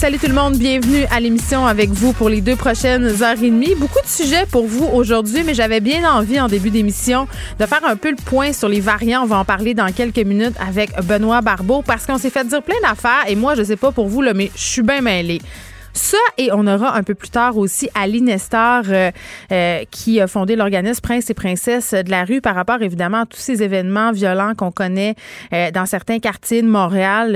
[0.00, 3.50] Salut tout le monde, bienvenue à l'émission avec vous pour les deux prochaines heures et
[3.50, 3.74] demie.
[3.74, 7.84] Beaucoup de sujets pour vous aujourd'hui, mais j'avais bien envie en début d'émission de faire
[7.84, 9.24] un peu le point sur les variants.
[9.24, 12.62] On va en parler dans quelques minutes avec Benoît Barbeau parce qu'on s'est fait dire
[12.62, 15.42] plein d'affaires et moi, je sais pas pour vous, mais je suis bien mêlée.
[15.92, 19.10] Ça, et on aura un peu plus tard aussi Ali Nestor, euh,
[19.50, 23.26] euh, qui a fondé l'organisme Prince et Princesses de la rue par rapport évidemment à
[23.26, 25.14] tous ces événements violents qu'on connaît
[25.52, 27.32] euh, dans certains quartiers de Montréal.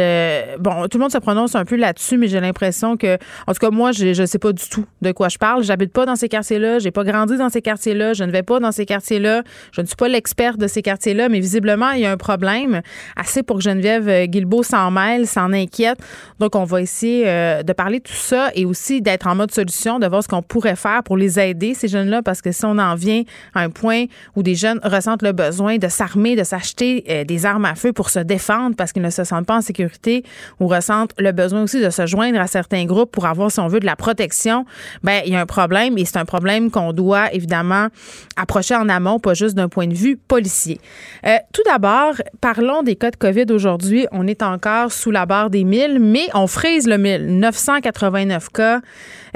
[0.60, 3.58] bon, tout le monde se prononce un peu là-dessus, mais j'ai l'impression que, en tout
[3.58, 5.64] cas, moi, je ne sais pas du tout de quoi je parle.
[5.64, 8.60] J'habite pas dans ces quartiers-là, j'ai pas grandi dans ces quartiers-là, je ne vais pas
[8.60, 12.06] dans ces quartiers-là, je ne suis pas l'expert de ces quartiers-là, mais visiblement, il y
[12.06, 12.82] a un problème
[13.16, 15.98] assez pour que Geneviève Guilbeault s'en mêle, s'en inquiète.
[16.38, 19.98] Donc, on va essayer de parler de tout ça et aussi d'être en mode solution,
[19.98, 22.78] de voir ce qu'on pourrait faire pour les aider, ces jeunes-là, parce que si on
[22.78, 23.22] en vient
[23.54, 24.04] à un point
[24.36, 27.92] où des jeunes ressentent le besoin de s'armer, de s'acheter euh, des armes à feu
[27.92, 30.24] pour se défendre parce qu'ils ne se sentent pas en sécurité
[30.60, 33.68] ou ressentent le besoin aussi de se joindre à certains groupes pour avoir, si on
[33.68, 34.64] veut, de la protection,
[35.02, 37.88] ben il y a un problème et c'est un problème qu'on doit évidemment
[38.36, 40.80] approcher en amont, pas juste d'un point de vue policier.
[41.26, 44.06] Euh, tout d'abord, parlons des cas de COVID aujourd'hui.
[44.12, 47.38] On est encore sous la barre des 1000, mais on frise le 1000.
[47.38, 48.80] 989 cas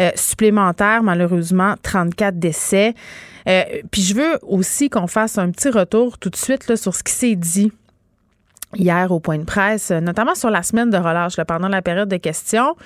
[0.00, 2.94] euh, supplémentaires, malheureusement, 34 décès.
[3.48, 6.94] Euh, puis je veux aussi qu'on fasse un petit retour tout de suite là, sur
[6.94, 7.72] ce qui s'est dit
[8.74, 12.18] hier au point de presse, notamment sur la semaine de relâche, pendant la période de
[12.18, 12.76] questions.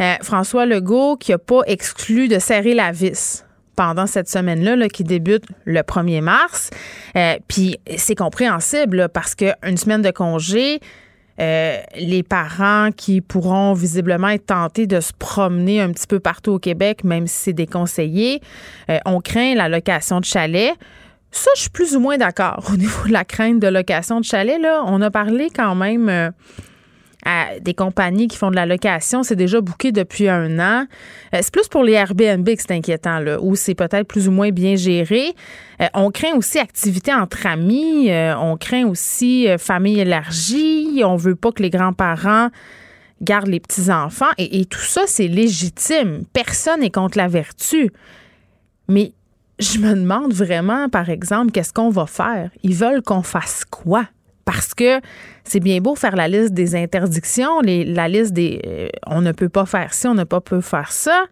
[0.00, 3.44] Euh, François Legault qui n'a pas exclu de serrer la vis
[3.74, 6.70] pendant cette semaine-là qui débute le 1er mars.
[7.48, 10.80] Puis c'est compréhensible parce qu'une semaine de congé,
[11.40, 16.52] euh, les parents qui pourront visiblement être tentés de se promener un petit peu partout
[16.52, 18.40] au Québec, même si c'est déconseillé.
[18.90, 20.74] Euh, on craint la location de chalet.
[21.30, 24.24] Ça, je suis plus ou moins d'accord au niveau de la crainte de location de
[24.24, 24.60] chalet.
[24.60, 26.30] Là, on a parlé quand même euh,
[27.24, 29.22] à des compagnies qui font de la location.
[29.22, 30.86] C'est déjà booké depuis un an.
[31.34, 34.32] Euh, c'est plus pour les Airbnb que c'est inquiétant, là, où c'est peut-être plus ou
[34.32, 35.34] moins bien géré.
[35.80, 38.10] Euh, on craint aussi activité entre amis.
[38.10, 41.02] Euh, on craint aussi famille élargie.
[41.04, 42.48] On veut pas que les grands-parents
[43.20, 44.30] gardent les petits-enfants.
[44.38, 46.24] Et, et tout ça, c'est légitime.
[46.32, 47.90] Personne n'est contre la vertu.
[48.88, 49.12] Mais
[49.60, 52.50] je me demande vraiment, par exemple, qu'est-ce qu'on va faire?
[52.64, 54.06] Ils veulent qu'on fasse quoi?
[54.52, 55.00] Parce que
[55.44, 59.48] c'est bien beau faire la liste des interdictions, la liste des euh, on ne peut
[59.48, 61.24] pas faire ci, on ne peut pas faire ça,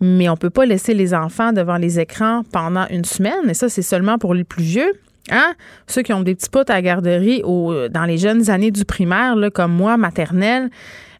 [0.00, 3.50] mais on peut pas laisser les enfants devant les écrans pendant une semaine.
[3.50, 4.92] Et ça, c'est seulement pour les plus vieux.
[5.30, 5.54] Hein?
[5.88, 9.34] Ceux qui ont des petits potes à garderie ou dans les jeunes années du primaire,
[9.52, 10.70] comme moi, maternelle,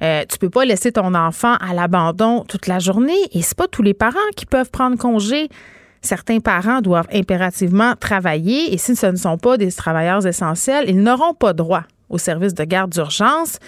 [0.03, 3.19] euh, tu peux pas laisser ton enfant à l'abandon toute la journée.
[3.33, 5.49] Et c'est pas tous les parents qui peuvent prendre congé
[6.04, 11.03] certains parents doivent impérativement travailler et si ce ne sont pas des travailleurs essentiels, ils
[11.03, 13.59] n'auront pas droit au service de garde d'urgence.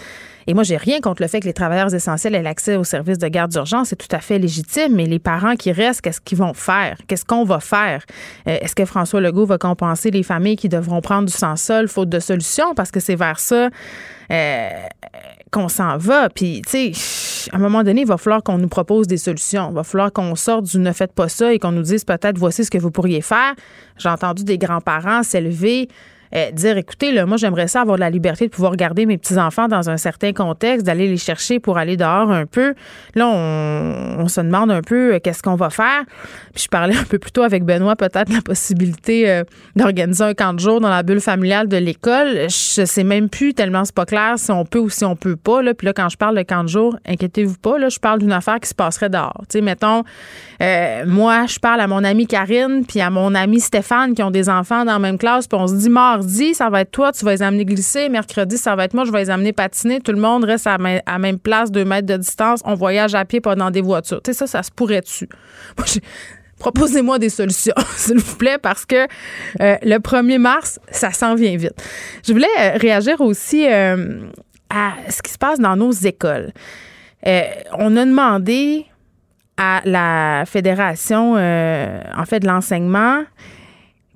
[0.46, 3.18] Et moi, j'ai rien contre le fait que les travailleurs essentiels aient l'accès au service
[3.18, 3.88] de garde d'urgence.
[3.88, 4.94] C'est tout à fait légitime.
[4.94, 6.98] Mais les parents qui restent, qu'est-ce qu'ils vont faire?
[7.08, 8.04] Qu'est-ce qu'on va faire?
[8.46, 12.08] Euh, est-ce que François Legault va compenser les familles qui devront prendre du sang-sol faute
[12.08, 12.74] de solution?
[12.74, 13.70] Parce que c'est vers ça
[14.30, 14.68] euh,
[15.50, 16.28] qu'on s'en va?
[16.28, 19.70] Puis, tu sais, à un moment donné, il va falloir qu'on nous propose des solutions.
[19.70, 22.38] Il va falloir qu'on sorte du ne faites pas ça et qu'on nous dise peut-être
[22.38, 23.54] voici ce que vous pourriez faire.
[23.98, 25.88] J'ai entendu des grands-parents s'élever
[26.34, 29.68] euh, dire écoutez, là, moi, j'aimerais ça avoir la liberté de pouvoir garder mes petits-enfants
[29.68, 32.74] dans un certain contexte, d'aller les chercher pour aller dehors un peu.
[33.14, 36.02] Là, on, se demande un peu euh, qu'est-ce qu'on va faire.
[36.52, 39.44] Puis je parlais un peu plus tôt avec Benoît, peut-être la possibilité euh,
[39.76, 42.48] d'organiser un camp de jour dans la bulle familiale de l'école.
[42.48, 45.36] Je sais même plus tellement c'est pas clair si on peut ou si on peut
[45.36, 45.62] pas.
[45.62, 45.74] Là.
[45.74, 48.32] Puis là, quand je parle de camp de jour, inquiétez-vous pas, là, je parle d'une
[48.32, 49.42] affaire qui se passerait dehors.
[49.48, 50.02] Tu sais, mettons,
[50.60, 54.48] moi, je parle à mon amie Karine puis à mon ami Stéphane qui ont des
[54.48, 57.24] enfants dans la même classe, puis on se dit mardi, ça va être toi, tu
[57.24, 58.08] vas les amener glisser.
[58.08, 60.00] Mercredi, ça va être moi, je vais les amener patiner.
[60.00, 62.60] Tout le monde reste à, la même place, deux mètres de distance.
[62.64, 64.22] On voyage à pied, pas dans des voitures.
[64.22, 65.28] Tu sais, ça, ça se pourrait-tu?
[66.58, 69.06] proposez-moi des solutions, s'il vous plaît, parce que
[69.60, 71.74] euh, le 1er mars, ça s'en vient vite.
[72.26, 74.20] Je voulais euh, réagir aussi euh,
[74.70, 76.52] à ce qui se passe dans nos écoles.
[77.24, 78.86] on a demandé
[79.56, 83.22] à la Fédération, en fait, de l'enseignement,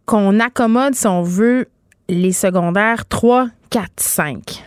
[0.05, 1.69] qu'on accommode, si on veut,
[2.09, 4.63] les secondaires 3, 4, 5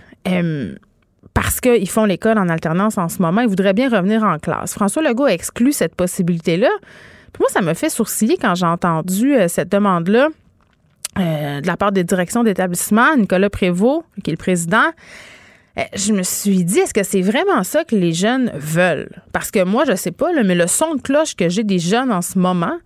[1.34, 4.74] parce qu'ils font l'école en alternance en ce moment, ils voudraient bien revenir en classe.
[4.74, 6.70] François Legault a exclu cette possibilité-là.
[7.40, 10.30] moi, ça me fait sourciller quand j'ai entendu euh, cette demande-là
[11.20, 14.92] euh, de la part des directions d'établissement, Nicolas Prévost, qui est le président.
[15.78, 19.10] Euh, je me suis dit, est-ce que c'est vraiment ça que les jeunes veulent?
[19.32, 22.12] Parce que moi, je sais pas, mais le son de cloche que j'ai des jeunes
[22.12, 22.78] en ce moment,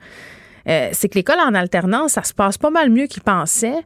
[0.66, 3.86] c'est que l'école en alternance, ça se passe pas mal mieux qu'ils pensaient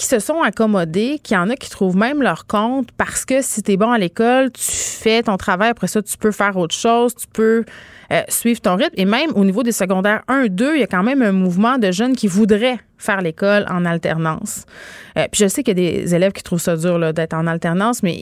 [0.00, 3.42] qui se sont accommodés, qu'il y en a qui trouvent même leur compte parce que
[3.42, 6.56] si tu es bon à l'école, tu fais ton travail, après ça, tu peux faire
[6.56, 7.66] autre chose, tu peux
[8.12, 8.94] euh, suivre ton rythme.
[8.96, 11.78] Et même au niveau des secondaires 1, 2, il y a quand même un mouvement
[11.78, 14.64] de jeunes qui voudraient faire l'école en alternance.
[15.16, 17.46] Euh, puis je sais qu'il y a des élèves qui trouvent ça dur d'être en
[17.46, 18.16] alternance, mais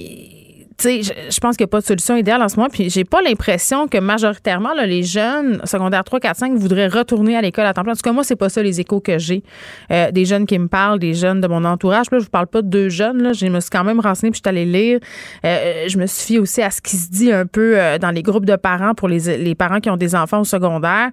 [0.79, 2.69] tu sais, je, pense qu'il n'y a pas de solution idéale en ce moment.
[2.71, 7.43] Puis j'ai pas l'impression que majoritairement, les jeunes secondaires 3, 4, 5 voudraient retourner à
[7.43, 7.95] l'école à temps plein.
[7.95, 9.43] En tout cas, moi, c'est pas ça les échos que j'ai.
[9.91, 12.07] Euh, des jeunes qui me parlent, des jeunes de mon entourage.
[12.13, 13.21] Là, je vous parle pas de deux jeunes.
[13.23, 13.33] Là.
[13.33, 15.01] Je me suis quand même renseignée puis je suis allée lire.
[15.45, 18.13] Euh, je me suis fiée aussi à ce qui se dit un peu euh, dans
[18.13, 21.11] les groupes de parents pour les, les parents qui ont des enfants au secondaire.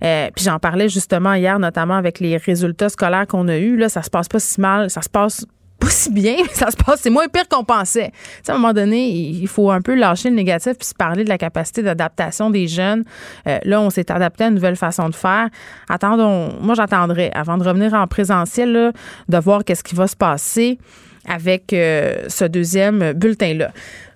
[0.00, 3.76] puis j'en parlais justement hier, notamment avec les résultats scolaires qu'on a eus.
[3.76, 4.88] Là, ça se passe pas si mal.
[4.88, 5.46] Ça se passe
[5.80, 8.12] pas si bien, ça se passe, c'est moins pire qu'on pensait.
[8.46, 11.28] à un moment donné, il faut un peu lâcher le négatif puis se parler de
[11.28, 13.04] la capacité d'adaptation des jeunes.
[13.46, 15.48] Euh, là, on s'est adapté à une nouvelle façon de faire.
[15.88, 18.92] Attendons, moi j'attendrai avant de revenir en présentiel
[19.28, 20.78] de voir qu'est-ce qui va se passer
[21.26, 23.70] avec euh, ce deuxième bulletin-là.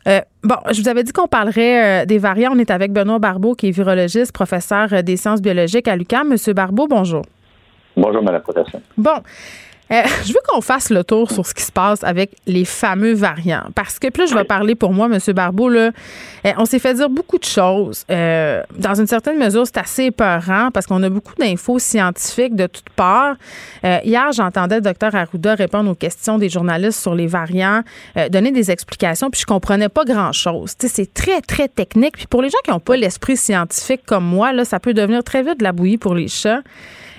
[0.06, 2.52] Euh, bon, je vous avais dit qu'on parlerait des variants.
[2.54, 6.28] On est avec Benoît Barbeau, qui est virologiste, professeur des sciences biologiques à l'UQAM.
[6.28, 7.22] Monsieur Barbeau, bonjour.
[7.96, 8.80] Bonjour, Mme Professeur.
[8.98, 9.22] Bon,
[9.94, 13.14] euh, je veux qu'on fasse le tour sur ce qui se passe avec les fameux
[13.14, 13.64] variants.
[13.74, 15.18] Parce que, plus je vais parler pour moi, M.
[15.34, 15.90] Barbeau, là,
[16.46, 18.04] euh, on s'est fait dire beaucoup de choses.
[18.10, 22.66] Euh, dans une certaine mesure, c'est assez épeurant parce qu'on a beaucoup d'infos scientifiques de
[22.66, 23.36] toutes parts.
[23.82, 27.82] hier, j'entendais le docteur Arruda répondre aux questions des journalistes sur les variants,
[28.30, 30.74] donner des explications, puis je comprenais pas grand-chose.
[30.78, 32.16] C'est très, très technique.
[32.16, 35.22] Puis pour les gens qui n'ont pas l'esprit scientifique comme moi, là, ça peut devenir
[35.24, 36.62] très vite de la bouillie pour les chats.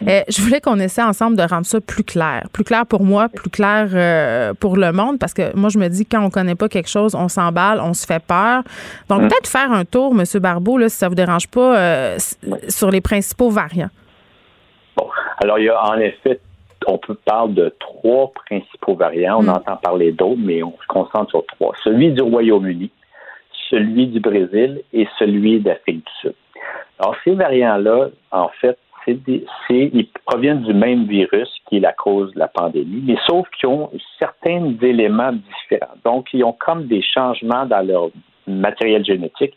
[0.07, 2.44] Euh, je voulais qu'on essaie ensemble de rendre ça plus clair.
[2.51, 5.88] Plus clair pour moi, plus clair euh, pour le monde, parce que moi, je me
[5.88, 8.63] dis, quand on connaît pas quelque chose, on s'emballe, on se fait peur.
[9.09, 9.27] Donc, mm.
[9.27, 10.24] peut-être faire un tour, M.
[10.42, 12.18] Barbeau, là, si ça vous dérange pas, euh,
[12.68, 13.89] sur les principaux variants.
[14.95, 15.07] Bon,
[15.42, 16.39] alors, il y a en effet
[16.88, 19.39] on peut parler de trois principaux variants.
[19.39, 19.50] On mm.
[19.50, 21.74] entend parler d'autres, mais on se concentre sur trois.
[21.83, 22.92] Celui du Royaume-Uni,
[23.69, 26.36] celui du Brésil et celui d'Afrique du Sud.
[27.00, 28.77] Alors, ces variants-là, en fait,
[29.07, 33.69] ils proviennent du même virus qui est la cause de la pandémie, mais sauf qu'ils
[33.69, 35.96] ont certains éléments différents.
[36.04, 38.10] Donc, ils ont comme des changements dans leur
[38.48, 39.56] matériel génétique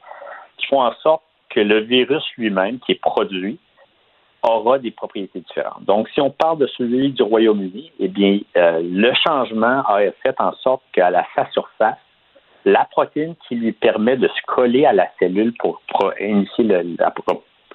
[0.59, 3.59] qui font en sorte que le virus lui-même, qui est produit,
[4.43, 5.85] aura des propriétés différentes.
[5.85, 10.41] Donc, si on parle de celui du Royaume-Uni, eh bien, euh, le changement a fait
[10.41, 11.99] en sorte qu'à la, sa surface,
[12.65, 15.81] la protéine qui lui permet de se coller à la cellule pour,
[16.21, 16.97] initier le,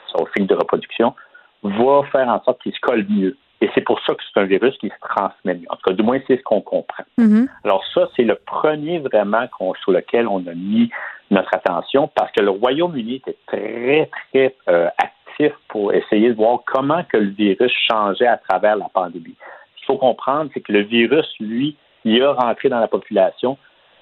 [0.07, 1.13] son cycle de reproduction
[1.63, 3.37] va faire en sorte qu'il se colle mieux.
[3.61, 5.67] Et c'est pour ça que c'est un virus qui se transmet mieux.
[5.69, 7.05] En tout cas, du moins, c'est ce qu'on comprend.
[7.17, 7.47] Mm-hmm.
[7.63, 9.47] Alors ça, c'est le premier vraiment
[9.81, 10.89] sur lequel on a mis
[11.31, 16.59] notre attention parce que le Royaume-Uni était très, très euh, actif pour essayer de voir
[16.65, 19.35] comment que le virus changeait à travers la pandémie.
[19.75, 23.57] Ce qu'il faut comprendre, c'est que le virus, lui, il a rentré dans la population,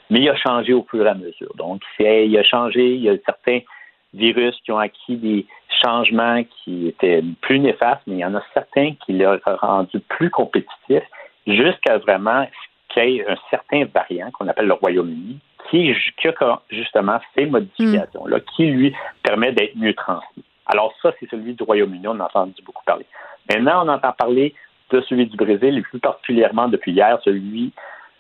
[0.10, 1.53] mais il a changé au fur et à mesure.
[1.56, 3.60] Donc, il a changé, il y a certains
[4.13, 5.46] virus qui ont acquis des
[5.84, 10.30] changements qui étaient plus néfastes, mais il y en a certains qui l'ont rendu plus
[10.30, 11.03] compétitif
[11.48, 12.48] jusqu'à vraiment
[12.89, 15.39] qu'il y ait un certain variant qu'on appelle le Royaume-Uni
[15.70, 15.94] qui,
[16.25, 20.44] a justement ces modifications-là, qui lui permet d'être mieux transmis.
[20.65, 23.06] Alors ça, c'est celui du Royaume-Uni, on en a entendu beaucoup parler.
[23.50, 24.53] Maintenant, on entend parler
[24.89, 27.72] de celui du Brésil, et plus particulièrement depuis hier, celui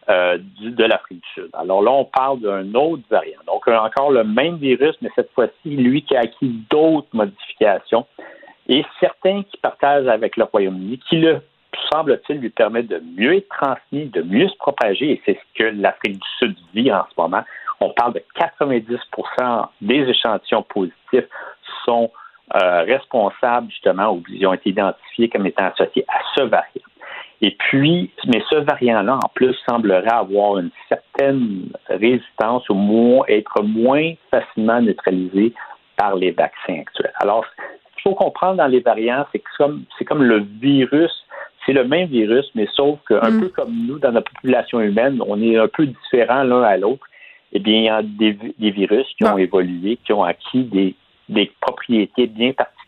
[0.09, 1.49] euh, de l'Afrique du Sud.
[1.53, 3.39] Alors là, on parle d'un autre variant.
[3.47, 8.05] Donc, encore le même virus, mais cette fois-ci, lui qui a acquis d'autres modifications
[8.67, 11.41] et certains qui partagent avec le Royaume-Uni, qui le
[11.91, 15.63] semble-t-il lui permet de mieux être transmis, de mieux se propager, et c'est ce que
[15.63, 17.43] l'Afrique du Sud vit en ce moment.
[17.79, 21.25] On parle de 90% des échantillons positifs
[21.85, 22.11] sont
[22.55, 26.90] euh, responsables justement ou ils ont été identifiés comme étant associés à ce variant.
[27.41, 33.63] Et puis, mais ce variant-là, en plus, semblerait avoir une certaine résistance ou moins, être
[33.63, 35.53] moins facilement neutralisé
[35.97, 37.13] par les vaccins actuels.
[37.15, 41.11] Alors, ce qu'il faut comprendre dans les variants, c'est que comme, c'est comme le virus,
[41.65, 43.39] c'est le même virus, mais sauf qu'un mm.
[43.39, 47.05] peu comme nous, dans la population humaine, on est un peu différents l'un à l'autre.
[47.53, 50.95] Eh bien, il y a des, des virus qui ont évolué, qui ont acquis des,
[51.27, 52.80] des propriétés bien particulières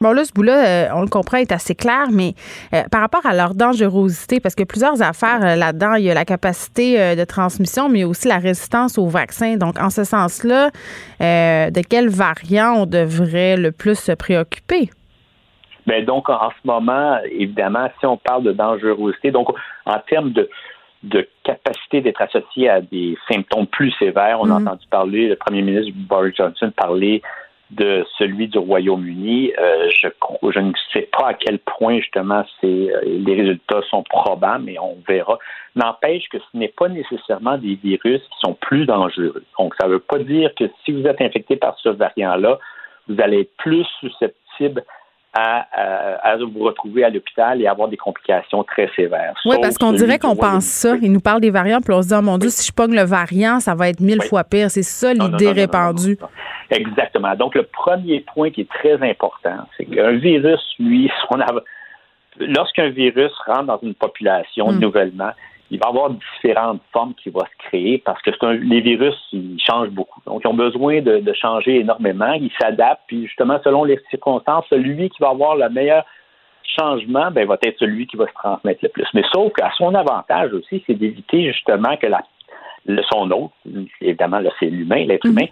[0.00, 2.34] Bon, là, ce bout-là, euh, on le comprend, est assez clair, mais
[2.72, 6.14] euh, par rapport à leur dangerosité, parce que plusieurs affaires euh, là-dedans, il y a
[6.14, 9.56] la capacité de transmission, mais aussi la résistance au vaccin.
[9.56, 10.70] Donc, en ce sens-là,
[11.20, 14.90] de quel variant on devrait le plus se préoccuper?
[15.86, 19.48] Bien, donc, en ce moment, évidemment, si on parle de dangerosité, donc
[19.86, 20.48] en termes de,
[21.02, 24.38] de capacité d'être associé à des symptômes plus sévères.
[24.40, 24.62] On a mm-hmm.
[24.62, 27.22] entendu parler, le premier ministre Boris Johnson parler
[27.70, 29.52] de celui du Royaume-Uni.
[29.58, 30.08] Euh, je,
[30.50, 34.96] je ne sais pas à quel point justement euh, les résultats sont probables, mais on
[35.08, 35.38] verra.
[35.76, 39.44] N'empêche que ce n'est pas nécessairement des virus qui sont plus dangereux.
[39.58, 42.58] Donc, ça ne veut pas dire que si vous êtes infecté par ce variant-là,
[43.08, 44.84] vous allez être plus susceptible
[45.32, 49.34] à, vous retrouver à l'hôpital et avoir des complications très sévères.
[49.44, 50.96] Oui, parce qu'on dirait qu'on pense ça.
[51.00, 52.94] Il nous parle des variants, puis on se dit, oh mon Dieu, si je pogne
[52.94, 54.70] le variant, ça va être mille fois pire.
[54.70, 56.18] C'est ça l'idée répandue.
[56.70, 57.34] Exactement.
[57.36, 61.10] Donc, le premier point qui est très important, c'est qu'un virus, lui,
[62.40, 64.78] lorsqu'un virus rentre dans une population hmm.
[64.78, 65.30] nouvellement,
[65.70, 69.60] il va y avoir différentes formes qui vont se créer parce que les virus, ils
[69.60, 70.20] changent beaucoup.
[70.26, 72.32] Donc, ils ont besoin de, changer énormément.
[72.32, 76.04] Ils s'adaptent, puis justement, selon les circonstances, celui qui va avoir le meilleur
[76.78, 79.06] changement, ben, va être celui qui va se transmettre le plus.
[79.14, 82.22] Mais sauf qu'à son avantage aussi, c'est d'éviter justement que la,
[82.86, 83.54] le, son autre,
[84.00, 85.30] évidemment, c'est l'humain, l'être mm-hmm.
[85.30, 85.46] humain,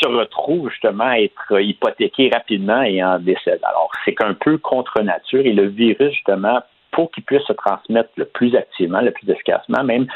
[0.00, 3.60] se retrouve justement à être hypothéqué rapidement et en décède.
[3.64, 6.60] Alors, c'est qu'un peu contre nature et le virus, justement,
[6.98, 10.08] pour qu'il puisse se transmettre le plus activement, le plus efficacement, même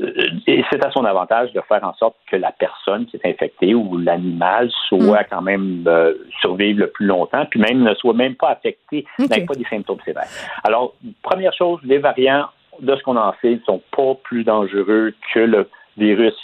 [0.00, 0.10] euh,
[0.48, 3.76] et c'est à son avantage de faire en sorte que la personne qui est infectée
[3.76, 5.26] ou l'animal soit mm.
[5.30, 9.46] quand même euh, survive le plus longtemps, puis même ne soit même pas affecté, n'ait
[9.46, 10.26] pas des symptômes sévères.
[10.64, 12.46] Alors, première chose, les variants,
[12.80, 16.34] de ce qu'on en sait, ne sont pas plus dangereux que le virus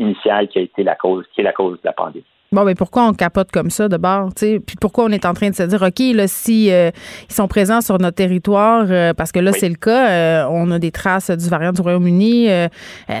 [0.00, 2.24] initial qui a été la cause, qui est la cause de la pandémie.
[2.50, 5.50] Bon, mais pourquoi on capote comme ça de bord, Puis pourquoi on est en train
[5.50, 6.90] de se dire, OK, là, si euh,
[7.28, 10.70] ils sont présents sur notre territoire, euh, parce que là, c'est le cas, euh, on
[10.70, 12.48] a des traces du variant du Royaume-Uni,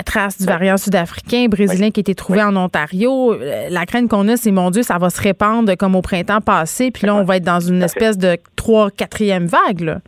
[0.06, 3.36] traces du variant sud-africain, brésilien qui a été trouvé en Ontario.
[3.68, 6.90] La crainte qu'on a, c'est, mon Dieu, ça va se répandre comme au printemps passé,
[6.90, 9.98] puis là, on va être dans une espèce de trois, quatrième vague, là.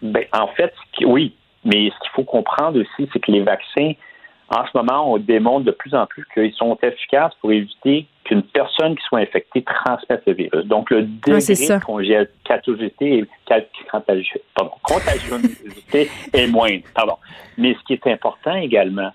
[0.00, 0.72] Ben, en fait,
[1.04, 1.34] oui.
[1.64, 3.92] Mais ce qu'il faut comprendre aussi, c'est que les vaccins,
[4.48, 8.42] en ce moment, on démontre de plus en plus qu'ils sont efficaces pour éviter qu'une
[8.44, 10.64] personne qui soit infectée transmette le virus.
[10.66, 13.28] Donc, le degré de contagiosité,
[16.32, 16.84] est moindre.
[16.94, 17.16] Pardon.
[17.58, 19.10] Mais ce qui est important également,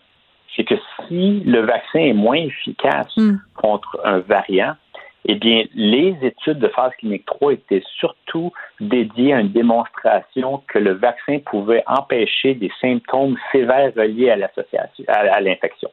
[0.53, 0.75] c'est que
[1.07, 3.37] si le vaccin est moins efficace hmm.
[3.55, 4.73] contre un variant,
[5.27, 10.77] eh bien, les études de phase clinique 3 étaient surtout dédiées à une démonstration que
[10.77, 15.89] le vaccin pouvait empêcher des symptômes sévères reliés à, l'infection.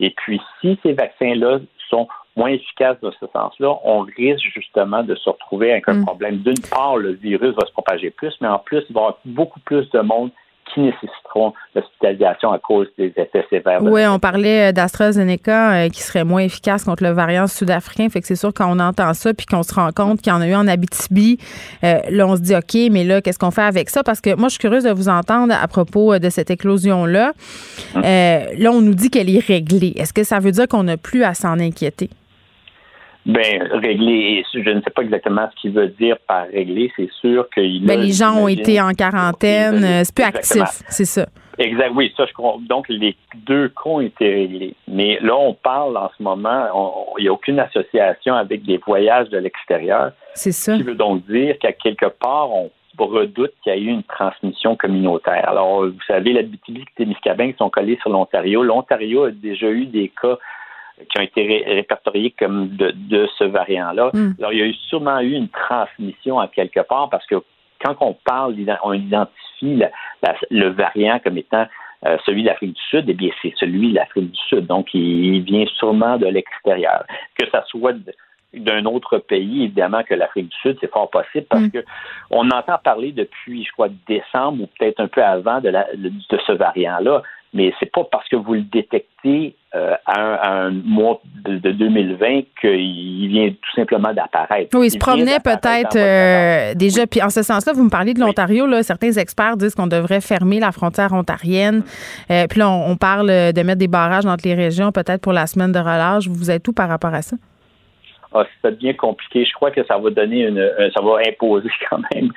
[0.00, 1.58] Et puis, si ces vaccins-là
[1.88, 6.04] sont moins efficaces dans ce sens-là, on risque justement de se retrouver avec un mm.
[6.04, 6.36] problème.
[6.38, 9.18] D'une part, le virus va se propager plus, mais en plus, il va y avoir
[9.24, 10.30] beaucoup plus de monde
[10.72, 13.82] qui nécessiteront l'hospitalisation à cause des effets sévères.
[13.82, 18.08] Oui, on parlait euh, d'AstraZeneca euh, qui serait moins efficace contre le variant sud-africain.
[18.08, 20.36] Fait que c'est sûr quand on entend ça puis qu'on se rend compte qu'il y
[20.36, 21.38] en a eu en Abitibi,
[21.84, 24.02] euh, là on se dit OK, mais là qu'est-ce qu'on fait avec ça?
[24.02, 27.32] Parce que moi je suis curieuse de vous entendre à propos de cette éclosion là.
[27.94, 28.02] Hum.
[28.02, 29.92] là on nous dit qu'elle est réglée.
[29.96, 32.10] Est-ce que ça veut dire qu'on n'a plus à s'en inquiéter?
[33.28, 36.90] Ben, régler, je ne sais pas exactement ce qu'il veut dire par régler.
[36.96, 41.26] C'est sûr que ben, les gens ont été en quarantaine, c'est plus actif, c'est ça.
[41.58, 42.56] Exact, oui, ça je crois.
[42.68, 44.74] Donc les deux cas ont été réglés.
[44.86, 49.28] Mais là, on parle en ce moment, il n'y a aucune association avec des voyages
[49.28, 50.12] de l'extérieur.
[50.34, 50.72] C'est ça.
[50.72, 54.02] Ce qui veut donc dire qu'à quelque part, on redoute qu'il y a eu une
[54.02, 55.48] transmission communautaire.
[55.48, 58.62] Alors, vous savez, la BTB et Témiscamingue sont collés sur l'Ontario.
[58.62, 60.38] L'Ontario a déjà eu des cas
[61.10, 64.10] qui ont été répertoriés comme de, ce variant-là.
[64.12, 64.32] Hmm.
[64.38, 67.36] Alors, il y a eu sûrement eu une transmission à quelque part parce que
[67.82, 69.82] quand on parle, on identifie
[70.50, 71.66] le variant comme étant
[72.06, 74.66] euh, celui de l'Afrique du Sud, eh bien, c'est celui de l'Afrique du Sud.
[74.66, 77.04] Donc, il, vient sûrement de l'extérieur.
[77.38, 77.94] Que ça soit
[78.54, 81.70] d'un autre pays, évidemment, que l'Afrique du Sud, c'est fort possible parce hmm.
[81.70, 81.84] que
[82.30, 86.52] on entend parler depuis, je crois, décembre ou peut-être un peu avant de, de ce
[86.52, 87.22] variant-là
[87.54, 93.28] mais c'est pas parce que vous le détectez euh, à, un, mois de, 2020 qu'il
[93.28, 94.70] vient tout simplement d'apparaître.
[94.78, 97.06] Oui, il, se promenait peut-être euh, déjà.
[97.06, 98.66] Puis en ce sens-là, vous me parlez de l'Ontario.
[98.66, 101.82] Là, certains experts disent qu'on devrait fermer la frontière ontarienne.
[102.30, 105.46] Euh, puis là, on, parle de mettre des barrages entre les régions, peut-être pour la
[105.46, 106.26] semaine de relâche.
[106.28, 107.36] Vous êtes où par rapport à ça?
[108.34, 109.44] ah, ça devient compliqué.
[109.44, 112.30] Je crois que ça va donner une, ça va imposer quand même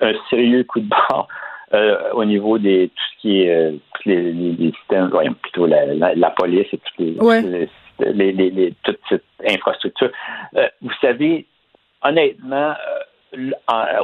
[0.00, 1.28] un sérieux coup de barre
[1.74, 3.72] euh, au niveau des tout ce qui est euh,
[4.06, 9.24] les, les, systèmes, voyons, plutôt la, la, police et toutes les, les, les, toute cette
[9.46, 10.10] infrastructure.
[10.56, 11.44] Euh, vous savez,
[12.02, 12.74] honnêtement,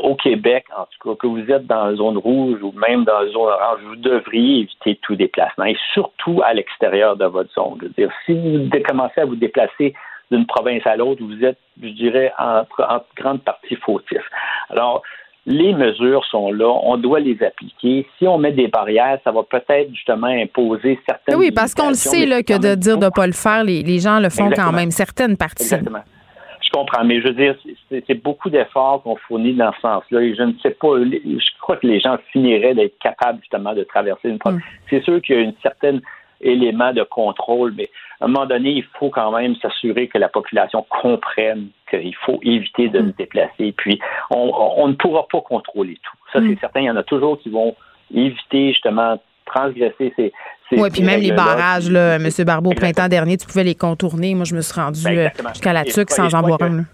[0.02, 3.20] au Québec, en tout cas, que vous êtes dans la zone rouge ou même dans
[3.20, 7.78] la zone orange, vous devriez éviter tout déplacement et surtout à l'extérieur de votre zone.
[7.80, 9.94] Je veux dire, si vous commencez à vous déplacer
[10.30, 14.22] d'une province à l'autre, vous êtes, je dirais, en, en grande partie fautif.
[14.68, 15.02] Alors,
[15.46, 18.06] les mesures sont là, on doit les appliquer.
[18.18, 21.36] Si on met des barrières, ça va peut-être justement imposer certaines.
[21.36, 23.82] Oui, parce qu'on le sait là, que de dire de ne pas le faire, les,
[23.82, 25.64] les gens le font quand même, certaines parties.
[25.64, 26.00] Exactement.
[26.62, 27.56] Je comprends, mais je veux dire,
[27.90, 30.22] c'est beaucoup d'efforts qu'on fournit dans ce sens-là.
[30.22, 33.84] Et je ne sais pas, je crois que les gens finiraient d'être capables justement de
[33.84, 34.62] traverser une province.
[34.62, 34.86] Mm.
[34.88, 35.98] C'est sûr qu'il y a un certain
[36.40, 40.28] élément de contrôle, mais à un moment donné, il faut quand même s'assurer que la
[40.28, 43.14] population comprenne qu'il faut éviter de se mm.
[43.18, 43.74] déplacer.
[43.76, 43.98] Puis,
[44.30, 46.16] on, ne pourra pas contrôler tout.
[46.32, 46.58] Ça, c'est mm.
[46.60, 46.80] certain.
[46.80, 47.74] Il y en a toujours qui vont
[48.12, 50.32] éviter justement transgresser ces.
[50.72, 52.28] oui, puis même les barrages, là, M.
[52.46, 54.34] Barbeau, au printemps dernier, tu pouvais les contourner.
[54.34, 56.84] Moi, je me suis rendu ben, euh, jusqu'à la TUC sans en voir un.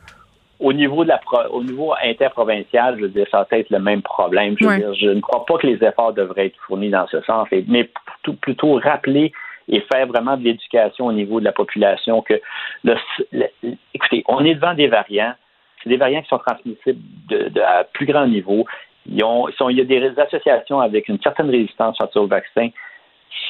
[0.61, 4.03] Au niveau, de la au niveau interprovincial, je veux dire, ça va être le même
[4.03, 4.57] problème.
[4.61, 7.85] Je, je ne crois pas que les efforts devraient être fournis dans ce sens, mais
[7.85, 9.33] plutôt, plutôt rappeler
[9.69, 12.41] et faire vraiment de l'éducation au niveau de la population que,
[13.95, 15.33] écoutez, on est devant des variants,
[15.83, 18.67] c'est des variants qui sont transmissibles de, à plus grand niveau.
[19.07, 22.69] Ils ont, il y a des associations avec une certaine résistance face au vaccin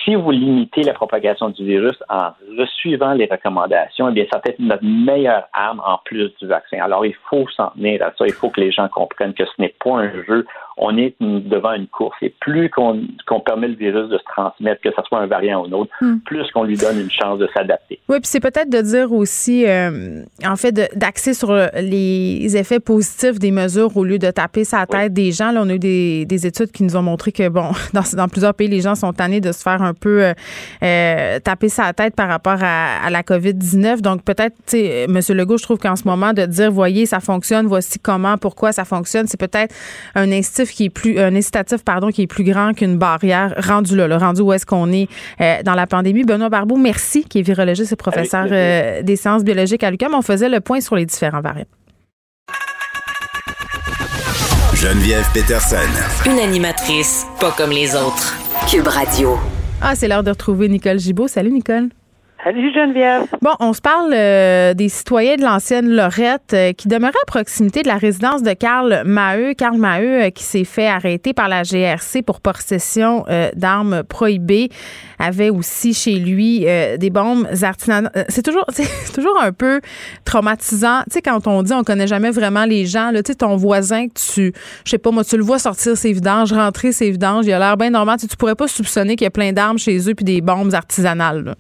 [0.05, 2.33] si vous limitez la propagation du virus en
[2.79, 6.79] suivant les recommandations, eh bien, ça peut être notre meilleure arme en plus du vaccin.
[6.81, 8.27] Alors, il faut s'en tenir à ça.
[8.27, 10.47] Il faut que les gens comprennent que ce n'est pas un jeu.
[10.83, 12.17] On est devant une course.
[12.23, 15.67] Et plus qu'on permet le virus de se transmettre, que ce soit un variant ou
[15.67, 16.21] un autre, hmm.
[16.25, 18.01] plus qu'on lui donne une chance de s'adapter.
[18.09, 23.39] Oui, puis c'est peut-être de dire aussi, euh, en fait, d'axer sur les effets positifs
[23.39, 25.53] des mesures au lieu de taper sa tête des gens.
[25.53, 28.29] Là, on a eu des, des, études qui nous ont montré que, bon, dans, dans
[28.29, 30.33] plusieurs pays, les gens sont tannés de se faire un peu euh,
[30.83, 34.01] euh, taper sa tête par rapport à, la COVID-19.
[34.01, 35.21] Donc, peut-être, tu sais, M.
[35.37, 38.85] Legault, je trouve qu'en ce moment, de dire, voyez, ça fonctionne, voici comment, pourquoi ça
[38.85, 39.75] fonctionne, c'est peut-être
[40.15, 40.31] un
[40.71, 44.07] incitatif qui est plus, un incitatif, pardon, qui est plus grand qu'une barrière rendu là,
[44.07, 45.09] le rendu où est-ce qu'on est,
[45.41, 46.25] euh, dans la pandémie.
[46.25, 48.47] Benoît Barbeau, merci, qui est virologiste et professeur
[49.03, 50.15] des sciences biologiques à l'UQAM.
[50.15, 51.67] On faisait le point sur les différents variants.
[54.75, 55.77] Geneviève Peterson.
[56.25, 58.39] Une animatrice pas comme les autres.
[58.71, 59.39] Cube Radio.
[59.83, 61.29] Ah, c'est l'heure de retrouver Nicole Gibault.
[61.29, 61.89] Salut, Nicole.
[63.43, 67.83] Bon, on se parle euh, des citoyens de l'ancienne Lorette euh, qui demeuraient à proximité
[67.83, 69.53] de la résidence de Karl Maheu.
[69.53, 74.71] Karl Maheu euh, qui s'est fait arrêter par la GRC pour possession d'armes prohibées
[75.19, 78.11] avait aussi chez lui des bombes artisanales.
[78.29, 78.65] C'est toujours
[79.15, 79.81] toujours un peu
[80.25, 81.03] traumatisant.
[81.05, 83.57] Tu sais quand on dit on connaît jamais vraiment les gens, là, tu sais ton
[83.57, 84.53] voisin tu
[84.85, 87.59] je sais pas moi tu le vois sortir ses vidanges, rentrer ses vidanges, il a
[87.59, 90.15] l'air bien normal, tu, tu pourrais pas soupçonner qu'il y a plein d'armes chez eux
[90.15, 91.55] puis des bombes artisanales.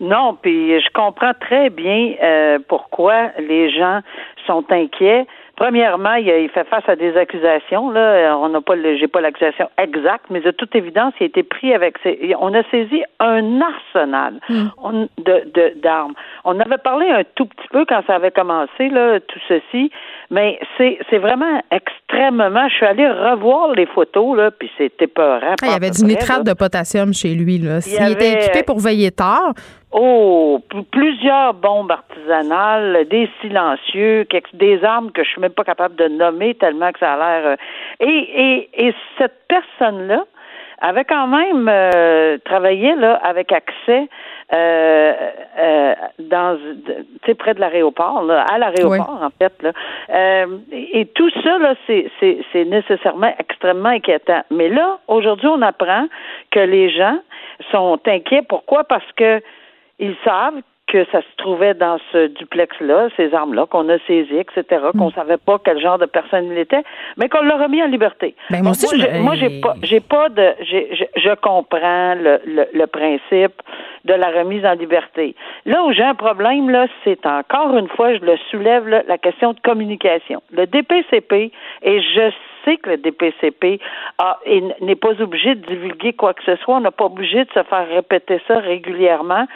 [0.00, 4.00] Non, puis je comprends très bien euh, pourquoi les gens
[4.46, 5.26] sont inquiets.
[5.58, 7.90] Premièrement, il, fait face à des accusations.
[7.90, 11.42] Là, on n'a pas, j'ai pas l'accusation exacte, mais de toute évidence, il a été
[11.42, 11.96] pris avec.
[12.38, 15.06] on a saisi un arsenal hmm.
[15.18, 16.14] de, d'armes.
[16.44, 19.90] On avait parlé un tout petit peu quand ça avait commencé là, tout ceci,
[20.30, 22.68] mais c'est, c'est vraiment extrêmement.
[22.68, 25.40] Je suis allée revoir les photos là, puis c'était peur.
[25.42, 27.80] Ah, il y avait du nitrate de potassium chez lui là.
[27.84, 29.54] Il, était équipé pour veiller tard.
[29.90, 36.08] Oh, plusieurs bombes artisanales, des silencieux, des armes que je suis même pas capable de
[36.08, 37.46] nommer tellement que ça a l'air.
[37.46, 37.56] Euh,
[38.00, 40.24] et, et, et cette personne-là
[40.80, 44.08] avait quand même euh, travaillé là avec accès
[44.52, 45.12] euh,
[45.58, 46.58] euh, dans
[47.22, 49.72] tu près de l'aéroport là, à l'aéroport en fait là.
[50.10, 54.42] Euh, et, tout ça là, c'est c'est c'est nécessairement extrêmement inquiétant.
[54.50, 56.06] Mais là, aujourd'hui, on apprend
[56.50, 57.18] que les gens
[57.72, 58.42] sont inquiets.
[58.48, 58.84] Pourquoi?
[58.84, 59.42] Parce que
[59.98, 64.86] ils savent que ça se trouvait dans ce duplex-là, ces armes-là, qu'on a saisies, etc.,
[64.96, 65.12] qu'on mm.
[65.12, 66.82] savait pas quel genre de personne il était,
[67.18, 68.34] mais qu'on l'a remis en liberté.
[68.50, 68.86] Ben, moi, aussi,
[69.20, 72.40] moi, j'ai pas, j'ai pas de, je comprends le,
[72.72, 73.60] le, principe
[74.06, 75.36] de la remise en liberté.
[75.66, 79.52] Là où j'ai un problème, là, c'est encore une fois, je le soulève, la question
[79.52, 80.42] de communication.
[80.52, 82.30] Le DPCP, et je
[82.76, 83.80] que le DPCP
[84.80, 86.76] n'est pas obligé de divulguer quoi que ce soit.
[86.76, 89.46] On n'a pas obligé de se faire répéter ça régulièrement.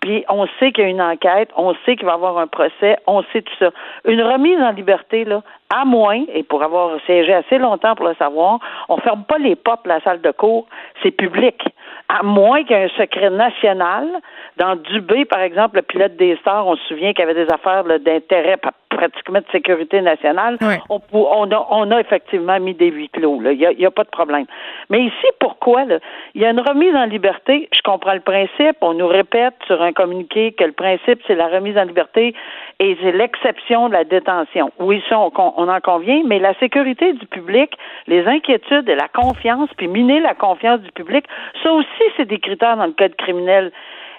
[0.00, 2.48] Puis on sait qu'il y a une enquête, on sait qu'il va y avoir un
[2.48, 3.70] procès, on sait tout ça.
[4.04, 8.14] Une remise en liberté, là, à moins, et pour avoir siégé assez longtemps pour le
[8.14, 10.66] savoir, on ferme pas les portes de la salle de cours,
[11.02, 11.62] c'est public.
[12.08, 14.08] À moins qu'il y ait un secret national.
[14.58, 17.52] Dans Dubé, par exemple, le pilote des stars, on se souvient qu'il y avait des
[17.52, 18.56] affaires d'intérêt
[18.96, 20.58] pratiquement de sécurité nationale.
[20.88, 23.40] On, on, a, on a effectivement mis des huis clos.
[23.44, 24.46] Il n'y a, y a, pas de problème.
[24.90, 25.84] Mais ici, pourquoi?
[26.34, 27.68] Il y a une remise en liberté.
[27.72, 28.76] Je comprends le principe.
[28.80, 32.34] On nous répète sur un communiqué que le principe, c'est la remise en liberté
[32.78, 34.72] et c'est l'exception de la détention.
[34.78, 39.08] Oui, ça, on, on en convient, mais la sécurité du public, les inquiétudes et la
[39.08, 41.26] confiance, puis miner la confiance du public,
[41.62, 43.72] ça aussi, c'est des critères dans le code criminel.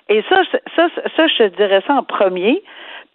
[0.09, 0.41] Et ça,
[0.75, 2.63] ça, ça, je te dirais ça en premier.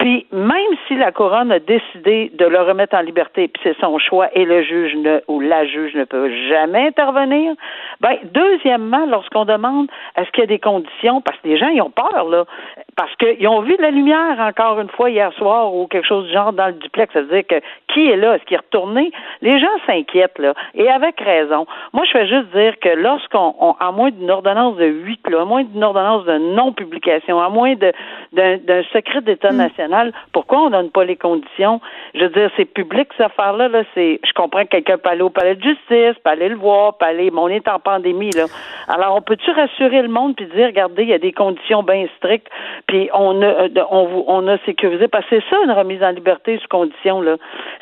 [0.03, 4.01] Puis même si la couronne a décidé de le remettre en liberté, puis c'est son
[4.01, 7.55] choix et le juge ne ou la juge ne peut jamais intervenir,
[8.01, 9.87] ben deuxièmement, lorsqu'on demande
[10.17, 12.47] est-ce qu'il y a des conditions, parce que les gens ils ont peur là,
[12.97, 16.27] parce qu'ils ont vu de la lumière encore une fois hier soir ou quelque chose
[16.27, 17.61] du genre dans le duplex, c'est-à-dire que
[17.93, 21.67] qui est là, est-ce qu'il est retourné, les gens s'inquiètent là, et avec raison.
[21.93, 25.45] Moi je vais juste dire que lorsqu'on, à moins d'une ordonnance de huit là, à
[25.45, 29.57] moins d'une ordonnance de non-publication, à moins d'un secret d'État mm.
[29.57, 31.81] national pourquoi on donne pas les conditions?
[32.15, 33.69] Je veux dire, c'est public, cette affaire-là.
[33.69, 36.57] Là, c'est, je comprends que quelqu'un peut aller au palais de justice, peut aller le
[36.57, 38.45] voir, peut aller, mais on est en pandémie, là.
[38.89, 42.07] Alors, on peut-tu rassurer le monde puis dire, regardez, il y a des conditions bien
[42.17, 42.49] strictes,
[42.87, 46.11] puis on a, euh, on, on a sécurisé, parce que c'est ça, une remise en
[46.11, 47.37] liberté sous condition, là.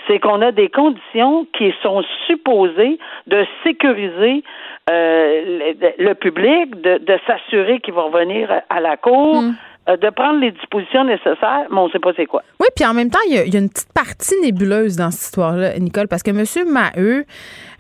[0.07, 4.43] C'est qu'on a des conditions qui sont supposées de sécuriser
[4.91, 9.43] euh, le, public, de, s'assurer qu'ils vont revenir à la cour.
[9.43, 9.55] Mm.
[9.89, 12.43] Euh, de prendre les dispositions nécessaires, mais on ne sait pas c'est quoi.
[12.61, 15.79] Oui, puis en même temps, il y, a, une petite partie nébuleuse dans cette histoire-là,
[15.79, 16.69] Nicole, parce que M.
[16.69, 17.25] Maheu,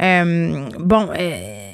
[0.02, 1.70] euh, bon, euh,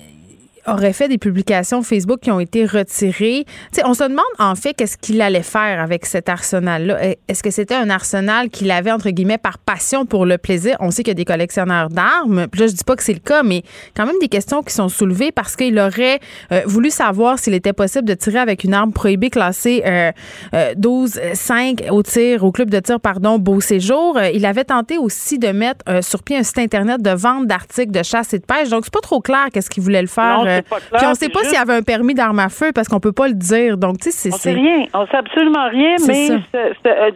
[0.66, 3.44] aurait fait des publications Facebook qui ont été retirées.
[3.85, 7.16] on se demande en fait qu'est-ce qu'il allait faire avec cet arsenal-là?
[7.29, 10.76] Est-ce que c'était un arsenal qu'il avait entre guillemets par passion pour le plaisir?
[10.81, 12.46] On sait qu'il y a des collectionneurs d'armes.
[12.48, 13.62] Puis là, je dis pas que c'est le cas, mais
[13.96, 16.20] quand même des questions qui sont soulevées parce qu'il aurait
[16.52, 21.20] euh, voulu savoir s'il était possible de tirer avec une arme prohibée classée euh, 12
[21.22, 24.16] euh, 5 au tir au club de tir pardon Beau Séjour.
[24.16, 27.92] Euh, il avait tenté aussi de mettre sur pied un site internet de vente d'articles
[27.92, 28.68] de chasse et de pêche.
[28.68, 30.55] Donc c'est pas trop clair qu'est-ce qu'il voulait le faire.
[30.56, 33.00] Euh, puis on sait pas s'il y avait un permis d'arme à feu parce qu'on
[33.00, 33.76] peut pas le dire.
[33.76, 34.34] Donc, tu sais, c'est.
[34.34, 34.86] On sait rien.
[34.94, 36.30] On sait absolument rien, mais.
[36.54, 37.10] Euh,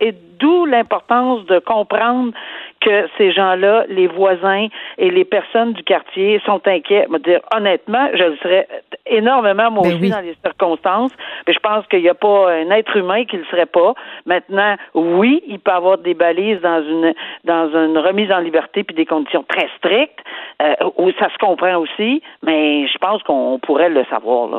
[0.00, 2.32] et d'où l'importance de comprendre
[2.80, 7.06] que ces gens-là, les voisins et les personnes du quartier sont inquiets.
[7.10, 8.68] Je dire, honnêtement, je le serais
[9.06, 11.12] énormément moi ben aussi dans les circonstances,
[11.46, 13.94] mais je pense qu'il n'y a pas un être humain qui le serait pas.
[14.26, 17.14] Maintenant, oui, il peut y avoir des balises dans une
[17.44, 20.20] dans une remise en liberté puis des conditions très strictes
[20.62, 24.50] euh, où ça se comprend aussi, mais je pense qu'on pourrait le savoir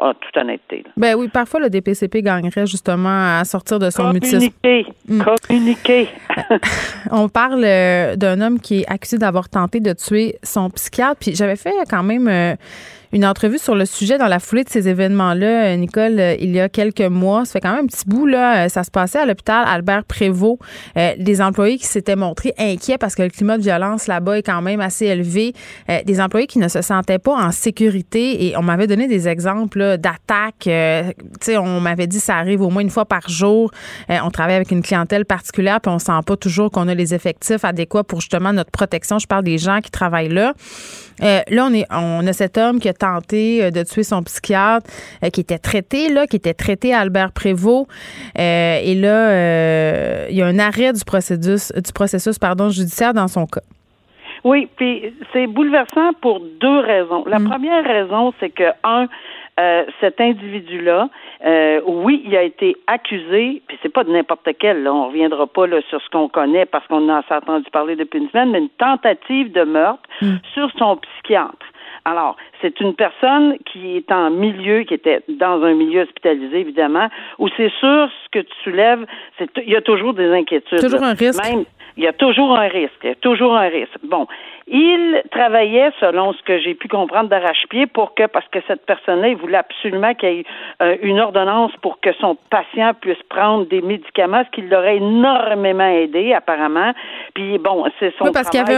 [0.00, 0.84] en toute honnêteté.
[0.96, 4.52] Ben oui, parfois le DPCP gagnerait justement à sortir de son mutisme.
[5.08, 5.22] Mm.
[5.48, 6.08] Communiquer.
[7.10, 7.64] On parle
[8.16, 11.16] d'un homme qui est accusé d'avoir tenté de tuer son psychiatre.
[11.20, 12.56] Puis j'avais fait quand même euh,
[13.12, 16.60] une entrevue sur le sujet dans la foulée de ces événements-là, Nicole, euh, il y
[16.60, 17.44] a quelques mois.
[17.44, 18.64] Ça fait quand même un petit bout, là.
[18.64, 20.58] Euh, ça se passait à l'hôpital Albert Prévost.
[20.96, 24.42] Euh, des employés qui s'étaient montrés inquiets parce que le climat de violence là-bas est
[24.42, 25.52] quand même assez élevé.
[26.04, 28.46] des employés qui ne se sentaient pas en sécurité.
[28.46, 30.54] Et on m'avait donné des exemples d'attaques.
[30.60, 30.70] tu
[31.40, 33.70] sais, on m'avait dit ça arrive au moins une fois par jour.
[34.08, 37.64] on travaille avec une clientèle particulière, puis on sent pas toujours qu'on a les effectifs
[37.64, 39.18] adéquats pour justement notre protection.
[39.18, 40.54] Je parle des gens qui travaillent là.
[41.20, 44.90] Là, on, est, on a cet homme qui a tenté euh, de tuer son psychiatre,
[45.22, 47.86] euh, qui était traité, là, qui était traité à Albert Prévost.
[48.38, 53.28] Euh, et là, il y a un arrêt du processus, du processus pardon, judiciaire dans
[53.28, 53.62] son cas.
[54.44, 57.24] Oui, puis c'est bouleversant pour deux raisons.
[57.26, 57.48] La mm.
[57.48, 59.06] première raison, c'est que, un,
[60.00, 61.08] cet individu-là,
[61.86, 65.66] oui, il a été accusé, puis c'est pas de n'importe quel, là, on reviendra pas
[65.66, 68.58] là, sur ce qu'on connaît parce qu'on en a entendu parler depuis une semaine, mais
[68.58, 70.36] une tentative de meurtre mm.
[70.54, 71.66] sur son psychiatre.
[72.04, 77.08] Alors, c'est une personne qui est en milieu, qui était dans un milieu hospitalisé, évidemment,
[77.38, 79.04] où c'est sûr, ce que tu soulèves,
[79.38, 80.80] c'est, il y a toujours des inquiétudes.
[80.80, 81.44] Toujours un risque.
[81.44, 81.64] Même,
[81.98, 82.94] il y a toujours un risque.
[83.02, 83.98] Il y a toujours un risque.
[84.04, 84.28] Bon.
[84.68, 89.28] Il travaillait, selon ce que j'ai pu comprendre d'arrache-pied, pour que, parce que cette personne-là,
[89.28, 90.44] il voulait absolument qu'il y ait
[90.80, 95.88] euh, une ordonnance pour que son patient puisse prendre des médicaments, ce qui l'aurait énormément
[95.88, 96.92] aidé, apparemment.
[97.34, 98.76] Puis, bon, c'est son oui, parce qu'il y avait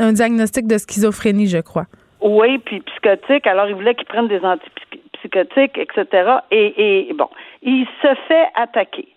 [0.00, 1.84] un diagnostic de schizophrénie, je crois.
[2.20, 3.46] Oui, puis psychotique.
[3.46, 6.30] Alors, il voulait qu'il prenne des antipsychotiques, etc.
[6.50, 7.28] Et, et bon,
[7.62, 9.13] il se fait attaquer.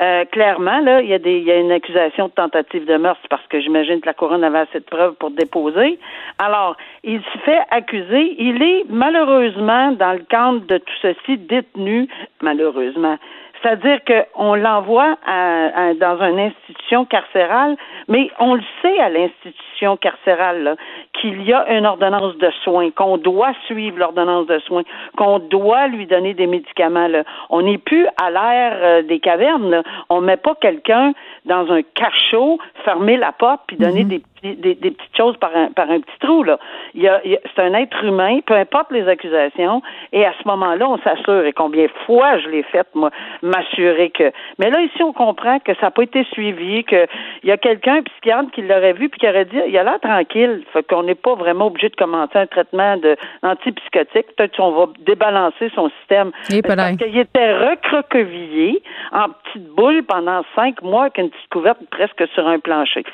[0.00, 2.96] Euh, clairement, là, il y, a des, il y a une accusation de tentative de
[2.96, 5.98] meurtre parce que j'imagine que la couronne avait assez de preuves pour déposer.
[6.38, 8.36] Alors, il se fait accuser.
[8.38, 12.08] Il est malheureusement, dans le cadre de tout ceci, détenu,
[12.40, 13.18] malheureusement.
[13.62, 17.76] C'est-à-dire qu'on l'envoie dans une institution carcérale,
[18.08, 20.76] mais on le sait à l'institution carcérale
[21.12, 24.82] qu'il y a une ordonnance de soins, qu'on doit suivre l'ordonnance de soins,
[25.16, 27.08] qu'on doit lui donner des médicaments.
[27.08, 27.24] Là.
[27.50, 29.70] On n'est plus à l'ère euh, des cavernes.
[29.70, 29.82] Là.
[30.08, 31.12] On met pas quelqu'un
[31.44, 34.08] dans un cachot, fermer la porte, puis donner mm-hmm.
[34.08, 36.42] des des, petites choses par un, par un petit trou.
[36.42, 36.58] Là.
[36.94, 40.88] Il y a, c'est un être humain, peu importe les accusations, et à ce moment-là,
[40.88, 43.10] on s'assure, et combien de fois je l'ai fait, moi,
[43.42, 44.32] m'assurer que...
[44.58, 47.06] Mais là, ici, on comprend que ça n'a pas été suivi, qu'il
[47.44, 50.00] y a quelqu'un, un psychiatre, qui l'aurait vu, puis qui aurait dit, il a l'air
[50.00, 54.36] tranquille, fait qu'on n'est pas vraiment obligé de commencer un traitement de antipsychotique.
[54.36, 56.30] Peut-être qu'on va débalancer son système.
[56.62, 62.22] parce qu'il était recroquevillé en petite boule pendant cinq mois avec une petite couverte presque
[62.34, 63.04] sur un plancher.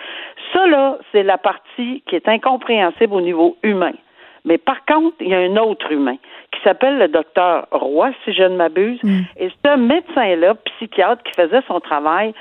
[0.52, 3.92] Ça, là, c'est la partie qui est incompréhensible au niveau humain.
[4.44, 6.16] Mais par contre, il y a un autre humain
[6.52, 9.02] qui s'appelle le docteur Roy, si je ne m'abuse.
[9.02, 9.20] Mm.
[9.38, 12.33] Et ce médecin-là, psychiatre, qui faisait son travail,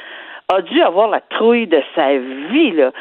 [0.47, 2.71] a dû avoir la trouille de sa vie.
[2.71, 2.91] Là.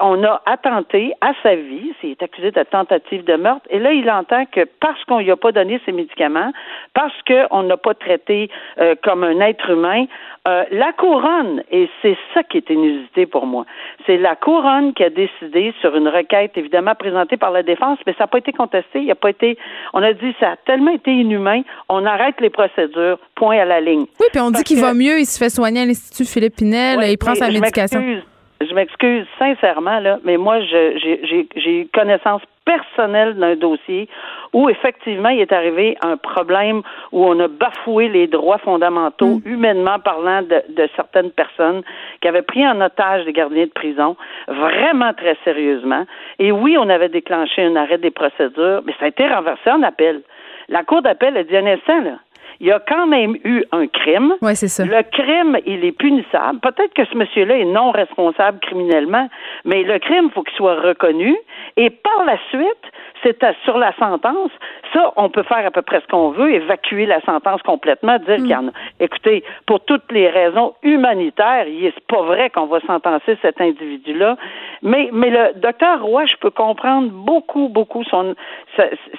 [0.00, 3.92] on a attenté à sa vie, il est accusé de tentative de meurtre, et là,
[3.92, 6.52] il entend que parce qu'on lui a pas donné ses médicaments,
[6.94, 10.06] parce qu'on n'a pas traité euh, comme un être humain,
[10.46, 13.66] euh, la couronne, et c'est ça qui est inusité pour moi,
[14.06, 18.12] c'est la couronne qui a décidé sur une requête évidemment présentée par la défense, mais
[18.14, 19.58] ça n'a pas été contesté, il a pas été,
[19.92, 23.80] on a dit ça a tellement été inhumain, on arrête les procédures, point à la
[23.80, 24.06] ligne.
[24.20, 26.60] Oui, puis on dit qu'il va mieux, il se fait soigner à l'Institut Philippe
[27.02, 28.22] Il prend sa médication.
[28.60, 34.08] Je m'excuse sincèrement, là, mais moi, j'ai connaissance personnelle d'un dossier
[34.52, 39.42] où effectivement il est arrivé un problème où on a bafoué les droits fondamentaux, mm.
[39.46, 41.82] humainement parlant, de, de, certaines personnes
[42.20, 44.16] qui avaient pris en otage des gardiens de prison,
[44.48, 46.04] vraiment très sérieusement.
[46.38, 49.82] Et oui, on avait déclenché un arrêt des procédures, mais ça a été renversé en
[49.82, 50.20] appel.
[50.68, 52.18] La Cour d'appel a dit un instant, là,
[52.60, 54.34] il y a quand même eu un crime.
[54.42, 54.84] Oui, c'est ça.
[54.84, 56.58] Le crime, il est punissable.
[56.60, 59.28] Peut-être que ce monsieur-là est non responsable criminellement,
[59.64, 61.36] mais le crime, il faut qu'il soit reconnu.
[61.76, 62.92] Et par la suite,
[63.22, 64.50] c'est sur la sentence.
[64.92, 68.36] Ça, on peut faire à peu près ce qu'on veut, évacuer la sentence complètement, dire
[68.36, 68.70] qu'il y en a.
[69.00, 74.36] Écoutez, pour toutes les raisons humanitaires, c'est pas vrai qu'on va sentencer cet individu-là.
[74.82, 78.34] Mais, mais le docteur Roy, je peux comprendre beaucoup, beaucoup son.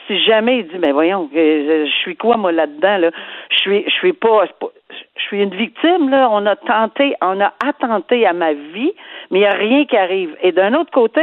[0.07, 3.11] Si jamais il dit, mais voyons, je suis quoi moi là-dedans là?
[3.49, 4.45] Je suis, je suis pas
[5.15, 6.27] je suis une victime, là.
[6.31, 8.91] On a tenté, on a attenté à ma vie,
[9.29, 10.35] mais il n'y a rien qui arrive.
[10.41, 11.21] Et d'un autre côté.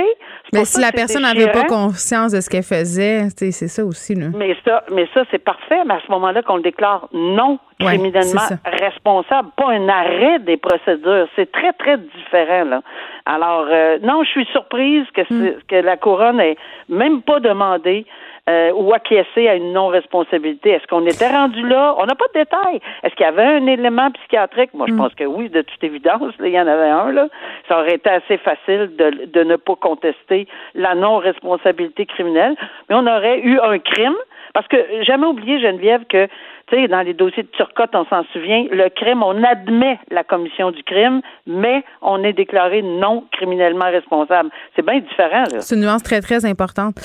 [0.52, 4.28] Mais si la personne n'avait pas conscience de ce qu'elle faisait, c'est ça aussi, là.
[4.34, 8.40] Mais ça, mais ça, c'est parfait, mais à ce moment-là qu'on le déclare non criminellement
[8.64, 11.28] responsable, pas un arrêt des procédures.
[11.36, 12.82] C'est très, très différent, là.
[13.26, 15.56] Alors, euh, non, je suis surprise que, mm.
[15.68, 16.56] que la couronne ait
[16.88, 18.06] même pas demandé
[18.48, 20.70] euh, ou acquiescer à une non-responsabilité.
[20.70, 21.94] Est-ce qu'on était rendu là?
[21.98, 22.80] On n'a pas de détails.
[23.02, 24.70] Est-ce qu'il y avait un élément psychiatrique?
[24.74, 24.96] Moi, je mm.
[24.96, 26.32] pense que oui, de toute évidence.
[26.40, 27.12] il y en avait un.
[27.12, 27.28] Là.
[27.68, 32.54] Ça aurait été assez facile de, de ne pas contester la non-responsabilité criminelle.
[32.88, 34.16] Mais on aurait eu un crime.
[34.54, 36.28] Parce que jamais oublier, Geneviève, que
[36.68, 40.24] tu sais, dans les dossiers de Turcotte, on s'en souvient, le crime, on admet la
[40.24, 44.50] commission du crime, mais on est déclaré non criminellement responsable.
[44.74, 45.44] C'est bien différent.
[45.60, 46.96] C'est une nuance très, très importante.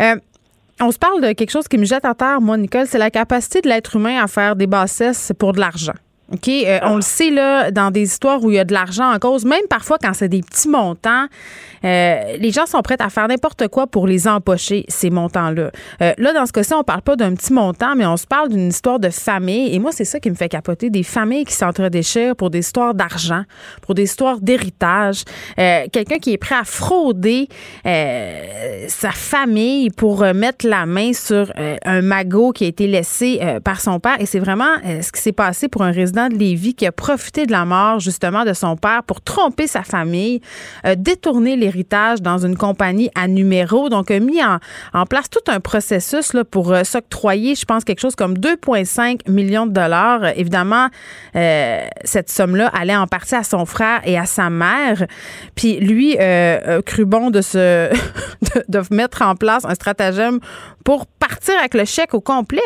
[0.00, 0.14] Euh,
[0.80, 3.10] on se parle de quelque chose qui me jette à terre, moi, Nicole, c'est la
[3.10, 5.94] capacité de l'être humain à faire des bassesses pour de l'argent.
[6.32, 6.48] OK?
[6.48, 9.18] Euh, on le sait, là, dans des histoires où il y a de l'argent en
[9.18, 11.26] cause, même parfois quand c'est des petits montants,
[11.84, 15.70] euh, les gens sont prêts à faire n'importe quoi pour les empocher, ces montants-là.
[16.02, 18.50] Euh, là, dans ce cas-ci, on parle pas d'un petit montant, mais on se parle
[18.50, 19.74] d'une histoire de famille.
[19.74, 20.90] Et moi, c'est ça qui me fait capoter.
[20.90, 23.42] Des familles qui s'entredéchirent pour des histoires d'argent,
[23.82, 25.24] pour des histoires d'héritage.
[25.56, 27.48] Quelqu'un qui est prêt à frauder
[27.84, 34.00] sa famille pour mettre la main sur un magot qui a été laissé par son
[34.00, 34.20] père.
[34.20, 37.52] Et c'est vraiment ce qui s'est passé pour un résident de qui a profité de
[37.52, 40.40] la mort, justement, de son père pour tromper sa famille,
[40.96, 43.88] détourner les héritage dans une compagnie à numéro.
[43.88, 48.00] Donc, a mis en, place tout un processus là, pour euh, s'octroyer, je pense, quelque
[48.00, 50.26] chose comme 2,5 millions de dollars.
[50.36, 50.88] Évidemment,
[51.36, 55.06] euh, cette somme-là allait en partie à son frère et à sa mère.
[55.54, 57.90] Puis lui euh, cru bon de se
[58.68, 60.40] de, mettre en place un stratagème
[60.84, 62.60] pour partir avec le chèque au complet.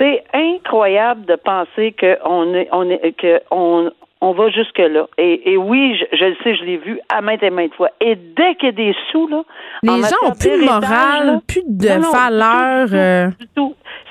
[0.00, 3.90] C'est incroyable de penser qu'on est, on est, que on,
[4.22, 5.06] on va jusque-là.
[5.18, 7.90] Et, oui, je, le sais, je l'ai vu à maintes et maintes fois.
[8.00, 9.42] Et dès qu'il y a des sous, là.
[9.82, 12.88] Les gens ont plus de morale, plus de valeur.
[12.92, 13.30] Euh.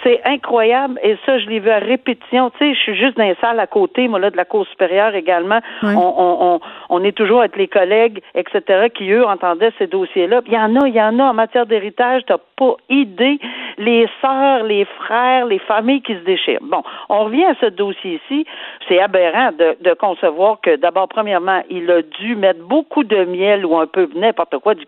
[0.03, 0.99] C'est incroyable.
[1.03, 2.49] Et ça, je l'ai vu à répétition.
[2.51, 4.65] Tu sais, je suis juste dans les salles à côté, moi, là, de la Cour
[4.67, 5.59] supérieure également.
[5.83, 6.59] On, on,
[6.89, 10.41] on, est toujours avec les collègues, etc., qui, eux, entendaient ces dossiers-là.
[10.45, 12.21] Il y en a, il y en a en matière d'héritage.
[12.27, 13.39] T'as pas idée.
[13.77, 16.59] Les sœurs, les frères, les familles qui se déchirent.
[16.61, 18.45] Bon, on revient à ce dossier-ci.
[18.87, 23.65] C'est aberrant de, de concevoir que, d'abord, premièrement, il a dû mettre beaucoup de miel
[23.65, 24.85] ou un peu n'importe quoi, du,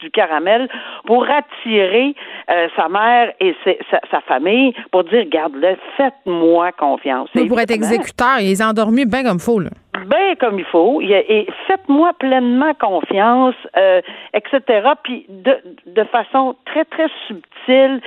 [0.00, 0.68] du caramel,
[1.06, 2.14] pour attirer
[2.50, 4.49] euh, sa mère et sa, sa famille
[4.90, 7.28] pour dire, regarde-le, faites-moi confiance.
[7.34, 9.70] Mais pour être exécuteur, il les a endormis bien comme il faut, là.
[9.92, 11.00] Bien comme il faut.
[11.00, 14.00] Et faites-moi pleinement confiance, euh,
[14.32, 14.88] etc.
[15.02, 18.00] Puis de, de façon très, très subtile,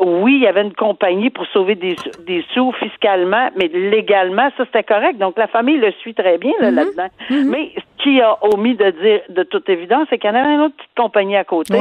[0.00, 4.64] oui, il y avait une compagnie pour sauver des, des sous fiscalement, mais légalement, ça
[4.66, 5.18] c'était correct.
[5.18, 6.90] Donc la famille le suit très bien là, mm-hmm.
[6.90, 7.48] dedans mm-hmm.
[7.48, 10.54] Mais ce qui a omis de dire de toute évidence, c'est qu'il y en avait
[10.54, 11.74] une autre petite compagnie à côté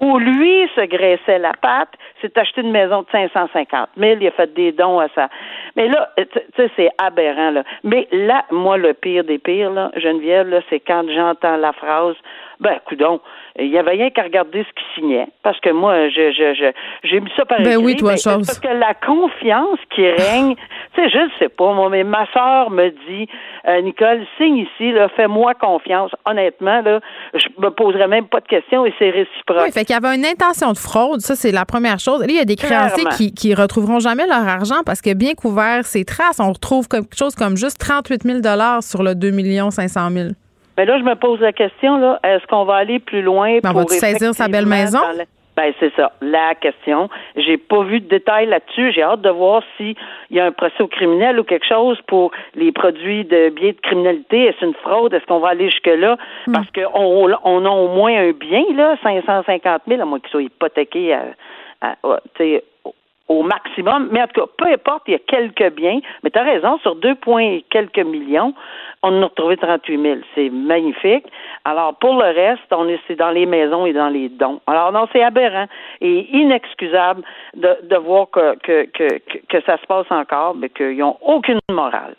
[0.00, 4.30] où lui se graissait la patte, s'est acheté une maison de 550 000, il a
[4.32, 5.28] fait des dons à ça.
[5.76, 7.62] Mais là, tu sais, c'est aberrant, là.
[7.84, 12.16] Mais là, moi, le pire des pires, là, Geneviève, là, c'est quand j'entends la phrase
[12.62, 13.20] ben, coudon,
[13.58, 16.72] il y avait rien qu'à regarder ce qu'il signait, parce que moi, je, je, je,
[17.02, 17.84] j'ai mis ça par ben écrit.
[17.84, 18.46] oui, toi, chose.
[18.46, 20.54] Parce que la confiance qui règne,
[20.94, 23.28] tu sais, je ne sais pas, moi, mais ma soeur me dit,
[23.68, 26.12] euh, Nicole, signe ici, là, fais-moi confiance.
[26.24, 27.00] Honnêtement, là,
[27.34, 29.62] je me poserai même pas de questions et c'est réciproque.
[29.64, 32.20] Oui, fait qu'il y avait une intention de fraude, ça, c'est la première chose.
[32.20, 35.34] Là, il y a des créanciers qui, qui retrouveront jamais leur argent parce que bien
[35.34, 38.38] couvert ces traces, on retrouve quelque chose comme juste 38 000
[38.80, 39.32] sur le 2
[39.70, 40.28] 500 000
[40.76, 43.72] mais là, je me pose la question, là, est-ce qu'on va aller plus loin ben,
[43.72, 43.80] pour.
[43.80, 45.00] On va saisir sa belle maison?
[45.54, 47.10] Ben, c'est ça, la question.
[47.36, 48.90] J'ai pas vu de détails là-dessus.
[48.92, 49.94] J'ai hâte de voir s'il
[50.30, 53.80] y a un procès au criminel ou quelque chose pour les produits de biais de
[53.80, 54.46] criminalité.
[54.46, 55.12] Est-ce une fraude?
[55.12, 56.16] Est-ce qu'on va aller jusque-là?
[56.46, 56.52] Hmm.
[56.52, 60.42] Parce qu'on on a au moins un bien, là, 550 000, à moins qu'il soit
[60.42, 61.34] hypothéqué à,
[61.82, 61.96] à,
[63.28, 64.08] au maximum.
[64.10, 66.00] Mais en tout cas, peu importe, il y a quelques biens.
[66.22, 68.54] Mais tu as raison, sur deux points et quelques millions,
[69.02, 70.16] on en a retrouvé 38 000.
[70.34, 71.26] C'est magnifique.
[71.64, 74.60] Alors, pour le reste, on est dans les maisons et dans les dons.
[74.66, 75.66] Alors, non, c'est aberrant
[76.00, 77.22] et inexcusable
[77.54, 81.58] de, de voir que, que, que, que ça se passe encore, mais qu'ils n'ont aucune
[81.70, 82.16] morale.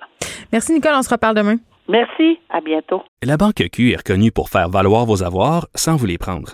[0.52, 0.94] Merci, Nicole.
[0.96, 1.58] On se reparle demain.
[1.88, 2.39] Merci.
[2.50, 3.04] À bientôt.
[3.24, 6.54] La Banque Q est reconnue pour faire valoir vos avoirs sans vous les prendre.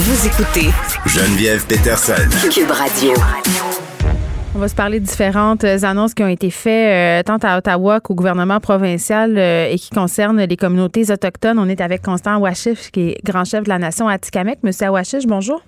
[0.00, 0.68] Vous écoutez
[1.06, 2.12] Geneviève Peterson.
[2.52, 3.14] Cube Radio.
[4.54, 7.98] On va se parler de différentes annonces qui ont été faites euh, tant à Ottawa
[7.98, 11.58] qu'au gouvernement provincial euh, et qui concernent les communautés autochtones.
[11.58, 14.62] On est avec Constant Awashif, qui est grand chef de la nation Atikamek.
[14.62, 15.62] Monsieur Awashif, bonjour.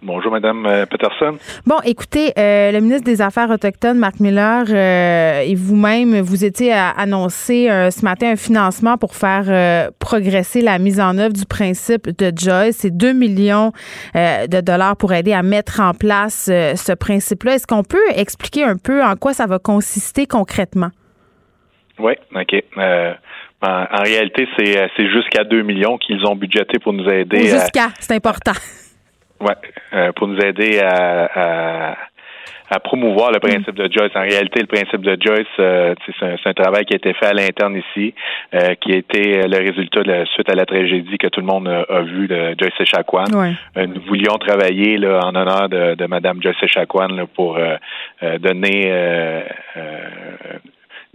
[0.00, 1.38] Bonjour, Madame euh, Peterson.
[1.66, 6.72] Bon, écoutez, euh, le ministre des Affaires autochtones, Marc Miller, euh, et vous-même, vous étiez
[6.72, 12.32] annoncé ce matin un financement pour faire progresser la mise en œuvre du principe de
[12.36, 12.76] Joyce.
[12.76, 13.72] C'est 2 millions
[14.14, 17.54] de dollars pour aider à mettre en place ce principe-là.
[17.54, 20.90] Est-ce qu'on peut expliquer un peu en quoi ça va consister concrètement?
[21.98, 22.54] Oui, OK.
[23.60, 27.48] En, réalité, c'est jusqu'à 2 millions qu'ils ont budgété pour nous aider.
[27.48, 28.52] Jusqu'à, c'est important.
[29.40, 29.52] Oui,
[29.92, 31.96] euh, pour nous aider à,
[32.70, 34.10] à, promouvoir le principe de Joyce.
[34.14, 37.26] En réalité, le principe de Joyce, euh, c'est un, un, travail qui a été fait
[37.26, 38.14] à l'interne ici,
[38.54, 41.68] euh, qui a été le résultat de, suite à la tragédie que tout le monde
[41.68, 43.24] a, vu de Joyce Echaquan.
[43.76, 47.58] nous voulions travailler là, en honneur de, de Madame Joyce Echaquan pour
[48.40, 49.44] donner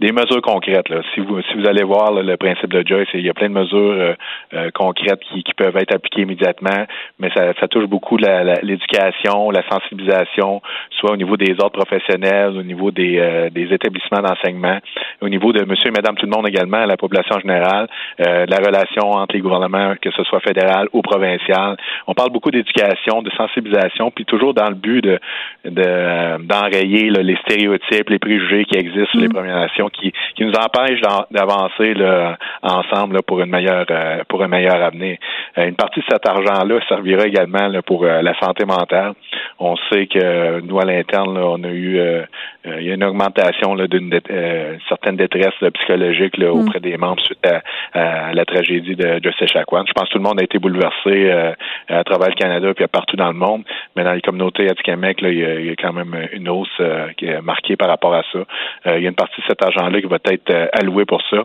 [0.04, 0.90] des mesures concrètes.
[0.90, 1.00] Là.
[1.14, 3.54] Si vous si vous allez voir le principe de Joyce, il y a plein de
[3.54, 4.12] mesures euh,
[4.52, 6.84] euh, concrètes qui, qui, peuvent être appliquées immédiatement,
[7.18, 10.60] mais ça, ça touche beaucoup l'éducation, la, sensibilisation,
[10.98, 14.78] soit au niveau des ordres professionnels, au niveau des, euh, des établissements d'enseignement,
[15.22, 17.88] au niveau de monsieur et madame tout le monde également, la population générale,
[18.18, 21.76] la relation entre les gouvernements, que ce soit fédéral ou provincial.
[22.06, 25.18] On parle beaucoup d'éducation, de sensibilisation, puis toujours dans le but de
[25.64, 29.32] d'enrayer les stéréotypes, les préjugés qui existent sur les mm.
[29.32, 31.94] Premières Nations qui, qui nous empêche d'avancer
[32.62, 33.86] ensemble pour une meilleure
[34.28, 35.18] pour un meilleur avenir.
[35.56, 39.12] une partie de cet argent-là servira également pour la santé mentale.
[39.58, 42.00] On sait que nous à l'interne, on a eu
[42.64, 44.20] il y a une augmentation d'une
[44.88, 46.60] certaine détresse psychologique là, mm.
[46.60, 47.46] auprès des membres suite
[47.94, 49.84] à, la tragédie de Joseph Chacuan.
[49.86, 51.54] Je pense que tout le monde a été bouleversé
[51.88, 53.64] à travers le Canada puis partout dans le monde,
[53.96, 56.48] mais dans les communautés atikamekw, là, il y, a, il y a quand même une
[56.48, 56.80] hausse
[57.16, 58.40] qui est marquée par rapport à ça.
[58.96, 61.44] il y a une partie de cet argent-là qui va être alloué pour ça.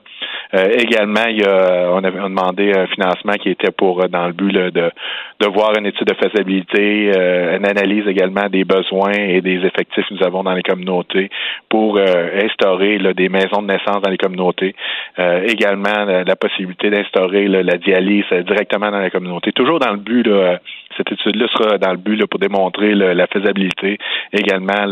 [0.53, 4.51] également, il y a, on a demandé un financement qui était pour dans le but
[4.51, 10.07] de, de voir une étude de faisabilité, une analyse également des besoins et des effectifs
[10.07, 11.29] que nous avons dans les communautés
[11.69, 14.75] pour instaurer des maisons de naissance dans les communautés.
[15.17, 20.59] également, la, possibilité d'instaurer la dialyse directement dans la communauté, toujours dans le but là,
[20.97, 23.97] cette étude-là sera dans le but pour démontrer la faisabilité,
[24.33, 24.87] également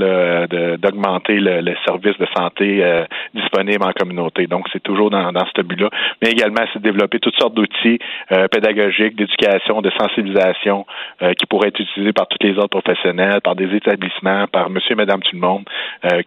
[0.77, 4.47] d'augmenter le, le, service de santé euh, disponible en communauté.
[4.47, 5.89] Donc, c'est toujours dans, ce but-là.
[6.21, 7.99] Mais également, c'est de développer toutes sortes d'outils
[8.31, 10.85] euh, pédagogiques, d'éducation, de sensibilisation
[11.21, 14.93] euh, qui pourraient être utilisés par tous les autres professionnels, par des établissements, par monsieur
[14.93, 15.65] et madame tout le monde,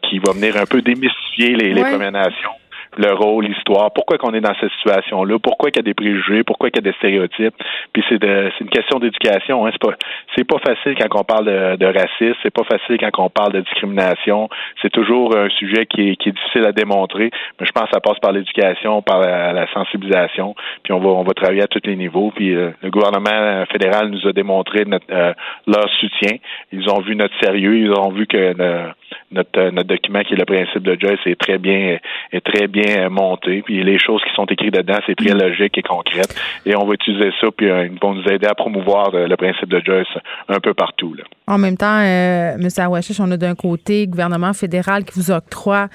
[0.03, 2.60] qui va venir un peu démystifier les, les Premières Nations
[2.97, 6.43] le rôle, l'histoire, pourquoi qu'on est dans cette situation-là, pourquoi qu'il y a des préjugés,
[6.45, 7.55] pourquoi qu'il y a des stéréotypes?
[7.93, 9.67] Puis c'est c'est une question d'éducation.
[9.67, 9.71] Hein.
[9.73, 11.47] C'est pas pas facile quand on parle
[11.79, 14.49] de, racisme, c'est pas facile quand on parle de discrimination.
[14.83, 17.31] C'est toujours un sujet qui est, qui est difficile à démontrer.
[17.59, 20.55] Mais je pense que ça passe par l'éducation, par la, sensibilisation.
[20.83, 22.33] Puis on va on va travailler à tous les niveaux.
[22.35, 25.33] Puis euh, le gouvernement fédéral nous a démontré notre, euh,
[25.67, 26.37] leur soutien.
[26.73, 27.77] Ils ont vu notre sérieux.
[27.77, 28.89] Ils ont vu que euh,
[29.31, 31.99] notre document qui est le principe de Joyce est très bien
[32.33, 33.63] est très bien monté.
[33.63, 36.35] Puis les choses qui sont écrites dedans, c'est très logique et concrète.
[36.67, 39.37] Et on va utiliser ça, puis euh, ils vont nous aider à promouvoir euh, le
[39.37, 40.09] principe de Joyce
[40.49, 41.15] un peu partout.
[41.15, 41.25] Là.
[41.47, 42.69] En même temps, euh, M.
[42.77, 45.89] Awashish, on a d'un côté le gouvernement fédéral qui vous octroie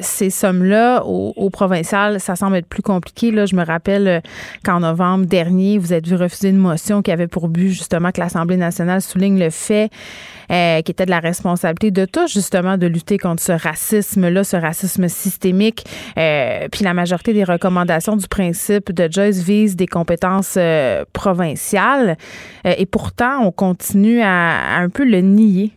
[0.00, 1.02] ces sommes-là.
[1.04, 3.30] Au, au, provincial, ça semble être plus compliqué.
[3.30, 3.46] Là.
[3.46, 4.22] Je me rappelle
[4.64, 8.20] qu'en novembre dernier, vous êtes vu refuser une motion qui avait pour but justement que
[8.20, 9.90] l'Assemblée nationale souligne le fait
[10.50, 14.56] euh, qui était de la responsabilité de tous, justement, de lutter contre ce racisme-là, ce
[14.56, 15.84] racisme systémique.
[16.18, 22.16] Euh, puis la majorité des recommandations du principe de Joyce visent des compétences euh, provinciales.
[22.64, 25.72] et pourtant, on continue à, un peu le nier.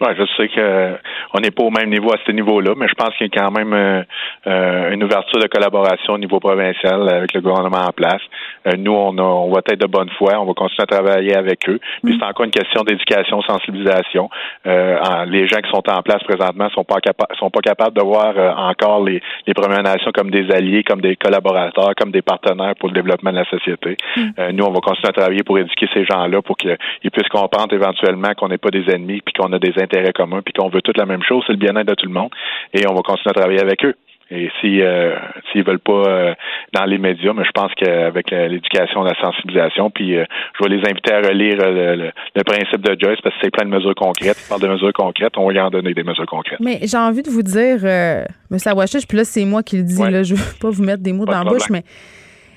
[0.00, 0.96] Ouais, je sais que
[1.34, 3.42] on n'est pas au même niveau à ce niveau-là, mais je pense qu'il y a
[3.42, 4.04] quand même
[4.46, 8.22] une ouverture de collaboration au niveau provincial avec le gouvernement en place.
[8.66, 11.68] Euh, nous, on, on va être de bonne foi, on va continuer à travailler avec
[11.68, 11.78] eux.
[12.04, 14.28] Puis c'est encore une question d'éducation, sensibilisation.
[14.66, 18.02] Euh, les gens qui sont en place présentement sont pas capables sont pas capables de
[18.02, 22.22] voir euh, encore les, les Premières Nations comme des alliés, comme des collaborateurs, comme des
[22.22, 23.96] partenaires pour le développement de la société.
[24.16, 24.50] Mm.
[24.52, 26.76] nous, on va continuer à travailler pour éduquer ces gens-là pour qu'ils
[27.12, 30.52] puissent comprendre éventuellement qu'on n'est pas des ennemis, puis qu'on a des intérêts communs, puis
[30.52, 32.30] qu'on veut toute la même chose, c'est le bien-être de tout le monde.
[32.74, 33.94] Et on va continuer à travailler avec eux.
[34.30, 35.16] Et si euh,
[35.50, 36.34] s'ils veulent pas euh,
[36.74, 40.86] dans les médias, mais je pense qu'avec euh, l'éducation, la sensibilisation, puis je vais les
[40.86, 42.12] inviter à relire le,
[42.44, 44.36] principe de Joyce parce que c'est plein de mesures concrètes.
[44.44, 46.60] Il parle de mesures concrètes, on va y en donner des mesures concrètes.
[46.60, 48.58] Mais j'ai envie de vous dire, euh, M.
[48.66, 51.14] Awachish, puis là c'est moi qui le dis, là, je veux pas vous mettre des
[51.14, 51.82] mots dans la bouche, mais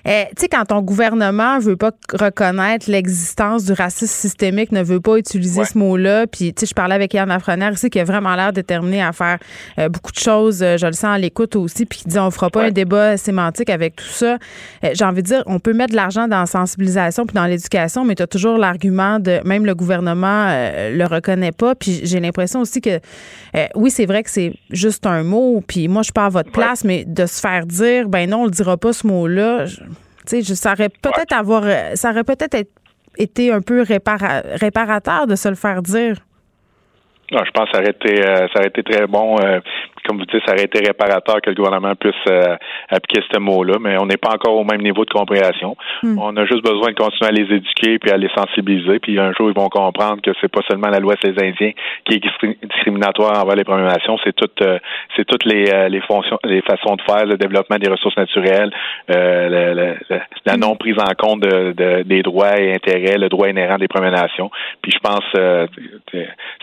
[0.06, 5.00] eh, tu sais, quand ton gouvernement veut pas reconnaître l'existence du racisme systémique, ne veut
[5.00, 8.04] pas utiliser ce mot-là, puis tu sais, je parlais avec Yann Lafrenière ici qui a
[8.04, 9.38] vraiment l'air déterminé à faire
[9.78, 12.32] euh, beaucoup de choses, euh, je le sens à l'écoute aussi, puis qui dit on
[12.32, 14.38] fera pas un débat sémantique avec tout ça.
[14.84, 17.46] Euh, j'ai envie de dire, on peut mettre de l'argent dans la sensibilisation puis dans
[17.46, 22.20] l'éducation, mais tu as toujours l'argument de même le gouvernement le reconnaît pas, puis j'ai
[22.20, 23.00] l'impression aussi que
[23.76, 26.52] oui, c'est vrai que c'est juste un mot, puis moi je suis pas à votre
[26.52, 29.66] place, mais de se faire dire ben non, on le dira pas ce mot-là.
[30.32, 32.58] Tu sais, ça aurait peut-être avoir, euh, ça aurait peut-être
[33.18, 36.16] été un peu réparateur de se le faire dire.
[37.32, 39.38] Non, je pense que ça aurait été, euh, ça aurait été très bon.
[39.40, 39.60] Euh,
[40.06, 42.56] comme vous dites, ça aurait été réparateur que le gouvernement puisse euh,
[42.90, 45.78] appliquer ce mot-là, mais on n'est pas encore au même niveau de compréhension.
[46.04, 46.18] Hmm.
[46.20, 49.00] On a juste besoin de continuer à les éduquer puis à les sensibiliser.
[49.00, 51.72] Puis un jour, ils vont comprendre que c'est pas seulement la loi des Indiens
[52.06, 52.24] qui est
[52.64, 54.64] discriminatoire envers les Premières Nations, c'est toutes,
[55.16, 58.72] c'est toutes les, les fonctions, les façons de faire, le développement des ressources naturelles,
[59.08, 64.12] la, non prise en compte de, des droits et intérêts, le droit inhérent des Premières
[64.12, 64.50] Nations.
[64.82, 65.24] Puis je pense,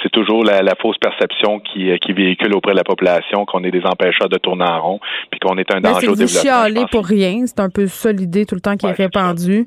[0.03, 3.71] c'est toujours la la, fausse perception qui, qui, véhicule auprès de la population qu'on est
[3.71, 5.01] des empêcheurs de tourner en rond,
[5.31, 6.41] puis qu'on est un danger au développement.
[6.41, 9.67] chialer pour rien, c'est un peu ça l'idée tout le temps qui est répandue.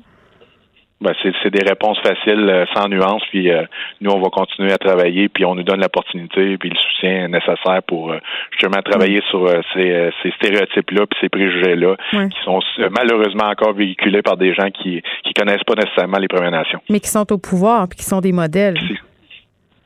[1.02, 3.64] Ben, c'est des réponses faciles, euh, sans nuance, puis euh,
[4.00, 7.82] nous, on va continuer à travailler, puis on nous donne l'opportunité, puis le soutien nécessaire
[7.88, 8.18] pour euh,
[8.52, 9.30] justement travailler mm.
[9.30, 12.60] sur ces, ces stéréotypes-là, puis ces préjugés-là, qui sont
[12.92, 16.80] malheureusement encore véhiculés par des gens qui qui connaissent pas nécessairement les Premières Nations.
[16.88, 18.78] Mais qui sont au pouvoir, puis qui sont des modèles.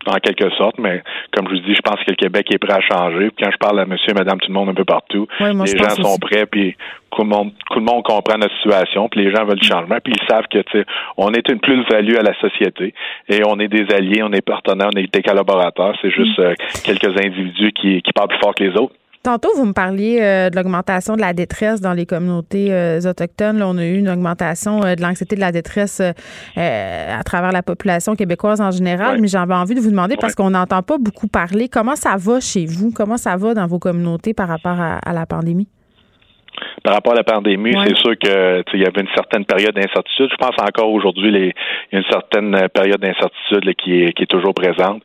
[0.09, 1.03] En quelque sorte, mais
[1.33, 3.31] comme je vous dis, je pense que le Québec est prêt à changer.
[3.31, 5.79] Puis quand je parle à monsieur et madame tout le monde un peu partout, les
[5.79, 6.77] gens sont prêts, puis
[7.15, 9.97] tout le, monde, tout le monde comprend notre situation, puis les gens veulent le changement,
[10.05, 10.59] puis ils savent que
[11.17, 12.93] on est une plus-value à la société
[13.29, 15.97] et on est des alliés, on est partenaires, on est des collaborateurs.
[16.03, 16.43] C'est juste mm.
[16.43, 16.55] euh,
[16.85, 18.95] quelques individus qui, qui parlent plus fort que les autres.
[19.27, 23.59] Tantôt, vous me parliez euh, de l'augmentation de la détresse dans les communautés euh, autochtones.
[23.59, 27.65] Là, on a eu une augmentation euh, de l'anxiété de la détresse à travers la
[27.65, 29.21] population québécoise en général.
[29.21, 32.39] Mais j'avais envie de vous demander, parce qu'on n'entend pas beaucoup parler, comment ça va
[32.39, 32.93] chez vous?
[32.93, 35.67] Comment ça va dans vos communautés par rapport à la pandémie?
[36.83, 40.29] Par rapport à la pandémie, c'est sûr que il y avait une certaine période d'incertitude.
[40.31, 41.47] Je pense encore aujourd'hui, il
[41.93, 45.03] y a une certaine période d'incertitude qui est, qui est toujours présente.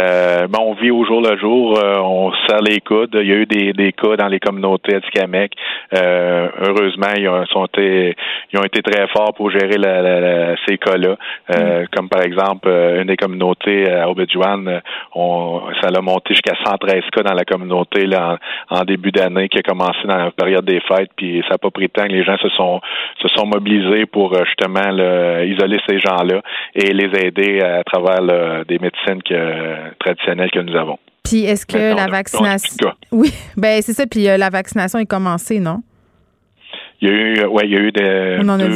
[0.00, 3.16] Euh, mais on vit au jour le jour, euh, on serre les coudes.
[3.20, 5.00] Il y a eu des, des cas dans les communautés à
[5.94, 8.16] Euh, heureusement, ils ont, sont été,
[8.52, 11.16] ils ont été très forts pour gérer la, ces cas-là.
[11.50, 11.86] Euh, mm.
[11.94, 14.80] Comme par exemple, euh, une des communautés à Obidjouan,
[15.14, 18.38] on, ça a monté jusqu'à 113 cas dans la communauté là,
[18.70, 21.58] en, en début d'année qui a commencé dans la période des fêtes puis ça n'a
[21.58, 22.80] pas pris de temps que les gens se sont
[23.20, 24.90] se sont mobilisés pour euh, justement
[25.44, 26.42] isoler ces gens-là
[26.74, 29.22] et les aider à travers des médecines
[29.98, 30.98] traditionnelles que nous avons.
[31.24, 35.60] Puis est-ce que la vaccination Oui, ben c'est ça puis euh, la vaccination est commencée,
[35.60, 35.82] non?
[37.00, 38.66] Il y a eu ouais, il y a eu des On en a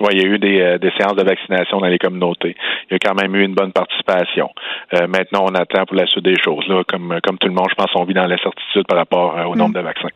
[0.00, 2.56] oui, il y a eu des, euh, des, séances de vaccination dans les communautés.
[2.90, 4.48] Il y a quand même eu une bonne participation.
[4.94, 6.66] Euh, maintenant, on attend pour la suite des choses.
[6.68, 9.44] Là, comme, comme tout le monde, je pense qu'on vit dans l'incertitude par rapport euh,
[9.44, 9.82] au nombre mm.
[9.82, 10.08] de vaccins.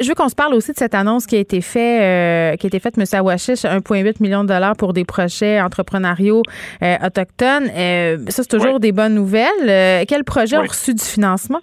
[0.00, 2.68] je veux qu'on se parle aussi de cette annonce qui a été faite, qui a
[2.68, 3.04] été faite, M.
[3.12, 6.42] Awashish, 1,8 million de dollars pour des projets entrepreneuriaux
[6.82, 7.66] autochtones.
[8.28, 10.06] ça, c'est toujours des bonnes nouvelles.
[10.06, 11.60] quel projet a reçu du financement?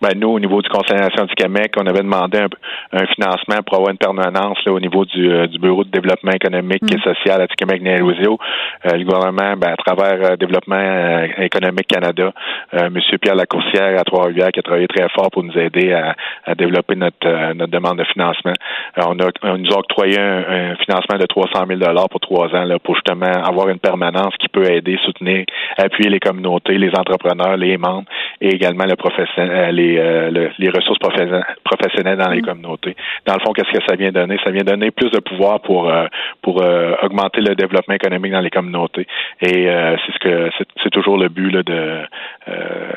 [0.00, 3.76] Ben, nous, au niveau du Conseil national du Québec, on avait demandé un, financement pour
[3.76, 7.02] avoir une permanence là, au niveau du, euh, du Bureau de développement économique et mm.
[7.02, 8.38] social à Québec Nélusio.
[8.86, 12.32] Euh, le gouvernement, ben, à travers euh, Développement euh, économique Canada,
[12.72, 12.94] M.
[13.20, 16.14] Pierre Lacourcière à Trois-Rivières, qui a travaillé très fort pour nous aider à,
[16.46, 18.52] à développer notre, notre demande de financement.
[18.96, 22.78] on, a, on nous a octroyé un, financement de 300 000 pour trois ans là,
[22.78, 25.44] pour justement avoir une permanence qui peut aider, soutenir,
[25.76, 28.08] appuyer les communautés, les entrepreneurs, les membres
[28.40, 32.46] et également le professionnel, les euh, les, ressources professionnelles dans les mm.
[32.46, 32.96] communautés.
[33.26, 34.38] Dans le fond, qu'est-ce que ça vient donner?
[34.44, 36.06] Ça vient donner plus de pouvoir pour euh,
[36.42, 39.06] pour euh, augmenter le développement économique dans les communautés.
[39.40, 40.50] Et c'est ce que
[40.82, 42.00] c'est toujours le but là, de,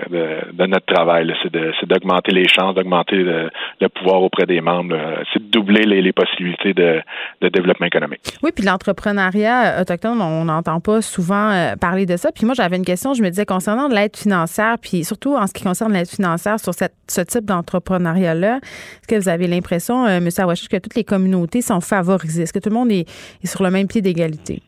[0.10, 1.32] de, notre travail.
[1.43, 3.49] C'est d'augmenter les chances, d'augmenter le,
[3.89, 4.95] pouvoir auprès des membres.
[5.34, 7.02] C'est de doubler les, possibilités de,
[7.49, 8.22] développement économique.
[8.43, 12.32] Oui, puis l'entrepreneuriat autochtone, on n'entend pas souvent parler de ça.
[12.32, 15.54] Puis moi, j'avais une question, je me disais concernant l'aide financière, puis surtout en ce
[15.54, 20.30] qui concerne l'aide financière sur ce type d'entrepreneuriat-là, est-ce que vous avez l'impression, euh, M.
[20.38, 22.43] Awachish, que toutes les communautés sont favorisées?
[22.43, 23.06] Est-ce que tout le monde est
[23.45, 24.62] sur le même pied d'égalité?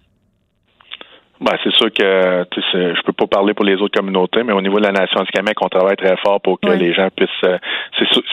[1.43, 4.79] Ben, c'est sûr que je peux pas parler pour les autres communautés, mais au niveau
[4.79, 7.29] de la nation Québec, on travaille très fort pour que les gens puissent.
[7.45, 7.57] Euh,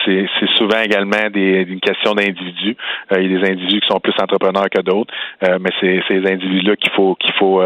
[0.05, 2.77] c'est souvent également des, une question d'individus.
[3.11, 6.01] Euh, il y a des individus qui sont plus entrepreneurs que d'autres, euh, mais c'est
[6.07, 7.61] ces individus-là qu'il faut qu'il faut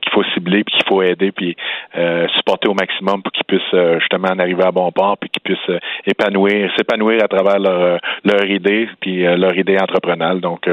[0.00, 1.56] qu'il faut cibler, puis qu'il faut aider, puis
[2.36, 5.78] supporter au maximum pour qu'ils puissent justement en arriver à bon port, puis qu'ils puissent
[6.06, 10.40] épanouir, s'épanouir à travers leur leur idée, puis leur idée entrepreneuriale.
[10.40, 10.68] Donc,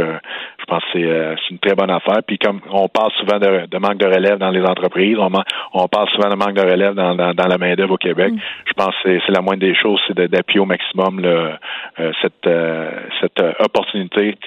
[0.62, 2.22] je pense que c'est une très bonne affaire.
[2.26, 5.18] Puis comme on parle souvent de, de manque de relève dans les entreprises.
[5.18, 5.32] On,
[5.74, 8.34] on parle souvent de manque de relève dans, dans, la main-d'œuvre au Québec.
[8.34, 8.40] Mm.
[8.66, 12.92] Je pense que c'est la moindre des choses, c'est d'appuyer au maximum euh, cette, euh,
[13.20, 14.38] cette euh, opportunité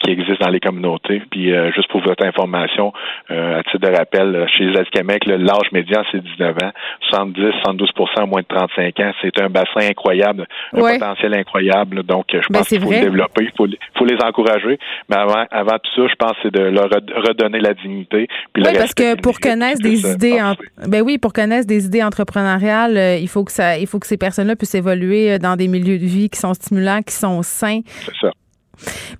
[0.00, 1.20] qui existe dans les communautés.
[1.30, 2.92] Puis juste pour votre information,
[3.28, 6.70] à titre de rappel, chez les Québec, l'âge médian, c'est 19 ans.
[7.10, 9.10] 70, 72% à moins de 35 ans.
[9.20, 12.04] C'est un bassin incroyable, un potentiel incroyable.
[12.04, 13.66] Donc, je ben, pense qu'il faut le développer, il faut,
[13.96, 14.78] faut, les encourager.
[15.08, 18.28] Mais avant, avant tout ça, je pense que c'est de leur redonner la dignité.
[18.52, 20.40] Puis parce que pour connaître des idées,
[20.86, 24.06] ben oui, pour connaître des idées entrepreneuriales, euh, il faut que ça, il faut que
[24.06, 27.42] ces personnes-là puissent évoluer euh, dans des milieux de vie qui sont stimulants, qui sont
[27.42, 27.80] sains.
[27.86, 28.30] C'est ça.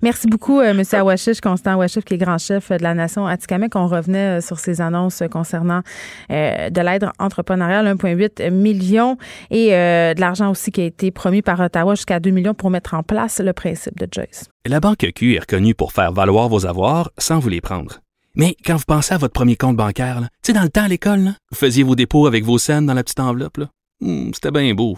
[0.01, 0.83] Merci beaucoup, euh, M.
[0.91, 3.75] Awashish, Constant Awashish, qui est grand chef de la nation Atikamek.
[3.75, 5.81] On revenait sur ces annonces concernant
[6.29, 9.17] de l'aide entrepreneuriale, 1,8 million,
[9.51, 12.93] et de l'argent aussi qui a été promis par Ottawa jusqu'à 2 millions pour mettre
[12.93, 14.49] en place le principe de Joyce.
[14.65, 17.99] La Banque Q est reconnue pour faire valoir vos avoirs sans vous les prendre.
[18.35, 20.87] Mais quand vous pensez à votre premier compte bancaire, tu sais, dans le temps à
[20.87, 23.59] l'école, vous faisiez vos dépôts avec vos scènes dans la petite enveloppe.
[24.01, 24.97] Hmm, c'était bien beau.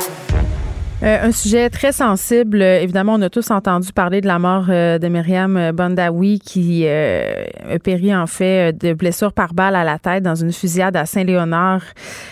[1.03, 2.61] Euh, un sujet très sensible.
[2.61, 6.87] Euh, évidemment, on a tous entendu parler de la mort euh, de Myriam Bandawi qui
[6.87, 11.07] a péri en fait de blessures par balle à la tête dans une fusillade à
[11.07, 11.81] Saint-Léonard.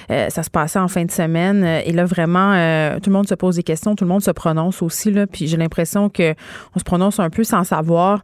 [0.10, 1.64] ça se passait en fin de semaine.
[1.64, 2.54] Et là, vraiment,
[3.00, 5.12] tout le monde se pose des questions, tout le monde se prononce aussi.
[5.12, 6.34] Là, puis j'ai l'impression que
[6.76, 8.22] on se prononce un peu sans savoir.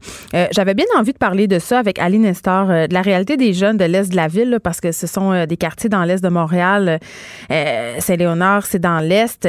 [0.51, 3.77] J'avais bien envie de parler de ça avec Ali Nestor, de la réalité des jeunes
[3.77, 6.99] de l'Est de la ville, parce que ce sont des quartiers dans l'Est de Montréal.
[7.49, 9.47] Saint-Léonard, c'est dans l'Est.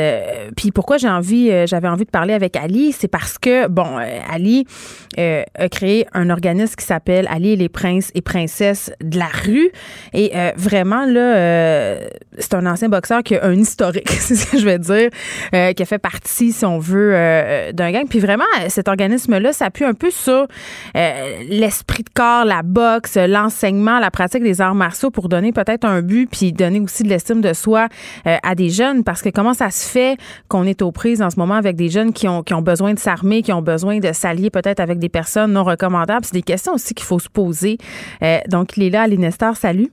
[0.57, 3.67] puis pour pourquoi j'ai envie, euh, j'avais envie de parler avec Ali, c'est parce que,
[3.67, 4.69] bon, euh, Ali
[5.19, 9.27] euh, a créé un organisme qui s'appelle Ali et les princes et princesses de la
[9.27, 9.73] rue.
[10.13, 11.99] Et vraiment, là,
[12.39, 15.11] c'est un ancien boxeur qui a un historique, c'est ce que je veux dire,
[15.75, 17.13] qui a fait partie, si on veut,
[17.73, 18.07] d'un gang.
[18.09, 20.47] Puis vraiment, cet organisme-là s'appuie un peu sur
[20.95, 26.03] l'esprit de corps, la boxe, l'enseignement, la pratique des arts martiaux pour donner peut-être un
[26.03, 27.89] but, puis donner aussi de l'estime de soi
[28.25, 29.03] à des jeunes.
[29.03, 30.17] Parce que comment ça se fait
[30.47, 32.95] qu'on est aux prises en ce moment avec des jeunes qui ont, qui ont besoin
[32.95, 36.25] de s'armer, qui ont besoin de s'allier peut-être avec des personnes non recommandables.
[36.25, 37.79] C'est des questions aussi qu'il faut se poser.
[38.23, 39.57] Euh, donc, il est là, Alinestar.
[39.57, 39.91] Salut.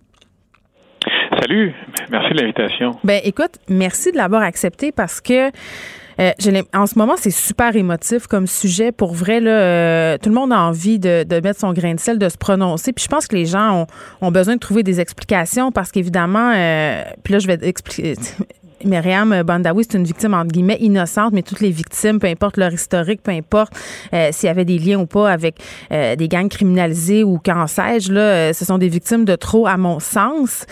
[1.39, 1.73] Salut,
[2.09, 2.91] merci de l'invitation.
[3.03, 5.49] Ben écoute, merci de l'avoir accepté parce que
[6.19, 8.91] euh, en ce moment, c'est super émotif comme sujet.
[8.91, 11.99] Pour vrai, là, euh, tout le monde a envie de, de, mettre son grain de
[11.99, 12.93] sel, de se prononcer.
[12.93, 13.88] Puis je pense que les gens ont,
[14.21, 16.51] ont besoin de trouver des explications parce qu'évidemment,
[17.23, 18.15] puis là, je vais expliquer
[18.86, 22.73] Myriam Bandawi, c'est une victime, entre guillemets, innocente, mais toutes les victimes, peu importe leur
[22.73, 23.73] historique, peu importe
[24.13, 25.55] euh, s'il y avait des liens ou pas avec
[25.91, 29.67] euh, des gangs criminalisés ou qu'en sais-je, là, euh, ce sont des victimes de trop,
[29.67, 30.65] à mon sens.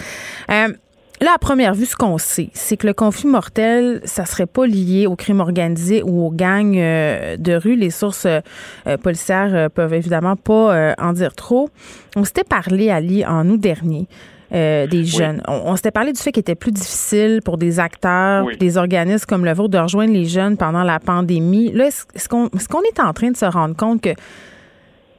[0.49, 4.65] Là, à première vue, ce qu'on sait, c'est que le conflit mortel, ça serait pas
[4.65, 7.75] lié au crime organisé ou aux gangs de rue.
[7.75, 8.25] Les sources
[9.03, 11.69] policières peuvent évidemment pas en dire trop.
[12.15, 14.07] On s'était parlé, Ali, en août dernier.
[14.53, 15.41] Euh, des jeunes.
[15.47, 19.45] On, s'était parlé du fait qu'il était plus difficile pour des acteurs, des organismes comme
[19.45, 21.71] le vôtre de rejoindre les jeunes pendant la pandémie.
[21.71, 24.09] Là, est-ce qu'on est, qu'on est en train de se rendre compte que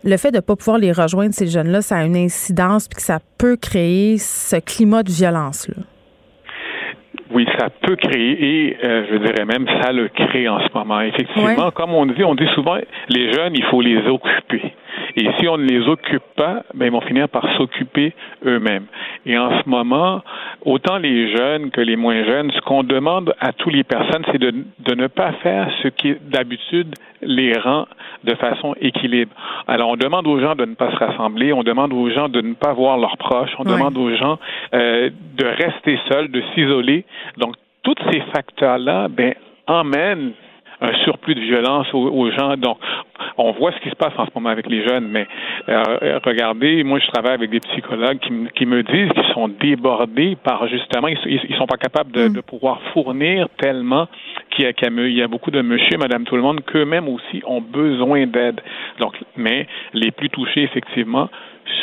[0.05, 2.97] le fait de ne pas pouvoir les rejoindre, ces jeunes-là, ça a une incidence puis
[2.97, 5.76] que ça peut créer ce climat de violence-là?
[7.33, 11.01] Oui, ça peut créer et euh, je dirais même ça le crée en ce moment.
[11.01, 12.76] Effectivement, comme on dit, on dit souvent
[13.09, 14.74] les jeunes, il faut les occuper.
[15.16, 18.12] Et si on ne les occupe pas, ben, ils vont finir par s'occuper
[18.45, 18.87] eux-mêmes.
[19.26, 20.22] Et en ce moment,
[20.64, 24.39] autant les jeunes que les moins jeunes, ce qu'on demande à toutes les personnes, c'est
[24.39, 27.87] de, de ne pas faire ce qui d'habitude les rend
[28.25, 29.33] de façon équilibre.
[29.66, 32.41] Alors, on demande aux gens de ne pas se rassembler, on demande aux gens de
[32.41, 34.39] ne pas voir leurs proches, on demande aux gens
[34.75, 37.05] euh, de rester seuls, de s'isoler.
[37.39, 39.35] Donc, tous ces facteurs-là, ben,
[39.66, 40.33] emmènent
[40.83, 42.57] un surplus de violence aux, gens.
[42.57, 42.77] Donc,
[43.39, 45.29] on voit ce qui se passe en ce moment avec les jeunes, mais
[45.68, 50.66] euh, regardez, moi, je travaille avec des psychologues qui, me disent qu'ils sont débordés par
[50.66, 52.43] justement, ils, ils sont pas capables de, mm.
[52.43, 54.09] pouvoir fournir tellement
[54.55, 58.26] qu'il il y a beaucoup de monsieur, madame, tout le monde, qu'eux-mêmes aussi ont besoin
[58.26, 58.61] d'aide.
[59.00, 61.28] Donc, mais les plus touchés, effectivement,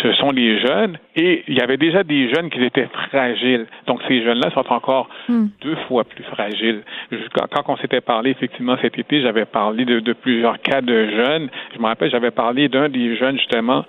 [0.01, 3.65] ce sont les jeunes et il y avait déjà des jeunes qui étaient fragiles.
[3.87, 5.47] Donc ces jeunes-là sont encore hmm.
[5.61, 6.81] deux fois plus fragiles.
[7.33, 11.49] Quand, on s'était parlé effectivement cet été, j'avais parlé de, plusieurs cas de jeunes.
[11.75, 13.83] Je me rappelle, j'avais parlé d'un des jeunes justement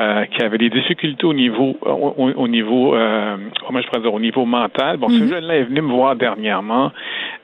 [0.00, 4.20] euh, qui avait des difficultés au niveau au, niveau euh, comment je pourrais dire au
[4.20, 4.96] niveau mental.
[4.96, 5.28] Bon, ce hmm.
[5.28, 6.90] jeune-là est venu me voir dernièrement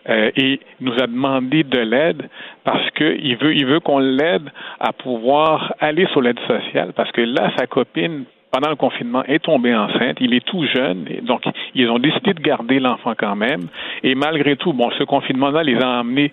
[0.08, 2.28] euh, et nous a demandé de l'aide
[2.64, 7.20] parce qu'il veut, il veut qu'on l'aide à pouvoir aller sur l'aide sociale parce que
[7.20, 10.16] là, sa copine pendant le confinement, est tombée enceinte.
[10.20, 11.42] Il est tout jeune, donc
[11.74, 13.68] ils ont décidé de garder l'enfant quand même.
[14.02, 16.32] Et malgré tout, bon, ce confinement-là les a amenés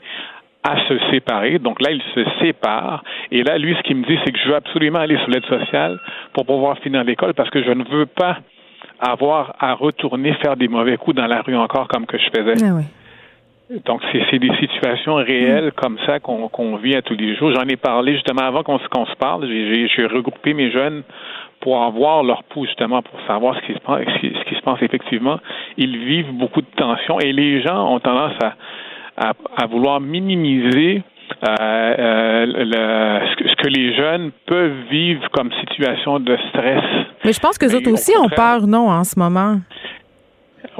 [0.63, 1.59] à se séparer.
[1.59, 3.03] Donc là, ils se séparent.
[3.31, 5.45] Et là, lui, ce qu'il me dit, c'est que je veux absolument aller sur l'aide
[5.45, 5.99] sociale
[6.33, 8.39] pour pouvoir finir l'école parce que je ne veux pas
[8.99, 12.63] avoir à retourner faire des mauvais coups dans la rue encore comme que je faisais.
[12.65, 12.81] Ah.
[13.69, 17.51] Donc, c'est des situations réelles comme ça qu'on vit à tous les jours.
[17.55, 19.47] J'en ai parlé justement avant qu'on se parle.
[19.47, 21.01] J'ai regroupé mes jeunes
[21.61, 24.81] pour avoir leur pouls justement pour savoir ce qui se passe, ce qui se passe
[24.83, 25.39] effectivement.
[25.77, 28.33] Ils vivent beaucoup de tensions et les gens ont tendance
[29.17, 31.01] à, à, vouloir minimiser
[31.47, 36.83] euh, euh, le, ce que les jeunes peuvent vivre comme situation de stress.
[37.23, 39.55] Mais je pense que les autres aussi ont peur, non, en ce moment?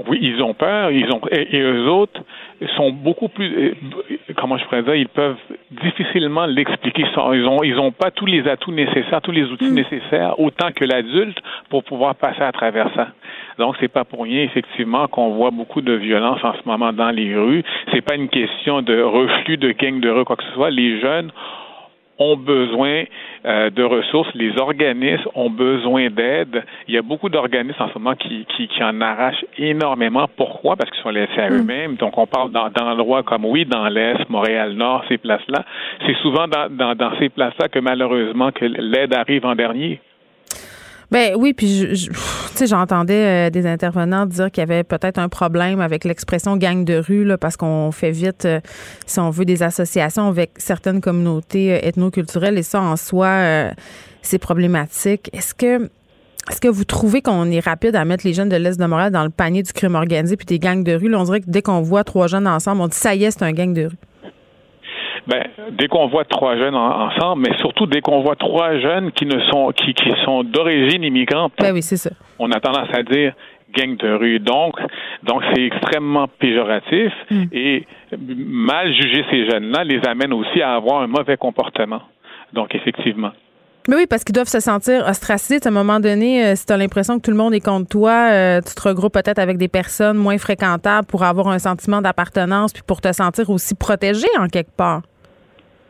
[0.08, 2.22] Oui, ils ont peur, ils ont et, et eux autres
[2.76, 3.74] sont beaucoup plus euh,
[4.36, 5.38] comment je pourrais dire, ils peuvent
[5.72, 7.04] difficilement l'expliquer.
[7.04, 9.76] Ils ont ils ont pas tous les atouts nécessaires, tous les outils mm.
[9.76, 11.38] nécessaires autant que l'adulte
[11.70, 13.10] pour pouvoir passer à travers ça.
[13.58, 17.12] Donc c'est pas pour rien effectivement qu'on voit beaucoup de violence en ce moment dans
[17.12, 17.64] les rues.
[17.92, 20.70] C'est pas une question de reflux de gangs de rue quoi que ce soit.
[20.70, 21.32] Les jeunes
[22.18, 23.04] ont besoin
[23.46, 26.64] euh, de ressources, les organismes ont besoin d'aide.
[26.88, 30.28] Il y a beaucoup d'organismes en ce moment qui, qui, qui, en arrachent énormément.
[30.38, 30.76] Pourquoi?
[30.76, 31.54] Parce qu'ils sont laissés à mm.
[31.54, 31.96] eux-mêmes.
[31.96, 35.66] Donc, on parle d'endroits comme, oui, dans l'Est, Montréal-Nord, ces places-là.
[36.06, 40.00] C'est souvent dans, dans, dans ces places-là que malheureusement que l'aide arrive en dernier.
[41.12, 42.10] Ben oui, puis
[42.56, 46.84] sais, j'entendais euh, des intervenants dire qu'il y avait peut-être un problème avec l'expression gang
[46.84, 48.60] de rue là, parce qu'on fait vite, euh,
[49.06, 53.72] si on veut, des associations avec certaines communautés euh, ethnoculturelles et ça en soi,
[54.22, 55.30] c'est problématique.
[55.34, 55.90] Est-ce que
[56.50, 59.12] est-ce que vous trouvez qu'on est rapide à mettre les jeunes de l'Est de Montréal
[59.12, 61.10] dans le panier du crime organisé puis des gangs de rue?
[61.10, 63.32] Là, on dirait que dès qu'on voit trois jeunes ensemble, on dit ça y est,
[63.32, 63.98] c'est un gang de rue.
[65.28, 69.26] Ben, dès qu'on voit trois jeunes ensemble, mais surtout dès qu'on voit trois jeunes qui
[69.26, 71.54] ne sont qui, qui sont d'origine immigrante.
[71.60, 72.12] Ben oui, c'est ça.
[72.38, 73.34] On a tendance à dire
[73.76, 74.40] gang de rue.
[74.40, 74.76] Donc,
[75.24, 77.44] donc c'est extrêmement péjoratif hmm.
[77.52, 77.86] et
[78.18, 82.02] mal juger ces jeunes-là les amène aussi à avoir un mauvais comportement.
[82.54, 83.32] Donc, effectivement.
[83.88, 85.60] Mais oui, parce qu'ils doivent se sentir ostracisés.
[85.64, 87.88] À un moment donné, euh, si tu as l'impression que tout le monde est contre
[87.88, 92.02] toi, euh, tu te regroupes peut-être avec des personnes moins fréquentables pour avoir un sentiment
[92.02, 95.02] d'appartenance puis pour te sentir aussi protégé en quelque part.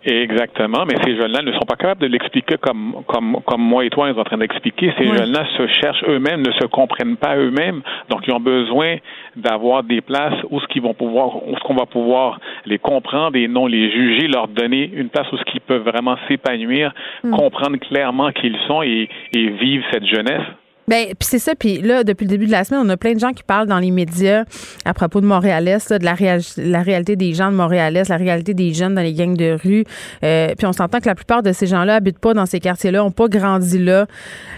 [0.06, 3.89] Exactement, mais ces jeunes-là ne sont pas capables de l'expliquer comme, comme, comme moi et
[3.89, 4.93] toi, ils sont en train d'expliquer.
[4.99, 8.97] Ces jeunes-là se cherchent eux-mêmes, ne se comprennent pas eux-mêmes, donc ils ont besoin
[9.36, 13.36] d'avoir des places où ce qu'ils vont pouvoir, où ce qu'on va pouvoir les comprendre
[13.36, 16.93] et non les juger, leur donner une place où ce qu'ils peuvent vraiment s'épanouir,
[17.24, 17.32] mm.
[17.32, 20.43] comprendre clairement qui ils sont et, et vivre cette jeunesse.
[20.88, 21.55] Ben, puis c'est ça.
[21.55, 23.67] Puis là, depuis le début de la semaine, on a plein de gens qui parlent
[23.67, 24.43] dans les médias
[24.86, 26.15] à propos de Montréal-Est, de la,
[26.57, 29.83] la réalité des gens de Montréal-Est, la réalité des jeunes dans les gangs de rue.
[30.23, 33.03] Euh, puis on s'entend que la plupart de ces gens-là habitent pas dans ces quartiers-là,
[33.03, 34.05] ont pas grandi là.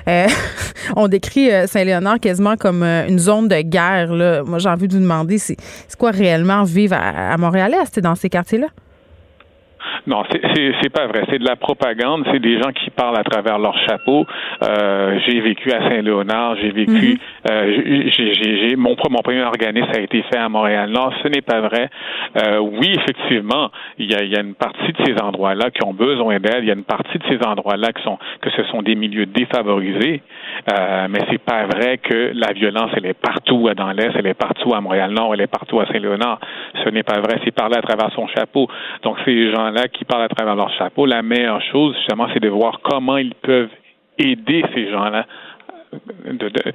[0.08, 0.28] Euh,
[0.96, 4.14] on décrit euh, Saint-Léonard quasiment comme une zone de guerre.
[4.14, 4.44] Là.
[4.44, 5.58] Moi, j'ai envie de vous demander, c'est
[5.98, 8.68] quoi réellement vivre à, à Montréal-Est, dans ces quartiers-là?
[10.06, 11.24] Non, c'est pas vrai.
[11.30, 12.26] C'est de la propagande.
[12.32, 14.26] C'est des gens qui parlent à travers leur chapeau.
[14.64, 16.56] Euh, j'ai vécu à Saint-Léonard.
[16.58, 16.92] J'ai vécu.
[16.92, 17.52] Mhm.
[17.52, 20.90] euh, j'ai mon, mon premier organisme a été fait à Montréal.
[20.90, 21.90] Non, ce n'est pas vrai.
[22.38, 25.94] Euh, oui, effectivement, il y a, y a, une partie de ces endroits-là qui ont
[25.94, 26.60] besoin d'aide.
[26.62, 29.26] Il y a une partie de ces endroits-là qui sont que ce sont des milieux
[29.26, 30.22] défavorisés.
[30.72, 34.34] Euh, mais c'est pas vrai que la violence elle est partout dans l'est, elle est
[34.34, 36.40] partout à Montréal-Nord, elle est partout à Saint-Léonard.
[36.84, 37.40] Ce n'est pas vrai.
[37.44, 38.68] C'est parler à travers son chapeau.
[39.04, 42.50] Donc ces gens-là qui parlent à travers leur chapeau, la meilleure chose, justement, c'est de
[42.50, 43.70] voir comment ils peuvent
[44.18, 45.26] aider ces gens-là,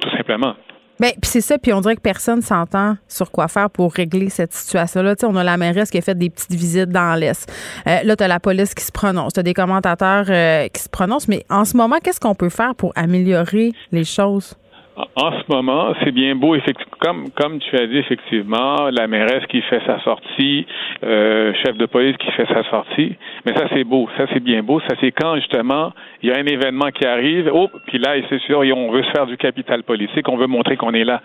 [0.00, 0.54] tout simplement.
[1.00, 4.28] Bien, puis c'est ça, puis on dirait que personne s'entend sur quoi faire pour régler
[4.28, 5.16] cette situation-là.
[5.16, 7.50] Tu sais, on a la mairesse qui a fait des petites visites dans l'Est.
[7.88, 10.80] Euh, là, tu as la police qui se prononce, tu as des commentateurs euh, qui
[10.80, 14.54] se prononcent, mais en ce moment, qu'est-ce qu'on peut faire pour améliorer les choses?
[14.94, 19.44] En ce moment, c'est bien beau, effectivement, comme, comme tu as dit, effectivement, la mairesse
[19.46, 20.66] qui fait sa sortie,
[21.02, 23.16] euh, chef de police qui fait sa sortie,
[23.46, 26.36] mais ça c'est beau, ça c'est bien beau, ça c'est quand justement il y a
[26.36, 29.82] un événement qui arrive, oh, puis là, c'est sûr, on veut se faire du capital
[29.82, 31.22] politique, on veut montrer qu'on est là.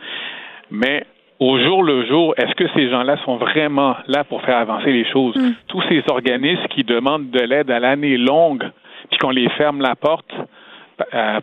[0.72, 1.03] Mais
[1.39, 5.05] au jour le jour, est-ce que ces gens-là sont vraiment là pour faire avancer les
[5.11, 5.36] choses?
[5.36, 5.51] Mm.
[5.68, 8.63] Tous ces organismes qui demandent de l'aide à l'année longue,
[9.09, 10.32] puis qu'on les ferme la porte,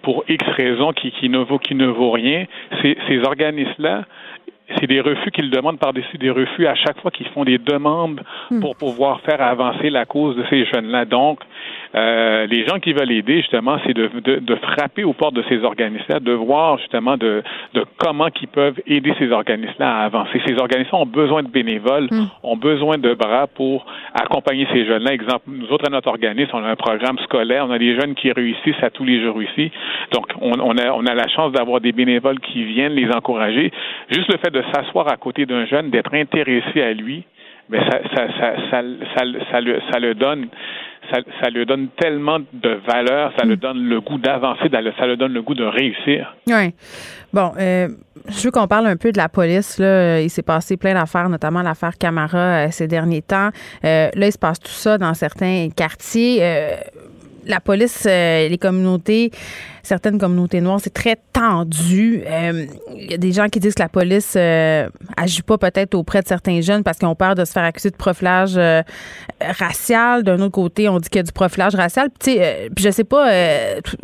[0.02, 2.46] pour X raisons qui, qui, ne vaut qui ne vaut rien,
[2.82, 4.04] ces, ces organismes-là,
[4.78, 8.22] c'est des refus qu'ils demandent par-dessus des refus à chaque fois qu'ils font des demandes
[8.50, 8.60] hmm.
[8.60, 11.04] pour pouvoir faire avancer la cause de ces jeunes-là.
[11.04, 11.40] Donc,
[11.94, 15.44] euh, les gens qui veulent aider, justement, c'est de, de, de, frapper aux portes de
[15.48, 17.42] ces organismes-là, de voir justement de,
[17.74, 20.40] de comment ils peuvent aider ces organismes-là à avancer.
[20.44, 22.26] Ces organismes ont besoin de bénévoles, hmm.
[22.42, 25.12] ont besoin de bras pour accompagner ces jeunes-là.
[25.12, 28.14] Exemple, nous autres, à notre organisme, on a un programme scolaire, on a des jeunes
[28.14, 29.70] qui réussissent à tous les jours ici.
[30.12, 33.70] Donc, on, on a, on a la chance d'avoir des bénévoles qui viennent les encourager.
[34.10, 37.24] Juste le fait de s'asseoir à côté d'un jeune, d'être intéressé à lui,
[37.70, 38.82] mais ça, ça, ça, ça,
[39.16, 40.48] ça, ça, le, ça le donne
[41.10, 45.16] ça, ça lui donne tellement de valeur, ça lui donne le goût d'avancer, ça lui
[45.16, 46.34] donne le goût de réussir.
[46.46, 46.74] Oui.
[47.32, 47.88] Bon, euh,
[48.28, 49.78] je veux qu'on parle un peu de la police.
[49.78, 50.20] Là.
[50.20, 53.50] Il s'est passé plein d'affaires, notamment l'affaire Camara euh, ces derniers temps.
[53.84, 56.40] Euh, là, il se passe tout ça dans certains quartiers.
[57.46, 59.30] la police, les communautés
[59.84, 60.80] certaines communautés noires.
[60.82, 62.22] C'est très tendu.
[62.26, 62.66] Euh,
[62.96, 66.22] il y a des gens qui disent que la police euh, agit pas peut-être auprès
[66.22, 68.82] de certains jeunes parce qu'ils ont peur de se faire accuser de profilage euh,
[69.40, 70.22] racial.
[70.22, 72.08] D'un autre côté, on dit qu'il y a du profilage racial.
[72.18, 72.38] Puis,
[72.74, 73.28] puis je sais pas,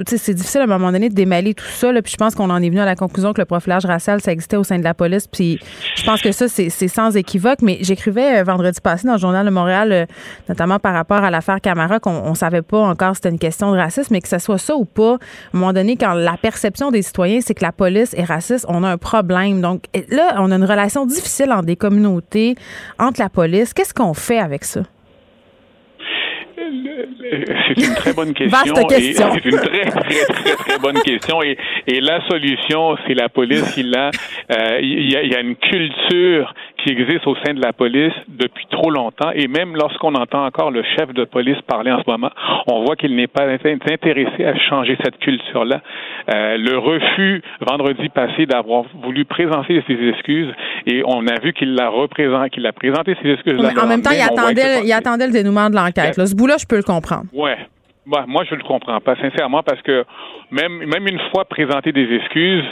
[0.07, 1.91] c'est difficile à un moment donné de démêler tout ça.
[2.03, 4.33] puis je pense qu'on en est venu à la conclusion que le profilage racial, ça
[4.33, 5.27] existait au sein de la police.
[5.27, 5.59] Puis
[5.97, 7.63] je pense que ça, c'est sans équivoque.
[7.63, 10.07] Mais j'écrivais vendredi passé dans le Journal de Montréal,
[10.49, 13.73] notamment par rapport à l'affaire Camara, qu'on on savait pas encore si c'était une question
[13.73, 15.19] de racisme, mais que ce soit ça ou pas,
[15.73, 18.99] donné, quand la perception des citoyens, c'est que la police est raciste, on a un
[18.99, 19.61] problème.
[19.61, 22.57] Donc là, on a une relation difficile entre des communautés,
[22.99, 23.73] entre la police.
[23.73, 24.83] Qu'est-ce qu'on fait avec ça?
[27.71, 28.75] C'est une très bonne question.
[28.87, 29.31] question.
[29.35, 31.43] C'est une très, très, très, très bonne question.
[31.43, 31.57] Et,
[31.87, 33.77] et la solution, c'est la police.
[33.77, 34.11] Il a,
[34.51, 36.53] euh, il, y a, il y a une culture
[36.83, 39.31] qui existe au sein de la police depuis trop longtemps.
[39.35, 42.31] Et même lorsqu'on entend encore le chef de police parler en ce moment,
[42.67, 45.81] on voit qu'il n'est pas intéressé à changer cette culture-là.
[46.33, 50.53] Euh, le refus vendredi passé d'avoir voulu présenter ses excuses
[50.87, 53.59] et on a vu qu'il l'a représenté, qu'il a présenté ses excuses.
[53.61, 56.15] en même temps, il attendait, il attendait le dénouement de l'enquête.
[56.15, 57.27] Ce bout-là, je peux le comprendre.
[57.33, 57.57] Ouais.
[58.07, 60.05] Bah, moi, je le comprends pas, sincèrement, parce que
[60.51, 62.65] même, même une fois présenté des excuses,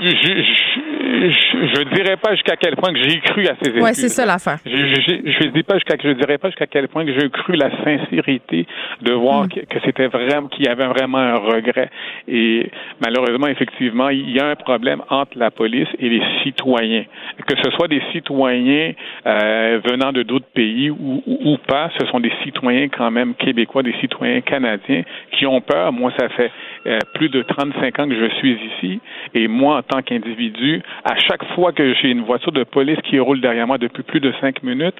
[0.00, 1.30] je, je,
[1.76, 3.82] je, dirais pas jusqu'à quel point que j'ai cru à ces excuses.
[3.82, 4.58] Oui, c'est ça l'affaire.
[4.64, 7.70] Je, je, dis pas jusqu'à, je dirais pas jusqu'à quel point que j'ai cru la
[7.84, 8.66] sincérité
[9.02, 9.48] de voir mm.
[9.48, 11.90] que, que c'était vraiment, qu'il y avait vraiment un regret.
[12.28, 12.70] Et
[13.02, 17.04] malheureusement, effectivement, il y a un problème entre la police et les citoyens.
[17.46, 18.92] Que ce soit des citoyens
[19.26, 23.82] euh, venant de d'autres pays ou, ou, pas, ce sont des citoyens quand même québécois,
[23.82, 25.02] des citoyens canadiens
[25.32, 25.92] qui ont peur.
[25.92, 26.50] Moi, ça fait
[26.86, 29.00] euh, plus de 35 ans que je suis ici
[29.34, 33.18] et moi, en tant qu'individu, à chaque fois que j'ai une voiture de police qui
[33.18, 34.96] roule derrière moi depuis plus de cinq minutes,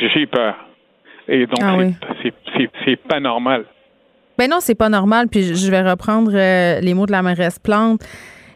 [0.00, 0.54] j'ai peur.
[1.28, 1.76] Et donc, ah
[2.84, 3.64] c'est pas normal.
[4.38, 5.28] Ben non, c'est pas normal.
[5.28, 8.00] Puis je vais reprendre euh, les mots de la mairesse Plante.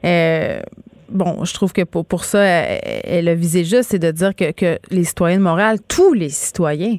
[0.04, 0.60] Euh,
[1.08, 4.52] bon, je trouve que pour, pour ça, elle, a visé juste, c'est de dire que,
[4.52, 6.96] que les citoyens de Montréal, tous les citoyens,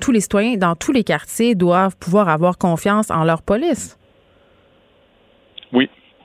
[0.00, 3.96] tous les citoyens dans tous les quartiers doivent pouvoir avoir confiance en leur police.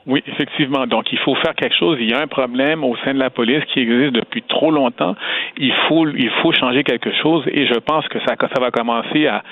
[0.06, 0.86] Oui, effectivement.
[0.86, 1.98] Donc, il faut faire quelque chose.
[2.00, 5.14] Il y a un problème au sein de la police qui existe depuis trop longtemps.
[5.58, 9.26] Il faut, il faut changer quelque chose et je pense que ça, ça va commencer
[9.26, 9.42] à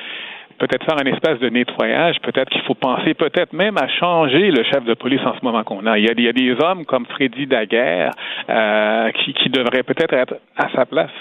[0.58, 4.64] peut-être faire un espace de nettoyage, peut-être qu'il faut penser peut-être même à changer le
[4.64, 5.98] chef de police en ce moment qu'on a.
[5.98, 8.12] Il y a, il y a des hommes comme Freddy Daguerre
[8.50, 11.12] euh, qui, qui devraient peut-être être à sa place.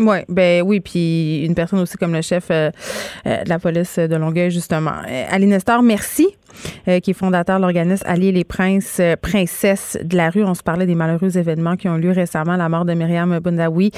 [0.00, 2.70] Oui, ben oui, puis une personne aussi comme le chef euh,
[3.26, 4.94] euh, de la police de Longueuil, justement.
[5.06, 6.28] Euh, Ali Nestor, merci,
[6.86, 10.42] qui est fondateur de l'organisme Allier les Princes, Princesses de la rue.
[10.42, 13.38] On se parlait des malheureux événements qui ont eu lieu récemment, la mort de Myriam
[13.38, 13.92] Bundawi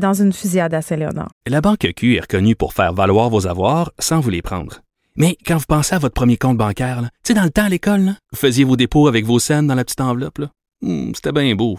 [0.00, 1.28] dans une fusillade à Saint-Léonard.
[1.46, 4.80] La Banque Q est reconnue pour faire valoir vos avoirs sans vous les prendre.
[5.16, 7.68] Mais quand vous pensez à votre premier compte bancaire, tu sais, dans le temps à
[7.68, 10.40] l'école, vous faisiez vos dépôts avec vos scènes dans la petite enveloppe.
[10.80, 11.78] Hmm, c'était bien beau.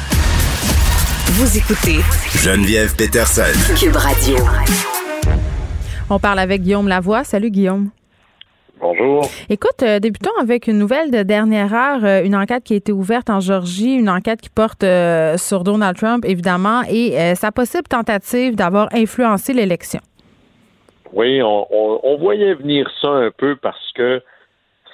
[1.33, 2.01] Vous écoutez
[2.35, 3.55] Geneviève Peterson.
[3.79, 4.35] Cube Radio.
[6.09, 7.23] On parle avec Guillaume Lavoie.
[7.23, 7.91] Salut Guillaume.
[8.81, 9.23] Bonjour.
[9.49, 12.91] Écoute, euh, débutons avec une nouvelle de dernière heure, euh, une enquête qui a été
[12.91, 17.87] ouverte en Georgie, une enquête qui porte euh, sur Donald Trump, évidemment, et sa possible
[17.87, 20.01] tentative d'avoir influencé l'élection.
[21.13, 24.21] Oui, on, voyait venir ça un peu parce que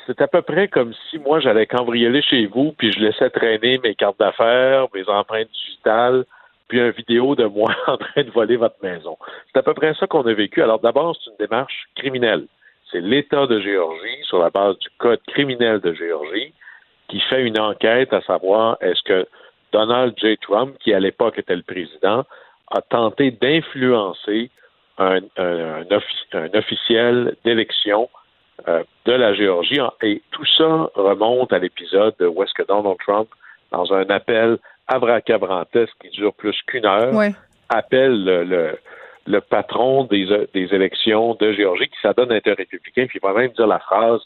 [0.07, 3.77] c'est à peu près comme si moi j'allais cambrioler chez vous, puis je laissais traîner
[3.79, 6.25] mes cartes d'affaires, mes empreintes digitales,
[6.69, 9.17] puis une vidéo de moi en train de voler votre maison.
[9.51, 10.63] C'est à peu près ça qu'on a vécu.
[10.63, 12.47] Alors d'abord, c'est une démarche criminelle.
[12.89, 16.53] C'est l'État de Géorgie, sur la base du Code criminel de Géorgie,
[17.09, 19.27] qui fait une enquête à savoir est-ce que
[19.73, 20.37] Donald J.
[20.37, 22.23] Trump, qui à l'époque était le président,
[22.71, 24.49] a tenté d'influencer
[24.97, 25.85] un, un
[26.53, 28.09] officiel d'élection
[28.67, 29.79] euh, de la Géorgie.
[30.01, 33.27] Et tout ça remonte à l'épisode où est-ce que Donald Trump,
[33.71, 37.13] dans un appel abracabrantesque qui dure plus qu'une heure,
[37.69, 38.77] appelle le,
[39.25, 43.33] le, patron des, des, élections de Géorgie qui s'adonne à un républicain, puis il va
[43.33, 44.21] même dire la phrase,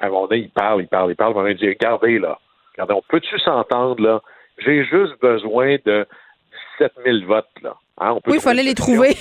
[0.00, 2.18] à un moment donné, il parle, il parle, il parle, il va même dire, regardez
[2.18, 2.38] là,
[2.72, 4.22] regardez, on peut-tu s'entendre là?
[4.58, 6.06] J'ai juste besoin de
[6.78, 7.76] 17 000 votes là.
[7.98, 9.14] Hein, oui, il fallait les trouver.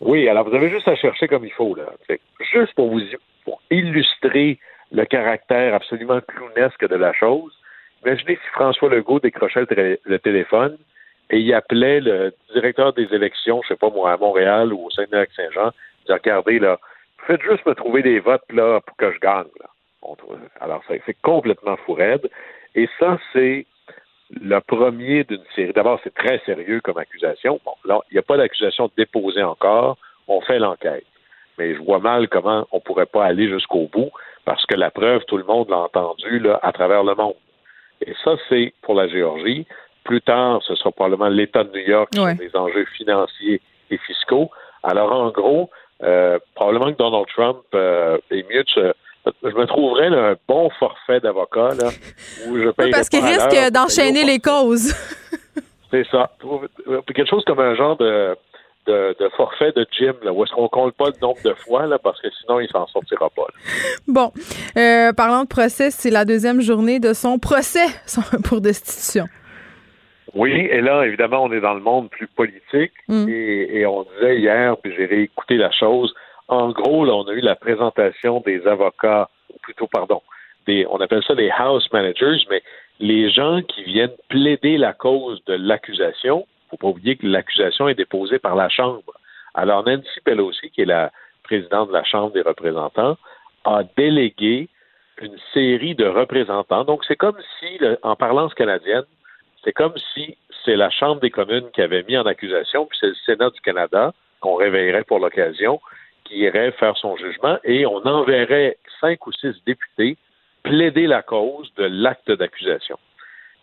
[0.00, 1.84] oui, alors vous avez juste à chercher comme il faut là.
[2.52, 3.00] Juste pour vous
[3.44, 4.58] pour illustrer
[4.92, 7.52] le caractère absolument clownesque de la chose.
[8.04, 9.64] Imaginez si François Legault décrochait
[10.04, 10.76] le, téléphone
[11.30, 14.90] et il appelait le directeur des élections, je sais pas moi, à Montréal ou au
[14.90, 16.78] Saint-Denis-Saint-Jean, il disait Regardez, là,
[17.26, 19.48] faites juste me trouver des votes là pour que je gagne.
[19.60, 19.66] Là.
[20.60, 22.28] Alors, c'est complètement fou raide.
[22.74, 23.66] Et ça, c'est
[24.30, 25.72] le premier d'une série.
[25.72, 27.58] D'abord, c'est très sérieux comme accusation.
[27.64, 29.96] Bon, là, il n'y a pas d'accusation déposée encore.
[30.28, 31.04] On fait l'enquête
[31.58, 34.10] mais je vois mal comment on pourrait pas aller jusqu'au bout
[34.44, 37.34] parce que la preuve, tout le monde l'a entendu là, à travers le monde.
[38.04, 39.66] Et ça, c'est pour la Géorgie.
[40.04, 44.50] Plus tard, ce sera probablement l'État de New York sur des enjeux financiers et fiscaux.
[44.82, 45.70] Alors, en gros,
[46.02, 48.94] euh, probablement que Donald Trump euh, est mieux de
[49.42, 51.88] je me trouverais là, un bon forfait d'avocat là,
[52.46, 52.90] où je paye.
[52.90, 54.94] parce qu'il risque d'enchaîner les causes.
[55.90, 56.30] C'est ça.
[57.06, 58.36] Quelque chose comme un genre de,
[58.86, 61.98] de, forfait de gym, là, où est-ce qu'on compte pas le nombre de fois, là,
[61.98, 63.46] parce que sinon, il s'en sortira pas.
[64.06, 64.32] Bon.
[64.76, 67.86] Euh, parlant de procès, c'est la deuxième journée de son procès
[68.44, 69.26] pour destitution.
[70.34, 73.28] Oui, et là, évidemment, on est dans le monde plus politique mm.
[73.28, 76.12] et, on disait hier, puis j'ai réécouté la chose.
[76.48, 80.22] En gros, là, on a eu la présentation des avocats, ou plutôt, pardon,
[80.66, 82.62] des, on appelle ça des house managers, mais
[83.00, 86.46] les gens qui viennent plaider la cause de l'accusation.
[86.74, 89.14] Faut pas oublier que l'accusation est déposée par la Chambre.
[89.54, 91.12] Alors, Nancy Pelosi, qui est la
[91.44, 93.16] présidente de la Chambre des représentants,
[93.64, 94.68] a délégué
[95.22, 96.82] une série de représentants.
[96.82, 99.04] Donc, c'est comme si, en parlance canadienne,
[99.62, 103.06] c'est comme si c'est la Chambre des communes qui avait mis en accusation, puis c'est
[103.06, 105.80] le Sénat du Canada qu'on réveillerait pour l'occasion,
[106.24, 110.16] qui irait faire son jugement, et on enverrait cinq ou six députés
[110.64, 112.98] plaider la cause de l'acte d'accusation.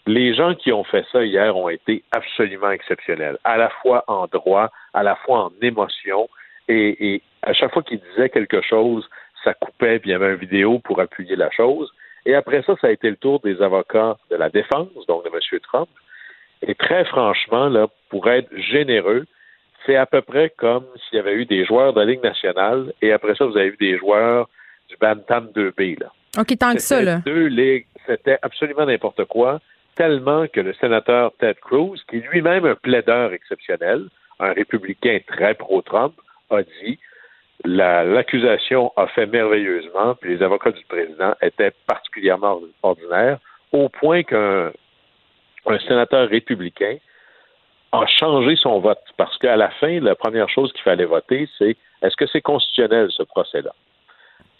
[0.07, 4.27] Les gens qui ont fait ça hier ont été absolument exceptionnels, à la fois en
[4.27, 6.27] droit, à la fois en émotion,
[6.67, 9.07] et, à chaque fois qu'ils disaient quelque chose,
[9.43, 11.91] ça coupait, puis il y avait une vidéo pour appuyer la chose.
[12.25, 15.29] Et après ça, ça a été le tour des avocats de la défense, donc de
[15.29, 15.59] M.
[15.61, 15.89] Trump.
[16.61, 19.25] Et très franchement, là, pour être généreux,
[19.85, 22.93] c'est à peu près comme s'il y avait eu des joueurs de la Ligue nationale
[23.01, 24.47] et après ça, vous avez eu des joueurs
[24.89, 25.99] du Bantam 2B.
[25.99, 26.11] Là.
[26.37, 27.17] OK, tant que ça, là.
[27.25, 29.59] Deux ligues, c'était absolument n'importe quoi,
[29.95, 34.07] tellement que le sénateur Ted Cruz, qui est lui-même un plaideur exceptionnel,
[34.39, 36.13] un républicain très pro-Trump,
[36.49, 36.99] a dit
[37.63, 43.37] l'accusation a fait merveilleusement, puis les avocats du président étaient particulièrement ordinaires,
[43.71, 44.71] au point qu'un
[45.67, 46.97] un sénateur républicain
[47.91, 51.75] a changé son vote, parce qu'à la fin, la première chose qu'il fallait voter, c'est
[52.01, 53.73] est-ce que c'est constitutionnel ce procès-là?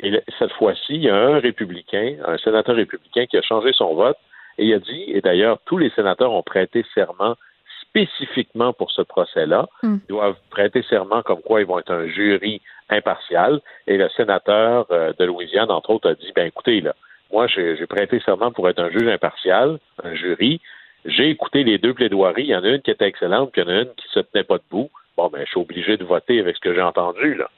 [0.02, 3.96] Et cette fois-ci, il y a un républicain, un sénateur républicain qui a changé son
[3.96, 4.18] vote
[4.58, 7.36] et il a dit, et d'ailleurs, tous les sénateurs ont prêté serment
[7.82, 9.68] spécifiquement pour ce procès-là.
[9.84, 9.98] Hmm.
[10.08, 13.60] Ils doivent prêter serment comme quoi ils vont être un jury impartial.
[13.88, 16.96] Et le sénateur euh, de Louisiane, entre autres, a dit, ben écoutez, là,
[17.32, 20.60] moi, j'ai prêté serment pour être un juge impartial, un jury.
[21.06, 22.44] J'ai écouté les deux plaidoiries.
[22.44, 24.08] Il y en a une qui était excellente, puis il y en a une qui
[24.10, 24.90] se tenait pas debout.
[25.18, 27.50] Bon, ben, je suis obligé de voter avec ce que j'ai entendu, là.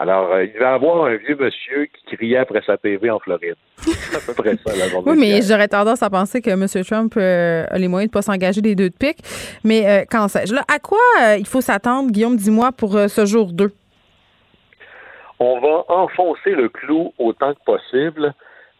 [0.00, 3.56] Alors, euh, il va avoir un vieux monsieur qui criait après sa PV en Floride.
[3.76, 5.12] C'est à peu près ça, la journée.
[5.12, 6.66] oui, mais j'aurais tendance à penser que M.
[6.86, 9.18] Trump euh, a les moyens de ne pas s'engager des deux de pique.
[9.62, 10.54] Mais euh, quand sais-je?
[10.54, 10.98] à quoi
[11.36, 13.70] il faut s'attendre, Guillaume, dis-moi, pour ce jour 2?
[15.38, 18.32] On va enfoncer le clou autant que possible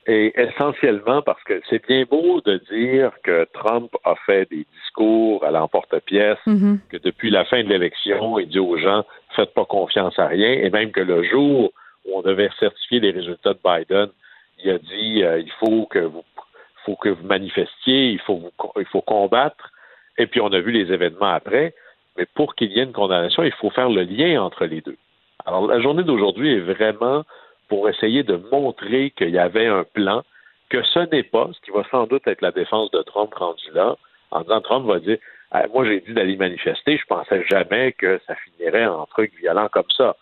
[0.07, 5.45] et essentiellement parce que c'est bien beau de dire que Trump a fait des discours
[5.45, 6.79] à l'emporte-pièce, mm-hmm.
[6.89, 9.05] que depuis la fin de l'élection, il dit aux gens
[9.37, 11.73] faites pas confiance à rien, et même que le jour
[12.05, 14.09] où on devait certifier les résultats de Biden,
[14.63, 16.25] il a dit euh, il faut que vous
[16.87, 19.71] faut que vous manifestiez, il faut il faut combattre,
[20.17, 21.75] et puis on a vu les événements après,
[22.17, 24.97] mais pour qu'il y ait une condamnation, il faut faire le lien entre les deux.
[25.45, 27.25] Alors la journée d'aujourd'hui est vraiment
[27.71, 30.23] pour essayer de montrer qu'il y avait un plan,
[30.69, 33.71] que ce n'est pas, ce qui va sans doute être la défense de Trump rendu
[33.73, 33.97] là,
[34.33, 35.19] en disant Trump va dire
[35.53, 39.69] ah, Moi, j'ai dit d'aller manifester, je pensais jamais que ça finirait en truc violent
[39.73, 40.17] comme ça.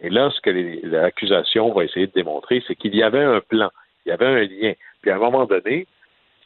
[0.00, 0.50] Et là, ce que
[0.86, 3.70] l'accusation va essayer de démontrer, c'est qu'il y avait un plan,
[4.06, 4.72] il y avait un lien.
[5.02, 5.86] Puis à un moment donné,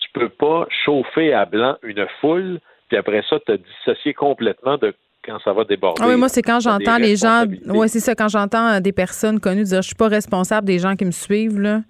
[0.00, 4.94] tu peux pas chauffer à blanc une foule, puis après ça, te dissocier complètement de
[5.26, 6.00] quand ça va déborder.
[6.02, 7.44] Ah oui, moi, c'est quand j'entends les gens.
[7.66, 10.94] Oui, c'est ça, quand j'entends des personnes connues dire je suis pas responsable des gens
[10.94, 11.60] qui me suivent.
[11.60, 11.80] Là.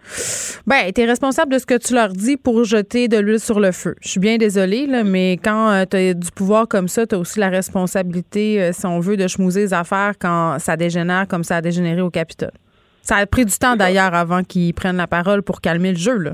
[0.67, 3.61] Ben, tu es responsable de ce que tu leur dis pour jeter de l'huile sur
[3.61, 3.95] le feu.
[4.01, 7.15] Je suis bien désolée, là, mais quand euh, tu as du pouvoir comme ça, tu
[7.15, 11.29] as aussi la responsabilité, euh, si on veut, de chmouser les affaires quand ça dégénère
[11.29, 12.53] comme ça a dégénéré au Capitole.
[13.03, 16.17] Ça a pris du temps d'ailleurs avant qu'ils prennent la parole pour calmer le jeu.
[16.19, 16.33] Là.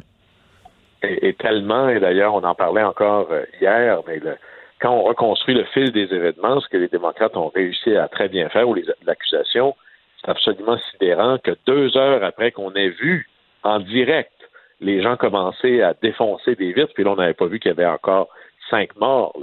[1.03, 4.36] Et, tellement, et d'ailleurs, on en parlait encore euh, hier, mais le,
[4.83, 8.28] quand on reconstruit le fil des événements, ce que les démocrates ont réussi à très
[8.28, 8.76] bien faire, ou
[9.07, 9.76] l'accusation,
[10.20, 13.28] c'est absolument sidérant que deux heures après qu'on ait vu
[13.62, 14.33] en direct
[14.80, 17.72] les gens commencer à défoncer des vitres, puis là, on n'avait pas vu qu'il y
[17.72, 18.28] avait encore
[18.68, 19.39] cinq morts,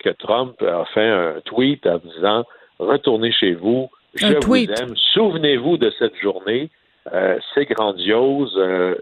[0.00, 2.44] que Trump a fait un tweet en disant
[2.80, 6.68] Retournez chez vous, je vous aime, souvenez-vous de cette journée,
[7.12, 8.54] euh, c'est grandiose.
[8.56, 8.96] Euh,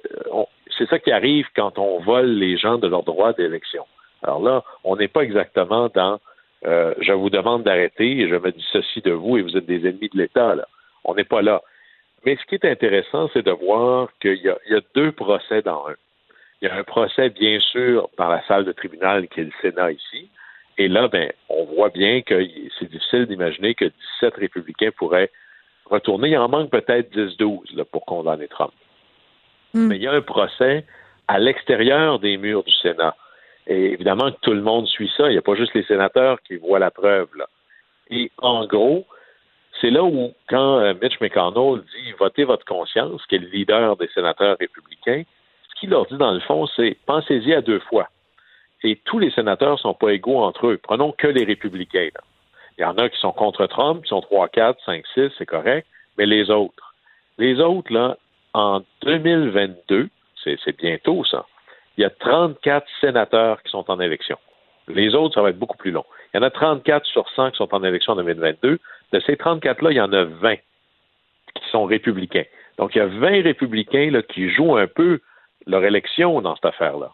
[0.76, 3.86] c'est ça qui arrive quand on vole les gens de leur droit d'élection.
[4.22, 6.20] Alors là, on n'est pas exactement dans
[6.66, 9.88] euh, je vous demande d'arrêter et je me dissocie de vous et vous êtes des
[9.88, 10.54] ennemis de l'État.
[10.54, 10.66] Là.
[11.04, 11.62] On n'est pas là.
[12.26, 15.86] Mais ce qui est intéressant, c'est de voir qu'il y, y, a deux procès dans
[15.86, 15.94] un.
[16.60, 19.52] Il y a un procès, bien sûr, dans la salle de tribunal qui est le
[19.62, 20.28] Sénat ici.
[20.76, 22.46] Et là, ben, on voit bien que
[22.78, 23.86] c'est difficile d'imaginer que
[24.20, 25.30] 17 républicains pourraient
[25.86, 26.30] retourner.
[26.30, 28.72] Il en manque peut-être 10-12 pour condamner Trump.
[29.72, 29.86] Mm.
[29.86, 30.84] Mais il y a un procès
[31.28, 33.16] à l'extérieur des murs du Sénat.
[33.70, 35.28] Et évidemment que tout le monde suit ça.
[35.28, 37.28] Il n'y a pas juste les sénateurs qui voient la preuve.
[38.10, 39.06] Et en gros,
[39.80, 43.96] c'est là où, quand euh, Mitch McConnell dit votez votre conscience, qui est le leader
[43.96, 45.22] des sénateurs républicains,
[45.68, 48.08] ce qu'il leur dit dans le fond, c'est pensez-y à deux fois.
[48.82, 50.80] Et tous les sénateurs ne sont pas égaux entre eux.
[50.82, 52.08] Prenons que les républicains.
[52.76, 55.46] Il y en a qui sont contre Trump, qui sont 3, 4, 5, 6, c'est
[55.46, 55.86] correct,
[56.18, 56.94] mais les autres.
[57.38, 58.16] Les autres, là,
[58.52, 60.08] en 2022,
[60.42, 61.46] c'est bientôt ça,
[61.96, 64.38] il y a 34 sénateurs qui sont en élection.
[64.88, 66.04] Les autres, ça va être beaucoup plus long.
[66.32, 68.78] Il y en a 34 sur 100 qui sont en élection en 2022.
[69.12, 72.44] De ces 34-là, il y en a 20 qui sont républicains.
[72.78, 75.20] Donc, il y a 20 républicains là, qui jouent un peu
[75.66, 77.12] leur élection dans cette affaire-là.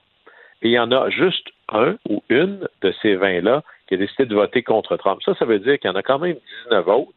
[0.62, 4.26] Et il y en a juste un ou une de ces 20-là qui a décidé
[4.26, 5.20] de voter contre Trump.
[5.24, 7.12] Ça, ça veut dire qu'il y en a quand même 19 autres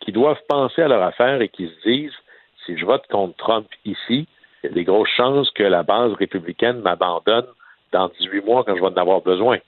[0.00, 2.16] qui doivent penser à leur affaire et qui se disent
[2.64, 4.26] si je vote contre Trump ici,
[4.62, 7.46] il y a des grosses chances que la base républicaine m'abandonne
[7.92, 9.58] dans 18 mois quand je vais en avoir besoin.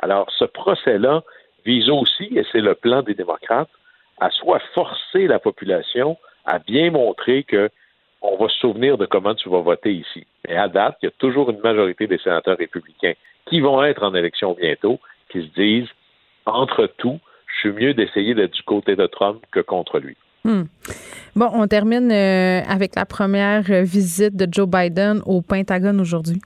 [0.00, 1.22] Alors, ce procès-là
[1.64, 3.70] vise aussi, et c'est le plan des démocrates,
[4.20, 7.70] à soit forcer la population à bien montrer que
[8.20, 10.26] on va se souvenir de comment tu vas voter ici.
[10.48, 13.14] Et à date, il y a toujours une majorité des sénateurs républicains
[13.46, 15.88] qui vont être en élection bientôt, qui se disent,
[16.46, 20.16] entre tout, je suis mieux d'essayer d'être du côté de Trump que contre lui.
[20.44, 20.64] Hmm.
[21.36, 26.40] Bon, on termine euh, avec la première visite de Joe Biden au Pentagone aujourd'hui.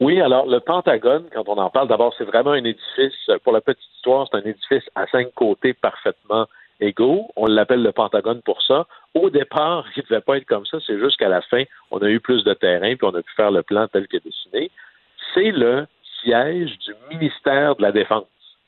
[0.00, 3.62] Oui, alors le Pentagone, quand on en parle, d'abord, c'est vraiment un édifice, pour la
[3.62, 6.46] petite histoire, c'est un édifice à cinq côtés parfaitement
[6.80, 7.28] égaux.
[7.34, 8.86] On l'appelle le Pentagone pour ça.
[9.14, 11.98] Au départ, il ne devait pas être comme ça, c'est juste qu'à la fin, on
[11.98, 14.70] a eu plus de terrain, puis on a pu faire le plan tel que dessiné.
[15.34, 15.86] C'est le
[16.20, 18.26] siège du ministère de la Défense,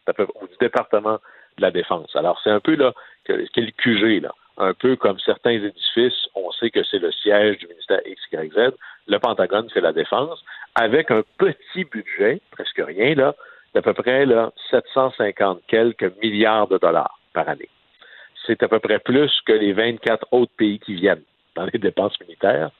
[0.08, 1.18] ou du département
[1.58, 2.14] de la Défense.
[2.16, 2.92] Alors, c'est un peu là,
[3.24, 4.32] quel QG, là.
[4.60, 8.72] Un peu comme certains édifices, on sait que c'est le siège du ministère XYZ.
[9.06, 10.42] Le Pentagone, c'est la défense,
[10.74, 13.34] avec un petit budget, presque rien, là,
[13.74, 17.68] d'à peu près là, 750 quelques milliards de dollars par année.
[18.46, 21.22] C'est à peu près plus que les 24 autres pays qui viennent
[21.54, 22.70] dans les dépenses militaires.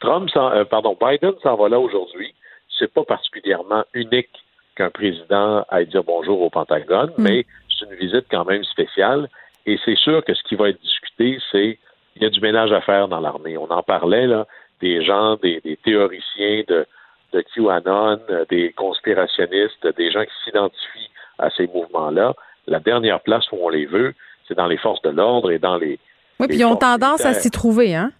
[0.00, 2.34] Trump, euh, pardon, Biden s'en va là aujourd'hui.
[2.78, 4.30] C'est pas particulièrement unique
[4.76, 7.22] qu'un président aille dire bonjour au Pentagone, mm.
[7.22, 7.46] mais
[7.78, 9.28] c'est une visite quand même spéciale.
[9.66, 11.78] Et c'est sûr que ce qui va être discuté, c'est
[12.16, 13.56] il y a du ménage à faire dans l'armée.
[13.56, 14.46] On en parlait, là,
[14.80, 16.86] des gens, des, théoriciens de,
[17.32, 22.34] de QAnon, des conspirationnistes, des gens qui s'identifient à ces mouvements-là.
[22.66, 24.14] La dernière place où on les veut,
[24.46, 25.98] c'est dans les forces de l'ordre et dans les.
[26.38, 28.12] Oui, puis ils ont tendance à s'y trouver, hein?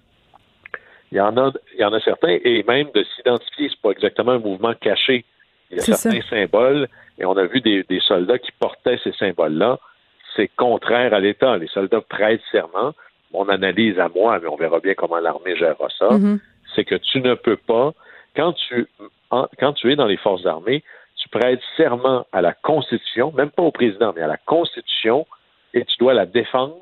[1.13, 3.91] Il y en a, il y en a certains, et même de s'identifier, c'est pas
[3.91, 5.25] exactement un mouvement caché.
[5.71, 6.89] Il y a certains symboles,
[7.19, 9.79] et on a vu des, des soldats qui portaient ces symboles-là
[10.37, 11.57] c'est contraire à l'État.
[11.57, 12.93] Les soldats prêtent serment.
[13.33, 16.39] Mon analyse à moi, mais on verra bien comment l'armée gérera ça, mm-hmm.
[16.75, 17.93] c'est que tu ne peux pas,
[18.37, 18.87] quand tu,
[19.31, 20.85] quand tu es dans les forces armées,
[21.17, 25.27] tu prêtes serment à la Constitution, même pas au président, mais à la Constitution,
[25.73, 26.77] et tu dois la défendre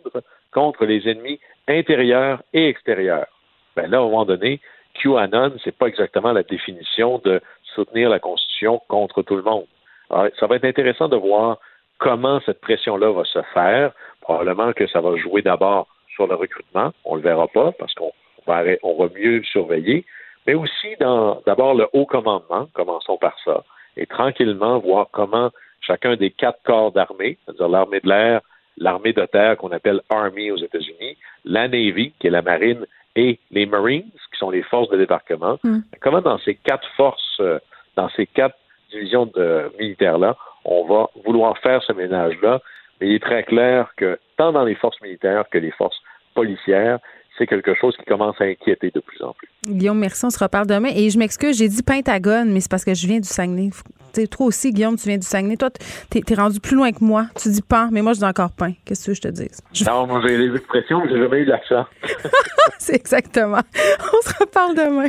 [0.53, 3.29] contre les ennemis intérieurs et extérieurs.
[3.75, 4.61] Ben là, à un moment donné,
[5.03, 7.41] QAnon, c'est pas exactement la définition de
[7.75, 9.65] soutenir la Constitution contre tout le monde.
[10.13, 11.59] Alors, ça va être intéressant de voir
[11.99, 13.93] comment cette pression-là va se faire.
[14.21, 16.93] Probablement que ça va jouer d'abord sur le recrutement.
[17.05, 18.13] On le verra pas parce qu'on
[18.47, 20.05] va, on va mieux surveiller.
[20.47, 23.63] Mais aussi dans d'abord le haut commandement, commençons par ça,
[23.97, 25.51] et tranquillement voir comment
[25.81, 28.41] chacun des quatre corps d'armée, c'est-à-dire l'armée de l'air,
[28.77, 33.39] l'armée de terre qu'on appelle Army aux États-Unis, la Navy, qui est la marine, et
[33.51, 35.81] les Marines, qui sont les forces de débarquement, hmm.
[36.01, 37.59] comment dans ces quatre forces, euh,
[37.97, 38.57] dans ces quatre
[38.93, 42.61] divisions de, militaires-là, on va vouloir faire ce ménage-là,
[43.01, 46.01] mais il est très clair que tant dans les forces militaires que les forces
[46.35, 46.99] policières,
[47.39, 49.49] c'est quelque chose qui commence à inquiéter de plus en plus.
[49.65, 50.25] Guillaume, merci.
[50.25, 50.91] On se reparle demain.
[50.95, 53.71] Et je m'excuse, j'ai dit Pentagone, mais c'est parce que je viens du Saguenay.
[54.13, 55.57] sais, toi aussi, Guillaume, tu viens du Saguenay.
[55.57, 55.71] Toi,
[56.11, 57.27] t'es es rendu plus loin que moi.
[57.41, 58.73] Tu dis pas, mais moi, je dis encore pain.
[58.85, 59.49] Qu'est-ce que je te dis?
[59.87, 61.87] Non, moi, j'ai les expressions, mais j'ai jamais eu l'accent.
[62.79, 63.61] c'est exactement.
[64.01, 65.09] On se reparle demain.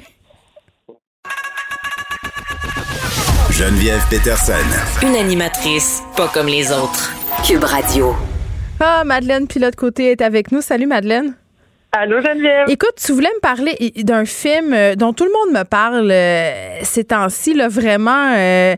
[3.53, 4.53] Geneviève Peterson.
[5.03, 7.13] Une animatrice pas comme les autres.
[7.45, 8.15] Cube Radio.
[8.79, 10.61] Ah, Madeleine Pilote-Côté est avec nous.
[10.61, 11.35] Salut, Madeleine.
[11.91, 12.67] Allô, Geneviève.
[12.67, 16.79] Écoute, tu voulais me parler d'un film euh, dont tout le monde me parle euh,
[16.81, 18.33] ces temps-ci, là, vraiment.
[18.35, 18.75] Euh,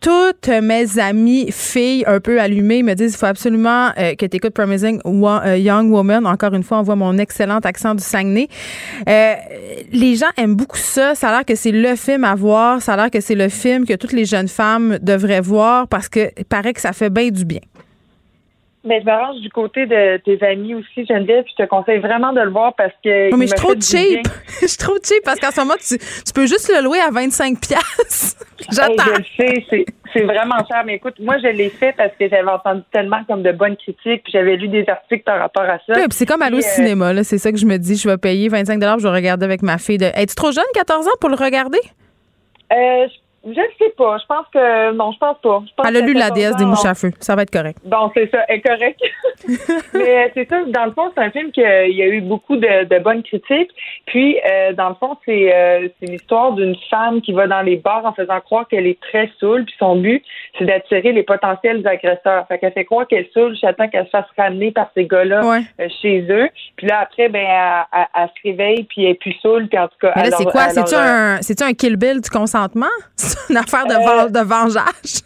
[0.00, 4.54] toutes mes amies filles un peu allumées me disent il faut absolument que tu écoutes
[4.54, 6.26] Promising Young Woman.
[6.26, 8.48] Encore une fois, on voit mon excellent accent du Saguenay.
[9.06, 11.14] les gens aiment beaucoup ça.
[11.14, 12.80] Ça a l'air que c'est le film à voir.
[12.82, 16.08] Ça a l'air que c'est le film que toutes les jeunes femmes devraient voir parce
[16.08, 17.60] que paraît que ça fait bien du bien.
[18.88, 22.32] Mais je m'arrange du côté de tes amis aussi, Geneviève, puis je te conseille vraiment
[22.32, 23.36] de le voir parce que.
[23.36, 24.26] Mais je suis trop cheap.
[24.62, 27.10] Je suis trop cheap parce qu'en ce moment, tu, tu, peux juste le louer à
[27.10, 28.36] 25 pièces.
[28.72, 29.04] J'attends.
[29.14, 30.82] je le sais, c'est, vraiment cher.
[30.86, 34.24] Mais écoute, moi, je l'ai fait parce que j'avais entendu tellement comme de bonnes critiques,
[34.24, 35.92] puis j'avais lu des articles par rapport à ça.
[35.94, 37.24] Oui, c'est comme aller au euh, cinéma, là.
[37.24, 37.96] C'est ça que je me dis.
[37.96, 39.98] Je vais payer 25 je vais regarder avec ma fille.
[39.98, 40.06] De...
[40.06, 41.80] Es-tu trop jeune, 14 ans, pour le regarder?
[42.72, 44.18] Euh, je je ne sais pas.
[44.18, 44.92] Je pense que.
[44.92, 45.62] Non, je pense pas.
[45.66, 47.10] Je pense Elle a lu La 14 déesse des mouches à feu.
[47.20, 47.78] Ça va être correct.
[47.84, 49.00] Bon, c'est ça, est correct.
[49.94, 52.06] Mais euh, c'est ça, dans le fond, c'est un film qui a, il y a
[52.06, 53.70] eu beaucoup de, de bonnes critiques.
[54.06, 57.76] Puis, euh, dans le fond, c'est euh, c'est l'histoire d'une femme qui va dans les
[57.76, 59.64] bars en faisant croire qu'elle est très saoule.
[59.64, 60.22] Puis son but,
[60.58, 62.46] c'est d'attirer les potentiels agresseurs.
[62.48, 65.46] Fait qu'elle fait croire qu'elle est saoule, j'attends qu'elle se fasse ramener par ces gars-là
[65.46, 65.60] Ouais.
[65.80, 66.48] euh, chez eux.
[66.76, 69.68] Puis là, après, ben, elle, elle- elle se réveille, puis elle est plus saoule.
[69.68, 70.68] Puis en tout cas, Mais là, c'est quoi?
[70.70, 70.94] C'est-tu
[71.64, 72.86] un, un kill bill du consentement?
[73.28, 75.22] C'est une affaire de, Euh, de vengeage?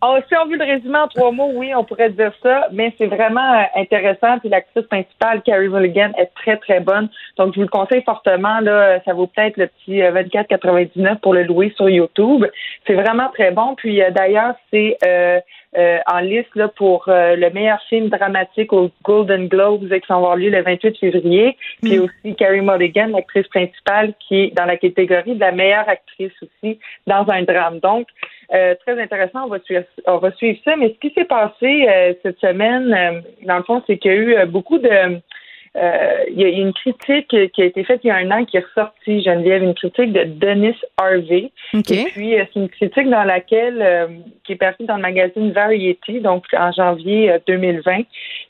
[0.00, 2.94] Oh, si on veut le résumer en trois mots, oui, on pourrait dire ça, mais
[2.96, 4.38] c'est vraiment euh, intéressant.
[4.38, 7.08] Puis l'actrice principale, Carrie Mulligan, est très, très bonne.
[7.36, 8.60] Donc, je vous le conseille fortement.
[8.60, 12.46] Là, ça vaut peut-être le petit euh, 24,99 pour le louer sur YouTube.
[12.86, 13.74] C'est vraiment très bon.
[13.74, 15.40] Puis euh, d'ailleurs, c'est euh,
[15.76, 20.16] euh, en liste là, pour euh, le meilleur film dramatique au Golden Globes qui va
[20.16, 21.56] avoir lieu le 28 février.
[21.82, 26.32] Puis aussi Carrie Mulligan, l'actrice principale, qui est dans la catégorie de la meilleure actrice
[26.42, 27.80] aussi dans un drame.
[27.80, 28.06] Donc,
[28.54, 30.74] euh, très intéressant, on va suivre, on va suivre ça.
[30.76, 34.14] Mais ce qui s'est passé euh, cette semaine, euh, dans le fond, c'est qu'il y
[34.14, 35.20] a eu euh, beaucoup de
[35.74, 38.56] il y a une critique qui a été faite il y a un an qui
[38.56, 41.50] est ressortie, Geneviève, une critique de Dennis Harvey.
[41.74, 44.06] Et puis, euh, c'est une critique dans laquelle, euh,
[44.44, 48.02] qui est partie dans le magazine Variety, donc en janvier euh, 2020.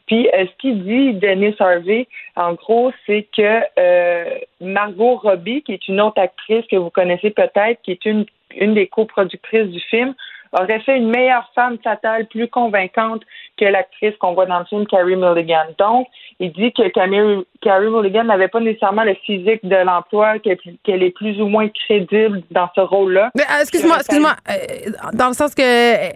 [0.07, 5.73] Puis, euh, ce qu'il dit, Dennis Harvey, en gros, c'est que euh, Margot Robbie, qui
[5.73, 8.25] est une autre actrice que vous connaissez peut-être, qui est une,
[8.57, 10.15] une des coproductrices du film,
[10.53, 13.23] aurait fait une meilleure femme fatale, plus convaincante
[13.59, 15.67] que l'actrice qu'on voit dans le film, Carrie Mulligan.
[15.79, 16.07] Donc,
[16.41, 21.11] il dit que Camille- Carrie Mulligan n'avait pas nécessairement le physique de l'emploi, qu'elle est
[21.15, 23.31] plus ou moins crédible dans ce rôle-là.
[23.39, 24.35] Euh, excuse-moi, excuse-moi.
[24.51, 26.11] euh, dans le sens que euh,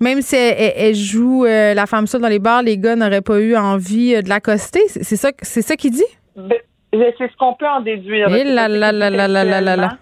[0.00, 3.38] même si elle, joue euh, la femme seule dans les bars, les gars n'auraient pas
[3.40, 4.82] eu envie de l'accoster.
[4.88, 6.04] C'est ça, c'est ça qu'il dit?
[6.36, 6.58] Ben,
[6.92, 8.28] c'est ce qu'on peut en déduire.
[8.30, 9.98] Eh C'est là là là là là là là.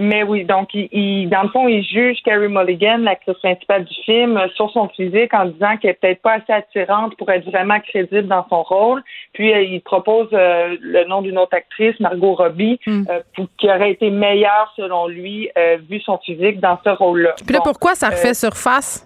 [0.00, 3.94] Mais oui, donc, il, il- dans le fond, il juge Carrie Mulligan, l'actrice principale du
[4.04, 7.44] film, euh, sur son physique en disant qu'elle est peut-être pas assez attirante pour être
[7.50, 9.02] vraiment crédible dans son rôle.
[9.32, 13.04] Puis, euh, il propose euh, le nom d'une autre actrice, Margot Robbie, Hmm.
[13.10, 17.34] euh, pour- qui aurait été meilleure, selon lui, euh, vu son physique dans ce rôle-là.
[17.44, 19.04] Puis là, Bon, pourquoi ça refait surface?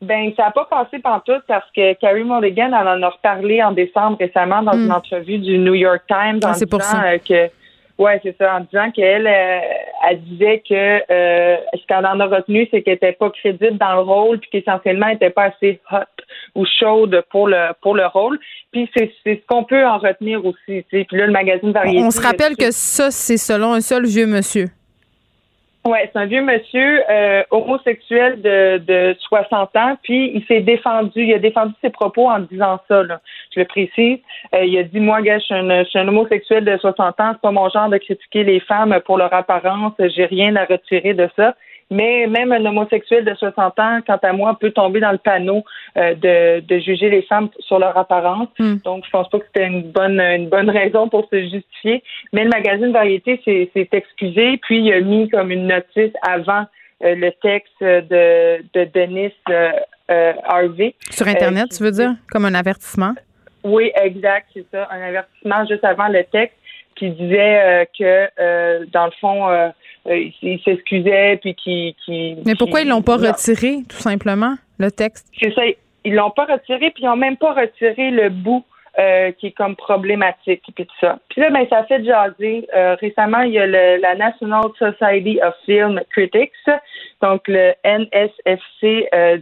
[0.00, 3.72] ben, ça n'a pas passé pantoute parce que Carrie Mulligan, elle en a reparlé en
[3.72, 4.84] décembre récemment dans Mm.
[4.84, 7.04] une entrevue du New York Times Ah, en c'est pour disant ça.
[7.04, 7.50] euh, que
[7.98, 9.60] ouais, c'est ça, en disant qu'elle euh,
[10.08, 13.94] elle disait que euh, ce qu'elle en a retenu, c'est qu'elle était pas crédible dans
[13.94, 15.98] le rôle, puis qu'essentiellement elle était pas assez hot
[16.54, 18.38] ou chaude pour le pour le rôle.
[18.72, 20.84] Puis c'est c'est ce qu'on peut en retenir aussi.
[20.88, 22.02] Puis là, le magazine Variety.
[22.02, 24.66] On se rappelle que ça, c'est selon un seul vieux monsieur.
[25.86, 31.22] Ouais, c'est un vieux monsieur euh, homosexuel de, de 60 ans, puis il s'est défendu,
[31.22, 33.20] il a défendu ses propos en disant ça, là.
[33.54, 34.18] je le précise.
[34.54, 37.20] Euh, il a dit, moi, gars, je suis, un, je suis un homosexuel de 60
[37.20, 40.64] ans, c'est pas mon genre de critiquer les femmes pour leur apparence, j'ai rien à
[40.64, 41.54] retirer de ça.
[41.90, 45.64] Mais même un homosexuel de 60 ans, quant à moi, peut tomber dans le panneau
[45.96, 48.48] euh, de, de juger les femmes sur leur apparence.
[48.58, 48.76] Hmm.
[48.84, 52.02] Donc, je pense pas que c'était une bonne une bonne raison pour se justifier.
[52.32, 56.66] Mais le magazine Variété s'est excusé, puis il a mis comme une notice avant
[57.04, 59.70] euh, le texte de, de Denis euh,
[60.10, 60.94] euh, Harvey.
[61.10, 62.14] Sur Internet, Euh, tu veux dire?
[62.30, 63.14] Comme un avertissement?
[63.64, 64.88] Oui, exact, c'est ça.
[64.90, 66.56] Un avertissement juste avant le texte
[66.96, 69.46] qui disait euh, que, euh, dans le fond,
[70.08, 71.94] euh, il il s'excusait, puis qui...
[72.04, 73.28] qui Mais pourquoi qui- ils l'ont pas Non.
[73.28, 75.26] retiré, tout simplement, le texte?
[75.40, 75.62] C'est ça.
[76.04, 78.64] Ils l'ont pas retiré, puis ils ont même pas retiré le bout
[78.98, 81.18] euh, qui est comme problématique, puis tout ça.
[81.28, 82.66] Puis là, ben, ça fait jaser.
[82.74, 86.50] Euh, récemment, il y a le, la National Society of Film Critics,
[87.22, 89.38] donc le NSFC euh,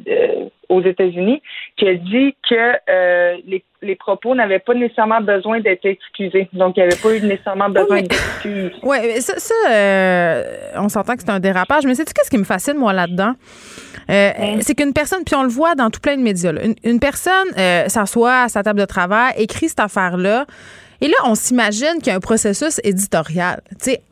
[0.68, 1.42] aux États-Unis,
[1.76, 6.48] qui a dit que euh, les, les propos n'avaient pas nécessairement besoin d'être excusés.
[6.52, 8.72] Donc, il n'y avait pas eu nécessairement besoin mais- d'excuses.
[8.82, 10.42] Oui, ça, ça, euh,
[10.76, 13.32] on s'entend que c'est un dérapage, mais sais-tu qu'est-ce qui me fascine, moi, là-dedans?
[14.10, 14.30] Euh,
[14.60, 17.00] C'est qu'une personne, puis on le voit dans tout plein de médias, là, une, une
[17.00, 17.48] personne
[17.88, 20.46] s'assoit à sa table de travail, écrit cette affaire-là,
[21.00, 23.60] et là, on s'imagine qu'il y a un processus éditorial.
[23.82, 24.02] Tu sais,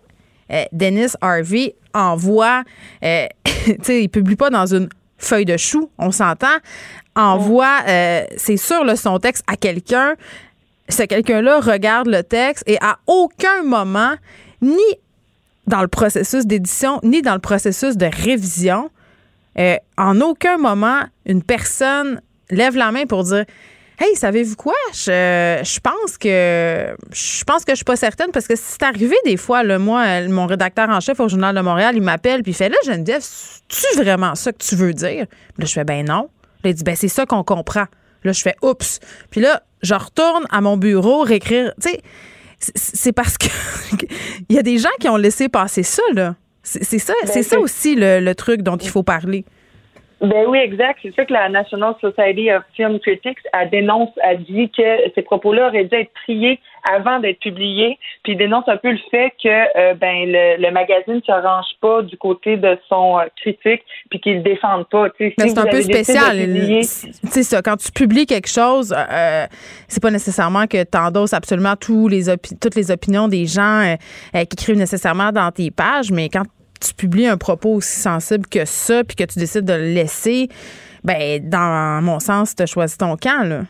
[0.73, 2.63] Dennis Harvey envoie,
[3.03, 3.09] tu
[3.83, 4.89] sais, il publie pas dans une
[5.25, 6.57] feuille de chou, on s'entend,
[7.17, 10.15] envoie, euh, c'est sûr, là, son texte à quelqu'un.
[10.89, 14.15] Ce quelqu'un-là regarde le texte et à aucun moment,
[14.61, 14.83] ni
[15.67, 18.91] dans le processus d'édition, ni dans le processus de révision,
[19.59, 22.21] euh, en aucun moment, une personne
[22.51, 23.45] lève la main pour dire
[23.99, 24.75] Hey, savez-vous quoi?
[24.93, 29.15] Je, je pense que je pense que je suis pas certaine parce que c'est arrivé
[29.25, 32.53] des fois, là, moi, mon rédacteur en chef au Journal de Montréal, il m'appelle puis
[32.53, 33.23] il fait là, Geneviève,
[33.69, 35.27] tu vraiment ça que tu veux dire?
[35.59, 36.29] Là, je fais ben non.
[36.65, 37.87] Là, il dit ben c'est ça qu'on comprend.
[38.25, 38.99] Là, je fais oups.
[39.31, 41.73] Puis là, je retourne à mon bureau réécrire.
[41.81, 42.01] Tu sais,
[42.75, 43.47] c'est parce que
[44.49, 46.35] il y a des gens qui ont laissé passer ça, là.
[46.67, 49.45] C'est ça, Ben, c'est ça aussi le, le truc dont il faut parler.
[50.27, 51.01] Ben oui, exact.
[51.03, 55.23] C'est ça que la National Society of Film Critics a dénonce, a dit que ces
[55.23, 56.61] propos-là auraient dû être triés
[56.91, 61.15] avant d'être publiés, puis dénonce un peu le fait que euh, ben le, le magazine
[61.15, 65.09] ne se range pas du côté de son euh, critique, puis qu'il le défende pas.
[65.19, 66.37] Si c'est un peu spécial.
[66.83, 69.47] sais ça, quand tu publies quelque chose, euh,
[69.89, 72.25] c'est pas nécessairement que tu endosses absolument tous les
[72.61, 76.45] toutes les opinions des gens euh, qui écrivent nécessairement dans tes pages, mais quand
[76.81, 80.49] tu publies un propos aussi sensible que ça, puis que tu décides de le laisser,
[81.03, 83.61] ben dans mon sens, tu as choisi ton camp là.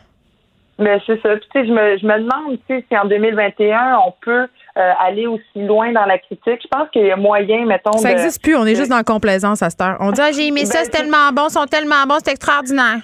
[0.77, 1.29] Ben, c'est ça.
[1.37, 4.45] Puis, tu sais, je me, je me demande tu sais, si en 2021, on peut
[4.77, 6.59] euh, aller aussi loin dans la critique.
[6.61, 7.93] Je pense qu'il y a moyen, mettons.
[7.93, 9.95] Ça de- n'existe plus, on est de- juste dans la complaisance à cette heure.
[10.01, 12.31] On dit ah, j'ai aimé ça, Ben, c'est tellement bon, ils sont tellement bons, c'est
[12.31, 12.97] extraordinaire.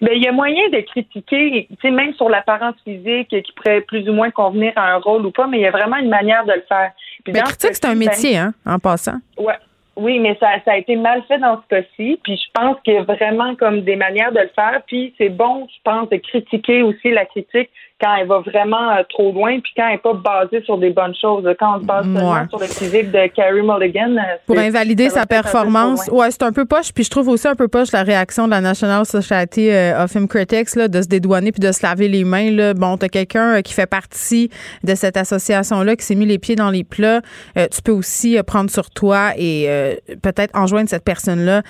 [0.00, 3.80] Ben, il y a moyen de critiquer, tu sais, même sur l'apparence physique qui pourrait
[3.82, 6.08] plus ou moins convenir à un rôle ou pas, mais il y a vraiment une
[6.08, 6.92] manière de le faire.
[7.24, 9.18] Puis Mais ce critique, c'est un ben, métier, hein, en passant.
[9.38, 9.54] Ouais.
[9.96, 12.18] Oui, mais ça, ça a été mal fait dans ce cas-ci.
[12.24, 14.82] Puis je pense qu'il y a vraiment comme des manières de le faire.
[14.86, 19.02] Puis c'est bon, je pense, de critiquer aussi la critique quand elle va vraiment euh,
[19.08, 21.44] trop loin, puis quand elle n'est pas basée sur des bonnes choses.
[21.58, 22.48] Quand on se base seulement Ouais.
[22.50, 24.16] sur le physique de Carrie Mulligan.
[24.16, 26.08] euh, Pour invalider sa performance.
[26.08, 26.92] Ouais, c'est un peu poche.
[26.92, 30.10] Puis je trouve aussi un peu poche la réaction de la National Society euh, of
[30.10, 32.50] Film Critics là, de se dédouaner puis de se laver les mains.
[32.50, 32.74] Là.
[32.74, 34.50] Bon, t'as quelqu'un qui fait partie
[34.82, 37.20] de cette association-là, qui s'est mis les pieds dans les plats.
[37.56, 41.62] Euh, tu peux aussi prendre sur toi et euh, peut-être enjoindre cette personne-là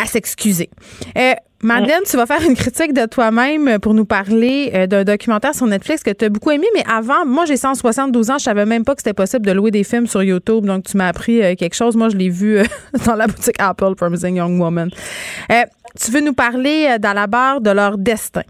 [0.00, 0.70] à s'excuser.
[1.18, 1.32] Euh,
[1.66, 5.66] Madeleine, tu vas faire une critique de toi-même pour nous parler euh, d'un documentaire sur
[5.66, 8.84] Netflix que tu as beaucoup aimé, mais avant, moi j'ai 172 ans, je savais même
[8.84, 11.56] pas que c'était possible de louer des films sur YouTube, donc tu m'as appris euh,
[11.56, 11.96] quelque chose.
[11.96, 12.62] Moi, je l'ai vu euh,
[13.06, 14.90] dans la boutique Apple, Promising Young Woman.
[15.50, 15.62] Euh,
[16.00, 18.42] tu veux nous parler euh, dans la barre de leur destin?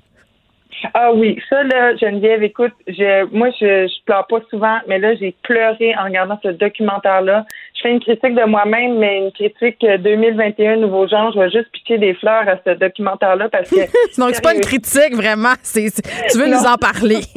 [0.93, 5.15] Ah oui, ça là, Geneviève, écoute, je, moi je, je pleure pas souvent, mais là
[5.15, 7.47] j'ai pleuré en regardant ce documentaire-là.
[7.77, 11.31] Je fais une critique de moi-même, mais une critique euh, 2021 nouveau genre.
[11.35, 13.77] Je vais juste piquer des fleurs à ce documentaire-là parce que.
[14.19, 15.91] Donc c'est pas une critique vraiment, c'est
[16.31, 16.71] tu veux nous Non.
[16.71, 17.21] en parler.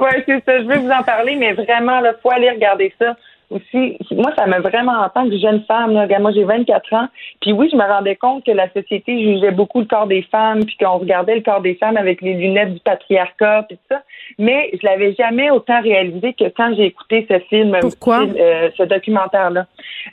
[0.00, 0.58] ouais, c'est ça.
[0.60, 3.16] Je veux vous en parler, mais vraiment, là, faut aller regarder ça.
[3.50, 6.92] Aussi, moi, ça m'a vraiment en tant que jeune femme, là, regarde, moi j'ai 24
[6.94, 7.08] ans,
[7.40, 10.64] puis oui, je me rendais compte que la société jugeait beaucoup le corps des femmes,
[10.64, 14.02] puis qu'on regardait le corps des femmes avec les lunettes du patriarcat, puis tout ça,
[14.38, 18.24] mais je l'avais jamais autant réalisé que quand j'ai écouté ce film, Pourquoi?
[18.24, 19.66] euh, ce documentaire-là.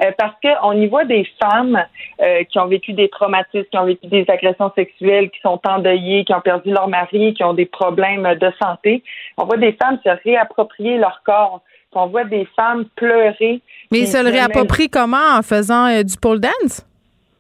[0.04, 1.84] Euh, parce qu'on y voit des femmes
[2.22, 6.26] euh, qui ont vécu des traumatismes, qui ont vécu des agressions sexuelles, qui sont endeuillées,
[6.26, 9.04] qui ont perdu leur mari, qui ont des problèmes de santé.
[9.38, 11.62] On voit des femmes se réapproprier leur corps.
[11.92, 13.62] Puis On voit des femmes pleurer.
[13.92, 16.86] Mais Puis se le se réapproprie comment en faisant euh, du pole dance?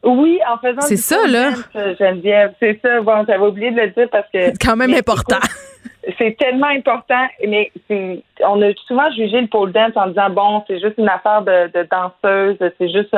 [0.03, 1.49] Oui, en faisant C'est du ça, pole là.
[1.51, 2.53] dance, euh, Geneviève.
[2.59, 3.01] C'est ça.
[3.01, 4.45] Bon, j'avais oublié de le dire parce que.
[4.51, 5.39] C'est quand même Mais important.
[6.17, 10.63] C'est tellement important, mais c'est, on a souvent jugé le pole dance en disant bon,
[10.65, 13.13] c'est juste une affaire de, de danseuse, c'est juste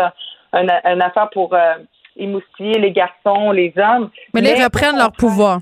[0.53, 1.75] une, une affaire pour euh,
[2.17, 4.09] émoustiller les garçons, les hommes.
[4.33, 5.59] Mais là, ils reprennent leur pouvoir.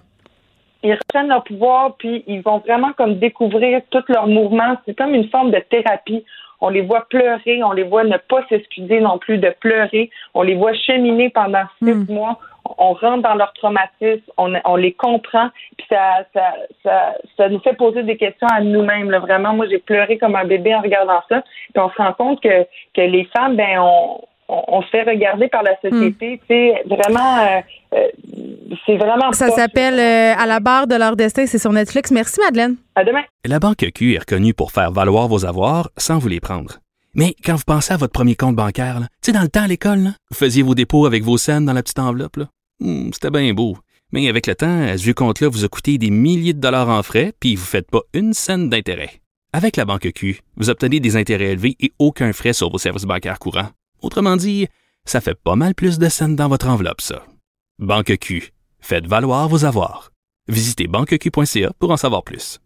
[0.83, 4.77] Ils reprennent leur pouvoir, puis ils vont vraiment comme découvrir tous leurs mouvements.
[4.85, 6.23] C'est comme une forme de thérapie.
[6.59, 10.41] On les voit pleurer, on les voit ne pas s'excuser non plus de pleurer, on
[10.41, 12.11] les voit cheminer pendant six Hmm.
[12.11, 12.39] mois,
[12.79, 17.59] on rentre dans leur traumatisme, on, on les comprend, puis ça, ça, ça, ça nous
[17.59, 19.11] fait poser des questions à nous-mêmes.
[19.11, 19.19] là.
[19.19, 21.43] Vraiment, moi, j'ai pleuré comme un bébé en regardant ça,
[21.73, 22.63] puis on se rend compte que,
[22.95, 26.73] que les femmes, ben, on, on, on se fait regarder par la société, tu sais,
[26.85, 27.59] vraiment, euh,
[27.93, 28.07] euh,
[28.85, 32.11] c'est vraiment Ça s'appelle euh, À la barre de leur destin, c'est sur Netflix.
[32.11, 32.75] Merci Madeleine.
[32.95, 33.23] À demain.
[33.45, 36.79] La Banque Q est reconnue pour faire valoir vos avoirs sans vous les prendre.
[37.13, 39.67] Mais quand vous pensez à votre premier compte bancaire, tu sais, dans le temps à
[39.67, 42.37] l'école, là, vous faisiez vos dépôts avec vos scènes dans la petite enveloppe.
[42.37, 42.45] là.
[42.79, 43.77] Hmm, C'était bien beau.
[44.13, 46.89] Mais avec le temps, à ce vieux compte-là vous a coûté des milliers de dollars
[46.89, 49.09] en frais, puis vous ne faites pas une scène d'intérêt.
[49.51, 53.05] Avec la Banque Q, vous obtenez des intérêts élevés et aucun frais sur vos services
[53.05, 53.69] bancaires courants.
[54.01, 54.67] Autrement dit,
[55.05, 57.23] ça fait pas mal plus de scènes dans votre enveloppe, ça.
[57.79, 58.51] Banque Q.
[58.79, 60.11] Faites valoir vos avoirs.
[60.47, 62.59] Visitez banqueq.ca pour en savoir plus.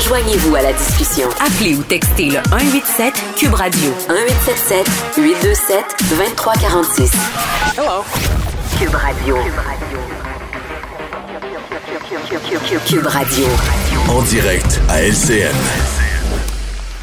[0.00, 1.28] Joignez-vous à la discussion.
[1.40, 4.86] Appelez ou textez le 187 Cube Radio 1877
[5.16, 7.12] 827 2346.
[7.78, 8.04] Hello.
[8.78, 9.36] Cube Radio.
[12.86, 13.46] Cube Radio.
[14.08, 16.01] En direct à LCN.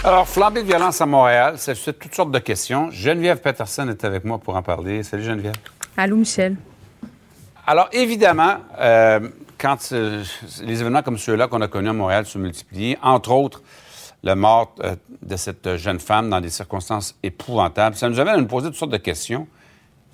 [0.01, 2.89] Alors, flambée de violence à Montréal, ça suscite toutes sortes de questions.
[2.89, 5.03] Geneviève Peterson est avec moi pour en parler.
[5.03, 5.55] Salut Geneviève.
[5.97, 6.55] Allô, Michel.
[7.67, 9.27] Alors, évidemment, euh,
[9.57, 10.23] quand euh,
[10.63, 13.61] les événements comme ceux-là qu'on a connus à Montréal se multiplient, entre autres,
[14.23, 18.38] la mort euh, de cette jeune femme dans des circonstances épouvantables, ça nous amène à
[18.38, 19.47] nous poser toutes sortes de questions.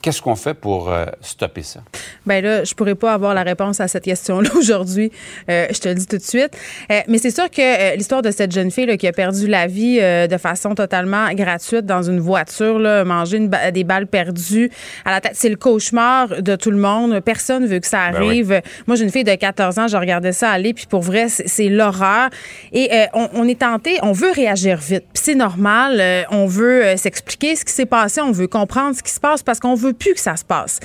[0.05, 1.79] Qu'est-ce qu'on fait pour euh, stopper ça?
[2.27, 5.11] Bien là, je pourrais pas avoir la réponse à cette question-là aujourd'hui.
[5.49, 6.51] Euh, je te le dis tout de suite.
[6.91, 9.65] Euh, mais c'est sûr que l'histoire de cette jeune fille là, qui a perdu la
[9.65, 14.69] vie de façon totalement gratuite dans une voiture, là, manger une des balles perdues
[15.05, 17.19] à la tête, c'est le cauchemar de tout le monde.
[17.21, 18.61] Personne veut que ça Ben arrive.
[18.85, 21.47] Moi, j'ai une fille de 14 ans, je regardais ça aller, puis pour vrai, c'est
[21.47, 22.29] c'est l'horreur.
[22.73, 25.05] Et on, on est tenté, on veut réagir vite.
[25.13, 26.27] Puis c'est normal.
[26.29, 29.59] on veut s'expliquer ce qui s'est passé, on veut comprendre ce qui se passe parce
[29.59, 30.79] qu'on veut plus que ça se passe.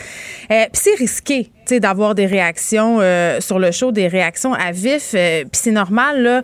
[0.50, 4.54] Euh, Puis c'est risqué, tu sais, d'avoir des réactions euh, sur le show, des réactions
[4.54, 5.12] à vif.
[5.14, 6.42] euh, Puis c'est normal, là.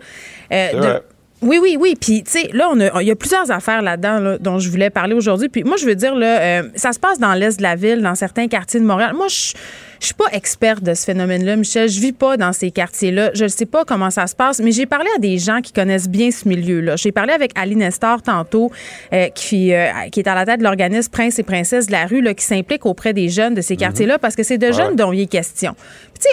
[0.52, 1.02] euh, de- vrai.
[1.46, 1.94] Oui, oui, oui.
[2.00, 4.68] Puis, tu sais, là, on a- il y a plusieurs affaires là-dedans là, dont je
[4.70, 5.48] voulais parler aujourd'hui.
[5.48, 8.02] Puis, moi, je veux dire, là, euh, ça se passe dans l'est de la ville,
[8.02, 9.12] dans certains quartiers de Montréal.
[9.14, 9.52] Moi, je
[9.98, 11.88] je suis pas experte de ce phénomène-là, Michel.
[11.88, 13.30] Je vis pas dans ces quartiers-là.
[13.32, 15.72] Je ne sais pas comment ça se passe, mais j'ai parlé à des gens qui
[15.72, 16.96] connaissent bien ce milieu-là.
[16.96, 18.70] J'ai parlé avec Ali Nestor tantôt,
[19.14, 22.04] euh, qui, euh, qui est à la tête de l'organisme Prince et Princesse de la
[22.04, 24.96] rue, là, qui s'implique auprès des jeunes de ces quartiers-là, parce que c'est de jeunes
[24.96, 25.74] dont il est question.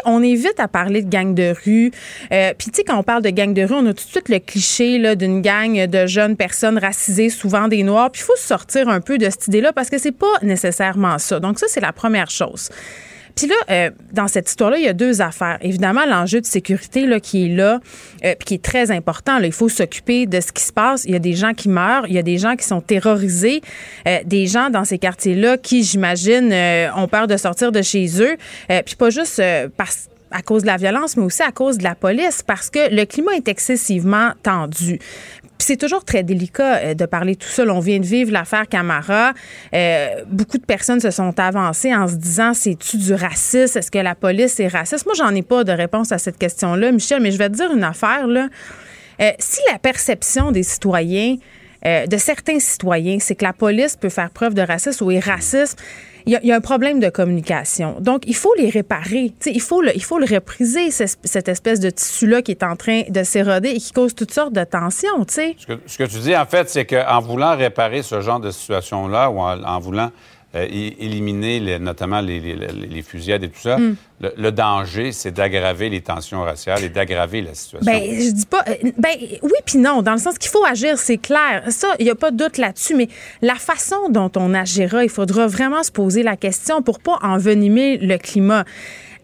[0.06, 1.92] On évite à parler de gang de rue.
[2.32, 4.10] Euh, Puis, tu sais, quand on parle de gang de rue, on a tout de
[4.10, 8.12] suite le cliché d'une gang de jeunes personnes racisées, souvent des Noirs.
[8.12, 11.40] Puis, il faut sortir un peu de cette idée-là parce que c'est pas nécessairement ça.
[11.40, 12.70] Donc, ça, c'est la première chose.
[13.36, 15.58] Puis là, euh, dans cette histoire-là, il y a deux affaires.
[15.62, 17.80] Évidemment, l'enjeu de sécurité là, qui est là,
[18.24, 19.40] euh, puis qui est très important.
[19.40, 19.48] Là.
[19.48, 21.06] Il faut s'occuper de ce qui se passe.
[21.06, 23.62] Il y a des gens qui meurent, il y a des gens qui sont terrorisés,
[24.08, 28.22] euh, des gens dans ces quartiers-là qui, j'imagine, euh, ont peur de sortir de chez
[28.22, 28.38] eux.
[28.72, 31.78] Euh, puis pas juste euh, parce à cause de la violence, mais aussi à cause
[31.78, 35.00] de la police, parce que le climat est excessivement tendu.
[35.64, 37.72] C'est toujours très délicat euh, de parler tout seul.
[37.72, 39.34] On vient de vivre l'affaire Camara.
[39.74, 43.80] Euh, beaucoup de personnes se sont avancées en se disant c'est-tu du racisme?
[43.80, 45.06] Est-ce que la police est raciste?
[45.06, 47.72] Moi, j'en ai pas de réponse à cette question-là, Michel, mais je vais te dire
[47.74, 48.28] une affaire.
[48.28, 48.50] Là.
[49.22, 51.38] Euh, si la perception des citoyens,
[51.86, 55.78] de certains citoyens, c'est que la police peut faire preuve de racisme ou est raciste,
[56.26, 57.98] il y, a, un problème de communication.
[58.00, 59.34] Donc, il faut les réparer.
[59.46, 62.76] Il, faut le, il faut le repriser, ce- cette espèce de tissu-là qui est en
[62.76, 65.26] train de s'éroder et qui cause toutes sortes de tensions.
[65.28, 68.52] Ce que, ce que tu dis, en fait, c'est qu'en voulant réparer ce genre de
[68.52, 70.12] situation-là ou en voulant
[70.56, 73.96] euh, éliminer les- notamment les, les- les- les fusillades et tout ça, Mm.
[74.22, 77.92] le, le danger, c'est d'aggraver les tensions raciales et d'aggraver la situation.
[77.92, 78.64] Ben, je dis pas.
[78.68, 81.64] euh, Ben, oui, puis non, dans le sens qu'il faut agir, c'est clair.
[81.70, 83.08] Ça, il n'y a pas de doute là-dessus, mais
[83.42, 87.98] la façon dont on agira, il faudra vraiment se poser la question pour pas envenimer
[87.98, 88.64] le climat.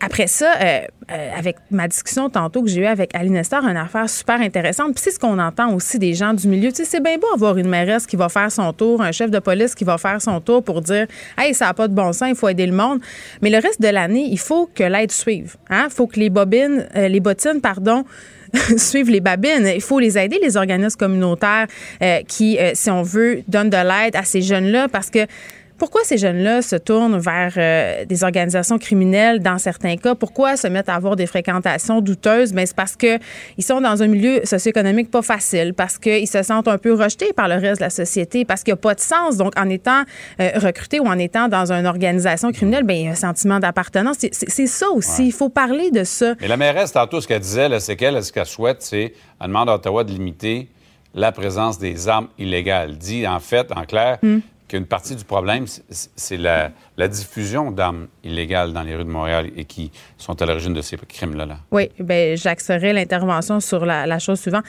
[0.01, 0.79] Après ça, euh,
[1.11, 4.93] euh, avec ma discussion tantôt que j'ai eue avec Ali Nestor, une affaire super intéressante.
[4.93, 6.69] Puis c'est ce qu'on entend aussi des gens du milieu.
[6.69, 9.29] Tu sais, c'est bien beau avoir une mairesse qui va faire son tour, un chef
[9.29, 11.07] de police qui va faire son tour pour dire
[11.37, 13.01] Hey, ça n'a pas de bon sens, il faut aider le monde.
[13.41, 15.57] Mais le reste de l'année, il faut que l'aide suive.
[15.69, 18.05] Il faut que les bobines, euh, les bottines, pardon,
[18.77, 19.69] suivent les babines.
[19.73, 21.67] Il faut les aider, les organismes communautaires
[22.01, 25.19] euh, qui, euh, si on veut, donnent de l'aide à ces jeunes-là parce que
[25.79, 30.13] pourquoi ces jeunes-là se tournent vers euh, des organisations criminelles dans certains cas?
[30.13, 32.53] Pourquoi se mettent à avoir des fréquentations douteuses?
[32.53, 33.17] Mais c'est parce que
[33.57, 37.33] ils sont dans un milieu socio-économique pas facile, parce qu'ils se sentent un peu rejetés
[37.33, 39.37] par le reste de la société, parce qu'il n'y a pas de sens.
[39.37, 40.03] Donc, en étant
[40.39, 43.59] euh, recruté ou en étant dans une organisation criminelle, ben, il y a un sentiment
[43.59, 44.17] d'appartenance.
[44.19, 45.25] C'est- ça aussi.
[45.27, 46.35] Il faut parler de ça.
[46.41, 49.69] Mais la mairesse, tantôt, ce qu'elle disait, c'est qu'elle, ce qu'elle souhaite, c'est, elle demande
[49.69, 50.67] à Ottawa de limiter
[51.15, 52.97] la présence des armes illégales.
[52.97, 54.39] Dit, en fait, en clair, Hmm.
[54.69, 59.49] Qu'une partie du problème, c'est- la, la diffusion d'armes illégales dans les rues de Montréal
[59.55, 61.45] et qui sont à l'origine de ces crimes-là.
[61.45, 61.57] là.
[61.71, 64.65] Oui, ben j'axerais l'intervention sur la, chose suivante.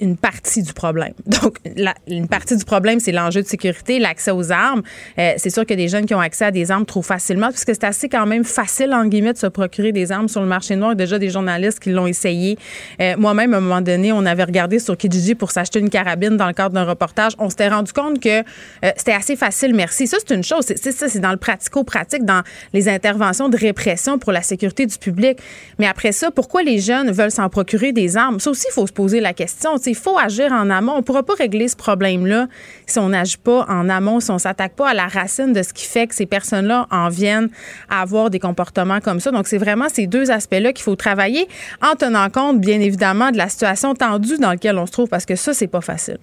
[0.00, 1.12] Une partie du problème.
[1.26, 1.58] Donc,
[2.06, 4.82] une partie du problème, c'est l'enjeu de sécurité, l'accès aux armes.
[5.18, 7.74] Euh, c'est sûr a des jeunes qui ont accès à des armes trop facilement, puisque
[7.74, 10.76] c'est assez quand même facile, en guillemets, de se procurer des armes sur le marché
[10.76, 10.94] noir.
[10.94, 12.56] Déjà des journalistes qui l'ont essayé.
[13.00, 16.36] Euh, Moi-même, à un moment donné, on avait regardé sur Kijiji pour s'acheter une carabine
[16.36, 17.32] dans le cadre d'un reportage.
[17.38, 20.06] On s'était rendu compte que euh, c'était assez facile, merci.
[20.06, 20.64] Ça, c'est une chose.
[20.64, 22.42] Ça, c'est dans le pratico-pratique, dans
[22.72, 25.38] les interventions de répression pour la sécurité du public.
[25.78, 28.38] Mais après ça, pourquoi les jeunes veulent s'en procurer des armes?
[28.38, 29.76] Ça aussi, il faut se poser la question.
[29.84, 30.92] Il faut agir en amont.
[30.92, 32.46] On ne pourra pas régler ce problème-là
[32.86, 35.62] si on n'agit pas en amont, si on ne s'attaque pas à la racine de
[35.62, 37.50] ce qui fait que ces personnes-là en viennent
[37.90, 39.32] à avoir des comportements comme ça.
[39.32, 41.48] Donc, c'est vraiment ces deux aspects-là qu'il faut travailler
[41.82, 45.26] en tenant compte, bien évidemment, de la situation tendue dans laquelle on se trouve, parce
[45.26, 46.18] que ça, c'est pas facile.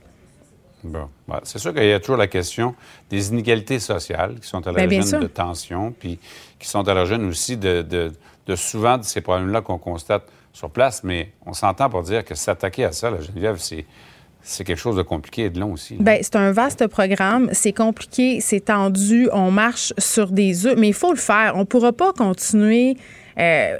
[0.83, 1.09] Bon.
[1.27, 2.73] Ouais, C'est sûr qu'il y a toujours la question
[3.09, 6.19] des inégalités sociales qui sont à Ben, bien l'origine de tensions, puis
[6.57, 8.11] qui sont à l'origine aussi de, de-
[8.47, 10.23] de souvent de ces problèmes-là qu'on constate
[10.53, 11.03] sur place.
[11.03, 13.85] Mais on s'entend pour dire que s'attaquer à ça, la Geneviève, c'est
[14.41, 15.97] c'est quelque chose de compliqué et de long aussi.
[15.99, 17.49] Ben, c'est un vaste programme.
[17.51, 19.29] C'est compliqué, c'est tendu.
[19.33, 21.53] On marche sur des œufs, mais il faut le faire.
[21.55, 22.95] On ne pourra pas continuer.
[23.37, 23.77] Euh,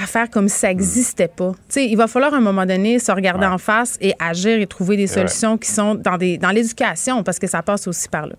[0.00, 1.52] à faire comme si ça n'existait pas.
[1.68, 4.66] sais, il va falloir à un moment donné se regarder en face et agir et
[4.66, 8.26] trouver des solutions qui sont dans, des, dans l'éducation, parce que ça passe aussi par
[8.26, 8.34] là.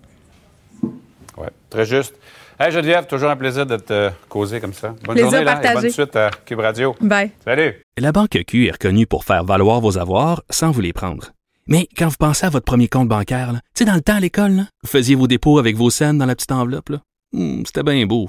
[0.82, 2.14] Oui, très juste.
[2.58, 4.94] Hey Geneviève, toujours un plaisir de te causer comme ça.
[5.04, 6.94] Bonne journée là, et bonne suite à Cube Radio.
[7.00, 7.30] Bye.
[7.42, 7.74] Salut.
[7.98, 11.32] La Banque Q est reconnue pour faire valoir vos avoirs sans vous les prendre.
[11.66, 14.20] Mais quand vous pensez à votre premier compte bancaire, tu sais, dans le temps à
[14.20, 16.92] l'école, vous faisiez vos dépôts avec vos scènes dans la petite enveloppe.
[17.32, 18.28] Hmm, c'était bien beau.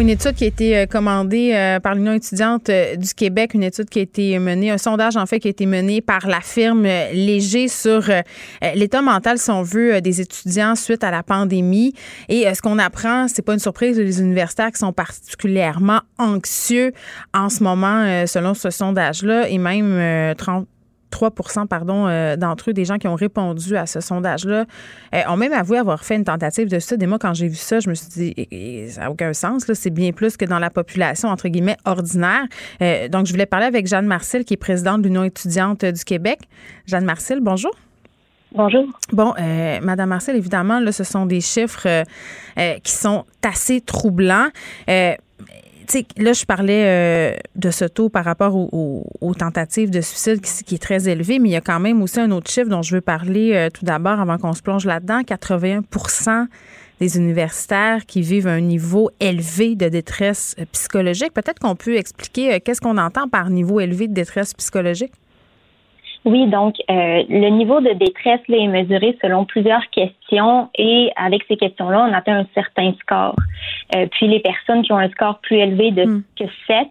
[0.00, 3.62] Une étude qui a été euh, commandée euh, par l'Union étudiante euh, du Québec, une
[3.62, 6.40] étude qui a été menée, un sondage en fait qui a été mené par la
[6.40, 8.10] firme Léger sur
[8.74, 11.94] l'état mental, si on veut, des étudiants suite à la pandémie.
[12.28, 16.92] Et ce qu'on apprend, c'est pas une surprise, les universitaires qui sont particulièrement anxieux
[17.32, 20.66] en ce moment, selon ce sondage-là, et même 30
[21.14, 21.30] 3
[21.68, 24.64] pardon, euh, d'entre eux, des gens qui ont répondu à ce sondage-là,
[25.14, 26.96] euh, ont même avoué avoir fait une tentative de ça.
[27.00, 29.64] Et moi, quand j'ai vu ça, je me suis dit, ça n'a aucun sens.
[29.72, 32.44] C'est bien plus que dans la population, entre guillemets, ordinaire.
[32.82, 36.04] Euh, donc, je voulais parler avec Jeanne Marcel, qui est présidente de l'Union étudiante du
[36.04, 36.40] Québec.
[36.86, 37.72] Jeanne Marcel, bonjour.
[38.52, 38.84] Bonjour.
[39.12, 39.34] Bon,
[39.82, 42.04] Madame Marcel, évidemment, là, ce sont des chiffres
[42.56, 44.48] qui sont assez troublants
[46.16, 50.82] là, je parlais euh, de ce taux par rapport aux, tentatives de suicide qui, est
[50.82, 53.00] très élevé, mais il y a quand même aussi un autre chiffre dont je veux
[53.00, 55.20] parler euh, tout d'abord avant qu'on se plonge là-dedans.
[55.22, 56.46] 81%
[57.00, 61.32] des universitaires qui vivent un niveau élevé de détresse euh, psychologique.
[61.32, 65.12] Peut-être qu'on peut expliquer qu'est-ce qu'on entend par niveau élevé de détresse psychologique?
[66.24, 71.44] Oui, donc euh, le niveau de détresse là, est mesuré selon plusieurs questions et avec
[71.48, 73.36] ces questions-là, on atteint un certain score.
[73.94, 76.22] Euh, puis les personnes qui ont un score plus élevé de hmm.
[76.38, 76.88] que 7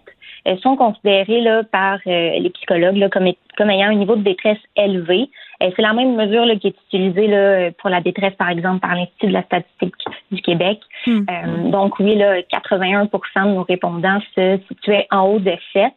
[0.48, 3.28] euh, sont considérées là, par les psychologues là, comme,
[3.58, 5.30] comme ayant un niveau de détresse élevé.
[5.60, 8.94] c'est la même mesure là, qui est utilisée là, pour la détresse, par exemple, par
[8.94, 9.96] l'Institut de la statistique
[10.32, 10.80] du Québec.
[11.08, 11.72] Hmm.
[11.72, 13.10] donc oui, là, 81%
[13.46, 15.92] de nos répondants se situaient en haut de 7.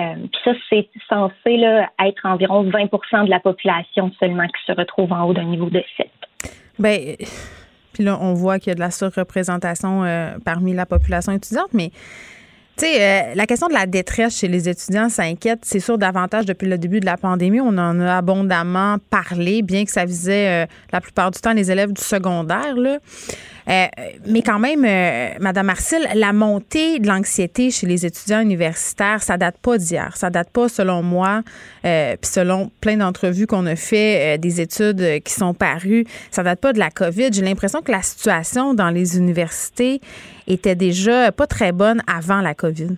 [0.00, 0.14] Euh,
[0.44, 5.24] ça, c'est censé là, être environ 20 de la population seulement qui se retrouve en
[5.24, 6.08] haut d'un niveau de 7.
[6.78, 7.14] Bien,
[7.92, 11.68] puis là, on voit qu'il y a de la surreprésentation euh, parmi la population étudiante,
[11.72, 11.90] mais
[12.76, 16.44] tu sais, euh, la question de la détresse chez les étudiants s'inquiète, c'est sûr, davantage
[16.44, 17.60] depuis le début de la pandémie.
[17.60, 21.92] On en a abondamment parlé, bien que ça visait la plupart du temps les élèves
[21.92, 22.74] du secondaire.
[23.68, 23.86] Euh,
[24.26, 29.36] mais quand même, euh, Madame Marcel, la montée de l'anxiété chez les étudiants universitaires, ça
[29.36, 30.16] date pas d'hier.
[30.16, 31.42] Ça date pas, selon moi,
[31.84, 36.60] euh, puis selon plein d'entrevues qu'on a fait, des études qui sont parues, ça date
[36.60, 37.30] pas de la COVID.
[37.32, 40.00] J'ai l'impression que la situation dans les universités
[40.46, 42.96] était déjà pas très bonne avant la COVID.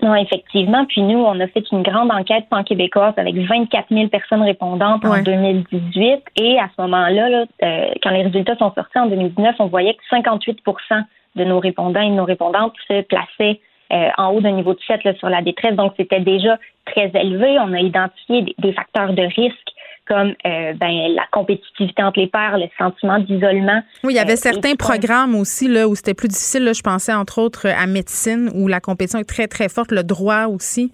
[0.00, 0.84] Non, effectivement.
[0.86, 5.22] Puis nous, on a fait une grande enquête pan-québécoise avec 24 000 personnes répondantes en
[5.22, 6.22] 2018.
[6.40, 9.94] Et à ce moment-là, là, euh, quand les résultats sont sortis en 2019, on voyait
[9.94, 11.04] que 58%
[11.36, 13.60] de nos répondants et de nos répondantes se plaçaient
[13.92, 15.74] euh, en haut d'un niveau de 7 sur la détresse.
[15.74, 17.58] Donc, c'était déjà très élevé.
[17.58, 19.72] On a identifié des facteurs de risque
[20.08, 23.82] comme euh, ben, la compétitivité entre les pairs, le sentiment d'isolement.
[24.02, 26.64] Oui, il y avait euh, certains programmes aussi là, où c'était plus difficile.
[26.64, 30.02] Là, je pensais entre autres à médecine où la compétition est très, très forte, le
[30.02, 30.92] droit aussi.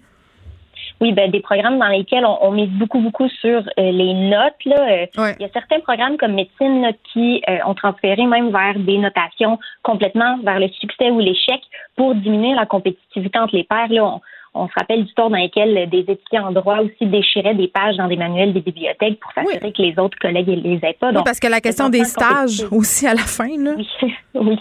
[1.01, 4.63] Oui, ben, des programmes dans lesquels on, mise beaucoup, beaucoup sur euh, les notes.
[4.65, 5.07] Là.
[5.37, 10.37] Il y a certains programmes comme médecine qui ont transféré même vers des notations complètement
[10.43, 11.61] vers le succès ou l'échec
[11.97, 13.89] pour diminuer la compétitivité entre les pairs.
[13.89, 14.21] Là, on
[14.67, 18.07] se rappelle du temps dans lequel des étudiants en droit aussi déchiraient des pages dans
[18.07, 21.11] des manuels des bibliothèques pour s'assurer que les autres collègues ne les aient pas.
[21.11, 23.71] oui, parce que la question des stages aussi à la fin, là.
[23.77, 23.87] Oui,
[24.35, 24.59] oui.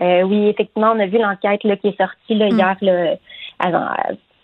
[0.00, 2.58] Euh, oui, effectivement, on a vu l'enquête qui est sortie là, mm.
[2.58, 3.16] hier là,
[3.58, 3.86] avant,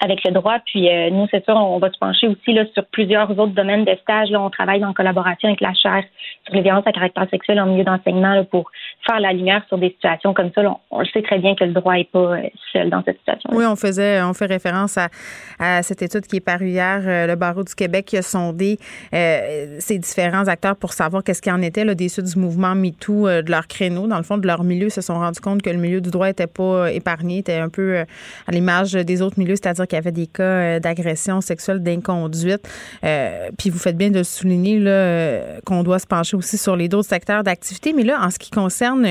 [0.00, 0.58] avec le droit.
[0.64, 3.84] Puis euh, nous, c'est sûr, on va se pencher aussi là, sur plusieurs autres domaines
[3.84, 4.30] de stage.
[4.30, 6.04] Là, on travaille en collaboration avec la chaire
[6.46, 8.70] sur les violences à caractère sexuel en milieu d'enseignement pour
[9.06, 10.62] faire la lumière sur des situations comme ça.
[10.90, 13.50] on, le sait très bien que le droit n'est pas euh, seul dans cette situation.
[13.52, 15.08] Oui, on faisait, on fait référence à,
[15.58, 18.78] à cette étude qui est parue hier, euh, le barreau du Québec qui a sondé
[19.12, 23.26] ces différents acteurs pour savoir qu'est-ce qu'il en était là, des suites du mouvement MeToo
[23.26, 25.76] de leur créneau, dans le fond de leur milieu, se sont rendus compte que le
[25.76, 29.86] milieu du droit n'était pas épargné, était un peu à l'image des autres milieux, c'est-à-dire
[29.90, 32.68] qu'il y avait des cas euh, d'agression sexuelle, d'inconduite.
[33.04, 36.86] Euh, puis vous faites bien de souligner là, qu'on doit se pencher aussi sur les
[36.94, 37.92] autres secteurs d'activité.
[37.92, 39.06] Mais là, en ce qui concerne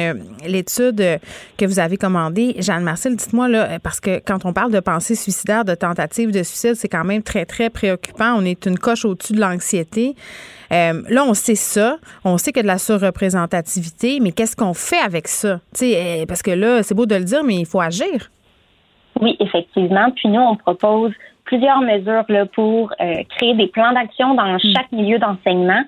[0.45, 1.19] l'étude
[1.57, 5.65] que vous avez commandée, Jeanne-Marcel, dites-moi, là, parce que quand on parle de pensée suicidaire,
[5.65, 8.33] de tentative de suicide, c'est quand même très, très préoccupant.
[8.37, 10.15] On est une coche au-dessus de l'anxiété.
[10.71, 11.97] Euh, là, on sait ça.
[12.23, 15.59] On sait qu'il y a de la surreprésentativité, mais qu'est-ce qu'on fait avec ça?
[15.73, 18.31] sais, euh, parce que là, c'est beau de le dire, mais il faut agir.
[19.21, 20.11] Oui, effectivement.
[20.11, 21.11] Puis nous, on propose
[21.45, 24.59] plusieurs mesures là, pour euh, créer des plans d'action dans hmm.
[24.75, 25.81] chaque milieu d'enseignement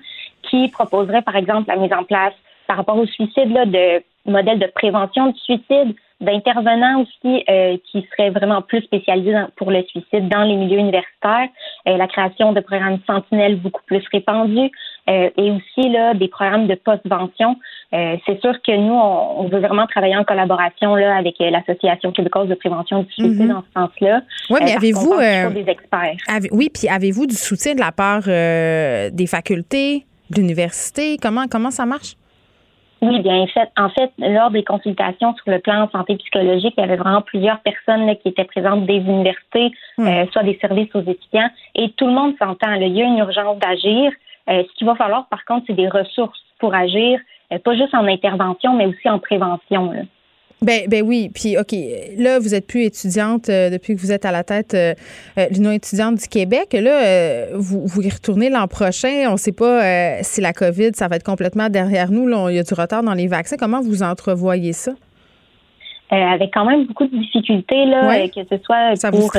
[0.50, 2.34] qui proposeraient, par exemple, la mise en place
[2.66, 8.06] par rapport au suicide là, de modèles de prévention du suicide, d'intervenants aussi euh, qui
[8.10, 11.48] seraient vraiment plus spécialisés pour le suicide dans les milieux universitaires,
[11.88, 14.70] euh, la création de programmes sentinelles beaucoup plus répandus
[15.08, 17.56] euh, et aussi là des programmes de postvention.
[17.90, 22.54] c'est sûr que nous on, veut vraiment travailler en collaboration là avec l'association québécoise de
[22.54, 23.54] prévention du suicide mm-hmm.
[23.54, 24.22] en ce sens-là.
[24.50, 25.16] Oui, mais avez-vous
[25.52, 26.16] des experts
[26.52, 31.16] Oui, puis avez-vous du soutien de la part des facultés, de l'université?
[31.20, 32.16] Comment comment ça marche?
[33.02, 33.68] Oui, bien fait.
[33.76, 37.58] En fait, lors des consultations sur le plan santé psychologique, il y avait vraiment plusieurs
[37.58, 40.06] personnes qui étaient présentes des universités, hmm.
[40.06, 42.72] euh, soit des services aux étudiants, et tout le monde s'entend.
[42.74, 44.12] Il y a une urgence d'agir.
[44.48, 47.20] Euh, ce qu'il va falloir, par contre, c'est des ressources pour agir,
[47.52, 49.92] euh, pas juste en intervention, mais aussi en prévention.
[50.62, 51.28] Ben, ben oui.
[51.34, 51.74] Puis, OK,
[52.16, 54.94] là, vous êtes plus étudiante euh, depuis que vous êtes à la tête euh,
[55.50, 56.72] l'Union étudiante du Québec.
[56.72, 59.26] Là, euh, vous, vous y retournez l'an prochain.
[59.28, 62.28] On ne sait pas si la COVID, ça va être complètement derrière nous.
[62.28, 63.56] Là, il y a du retard dans les vaccins.
[63.58, 64.92] Comment vous entrevoyez ça?
[66.14, 69.32] avec quand même beaucoup de difficultés, là, que ce soit ça pour...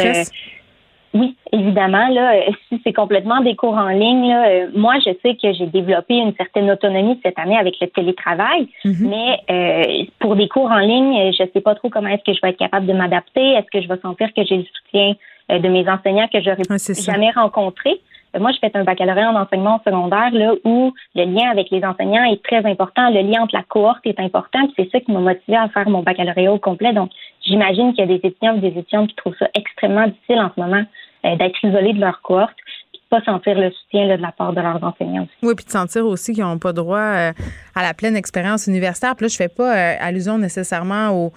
[1.13, 2.07] Oui, évidemment.
[2.09, 5.53] Là, euh, si c'est complètement des cours en ligne, là, euh, moi, je sais que
[5.53, 9.09] j'ai développé une certaine autonomie cette année avec le télétravail, mhm.
[9.09, 12.33] mais euh, pour des cours en ligne, je ne sais pas trop comment est-ce que
[12.33, 13.53] je vais être capable de m'adapter.
[13.53, 15.13] Est-ce que je vais sentir que j'ai le soutien
[15.49, 16.63] de mes enseignants que j'aurais
[17.05, 17.99] jamais rencontré?
[18.39, 22.23] Moi, je fais un baccalauréat en enseignement secondaire là où le lien avec les enseignants
[22.23, 23.11] est très important.
[23.11, 24.59] Le lien entre la cohorte est important.
[24.75, 26.93] C'est ça qui m'a motivé à faire mon baccalauréat au complet.
[26.93, 27.11] Donc,
[27.45, 30.49] j'imagine qu'il y a des étudiants ou des étudiantes qui trouvent ça extrêmement difficile en
[30.55, 32.55] ce moment euh, d'être isolés de leur cohorte
[32.93, 35.33] de pas sentir le soutien de la part de leurs enseignants aussi.
[35.41, 37.31] Oui, puis de sentir aussi qu'ils n'ont pas droit euh,
[37.75, 39.15] à la pleine expérience universitaire.
[39.15, 41.33] Puis là, je fais pas euh, allusion nécessairement au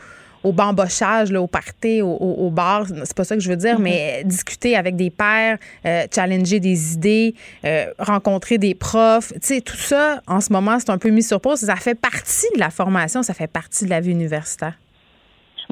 [0.47, 2.87] au bambochage, au party, au, au, bar.
[2.87, 4.27] C'est pas ça que je veux dire, mais mm-hmm.
[4.29, 7.35] discuter avec des pairs, euh, challenger des idées,
[7.65, 9.33] euh, rencontrer des profs.
[9.35, 11.59] Tu sais, tout ça, en ce moment, c'est un peu mis sur pause.
[11.61, 14.75] Ça fait partie de la formation, ça fait partie de la vie universitaire.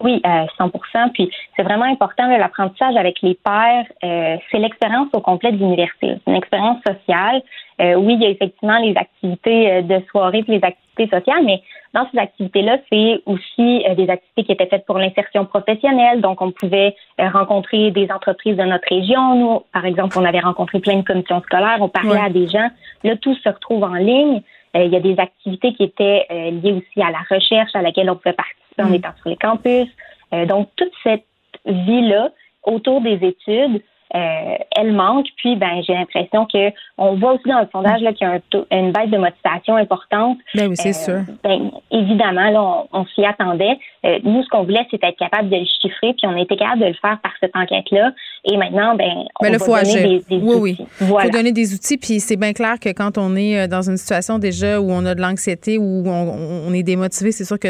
[0.02, 3.86] Oui, euh, 100% Puis c'est vraiment important l'apprentissage avec les pairs.
[4.02, 6.16] Euh, c'est l'expérience au complet de l'université.
[6.24, 7.42] C'est une expérience sociale.
[7.80, 11.44] Euh, oui, il y a effectivement les activités euh, de soirée puis les activités sociales,
[11.44, 11.60] mais
[11.92, 16.20] dans ces activités-là, c'est aussi des activités qui étaient faites pour l'insertion professionnelle.
[16.20, 19.34] Donc, on pouvait rencontrer des entreprises de notre région.
[19.36, 21.78] Nous, par exemple, on avait rencontré plein de commissions scolaires.
[21.80, 22.68] On parlait à des gens.
[23.04, 24.40] Là, tout se retrouve en ligne.
[24.74, 28.16] il y a des activités qui étaient liées aussi à la recherche à laquelle on
[28.16, 28.94] pouvait participer en mm.
[28.94, 29.88] étant sur les campus.
[30.32, 31.24] Euh, donc, toute cette
[31.66, 32.30] vie-là
[32.64, 33.82] autour des études,
[34.14, 35.26] euh, elle manque.
[35.36, 38.78] Puis, ben, j'ai l'impression que on voit aussi dans le sondage là qu'il y a
[38.78, 40.38] une baisse de motivation importante.
[40.54, 41.34] Ben oui, c'est euh, sûr.
[41.42, 43.76] Ben, évidemment, là, on, s'y attendait.
[44.04, 46.56] Euh, nous, ce qu'on voulait, c'était être capable de le chiffrer, puis on a été
[46.56, 48.12] capable de le faire par cette enquête-là.
[48.44, 51.96] Et maintenant, ben, on ben, va donner des, oui, Oui, Il faut donner des outils,
[51.96, 55.14] puis c'est bien clair que quand on est dans une situation déjà où on a
[55.14, 57.68] de l'anxiété, où on, est démotivé, c'est sûr que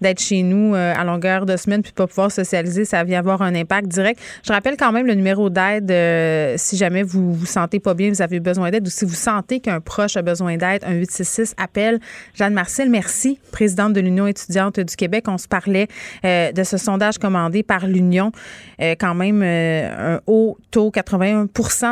[0.00, 3.54] d'être chez nous à longueur de semaine puis pas pouvoir socialiser, ça vient avoir un
[3.54, 4.20] impact direct.
[4.46, 8.10] Je rappelle quand même le numéro d'aide euh, si jamais vous vous sentez pas bien,
[8.10, 11.54] vous avez besoin d'aide ou si vous sentez qu'un proche a besoin d'aide, un 866
[11.56, 12.00] appelle.
[12.34, 15.24] Jeanne Marcel, merci, présidente de l'Union étudiante du Québec.
[15.28, 15.88] On se parlait
[16.24, 18.32] euh, de ce sondage commandé par l'Union.
[18.80, 21.46] Euh, quand même un haut taux, 81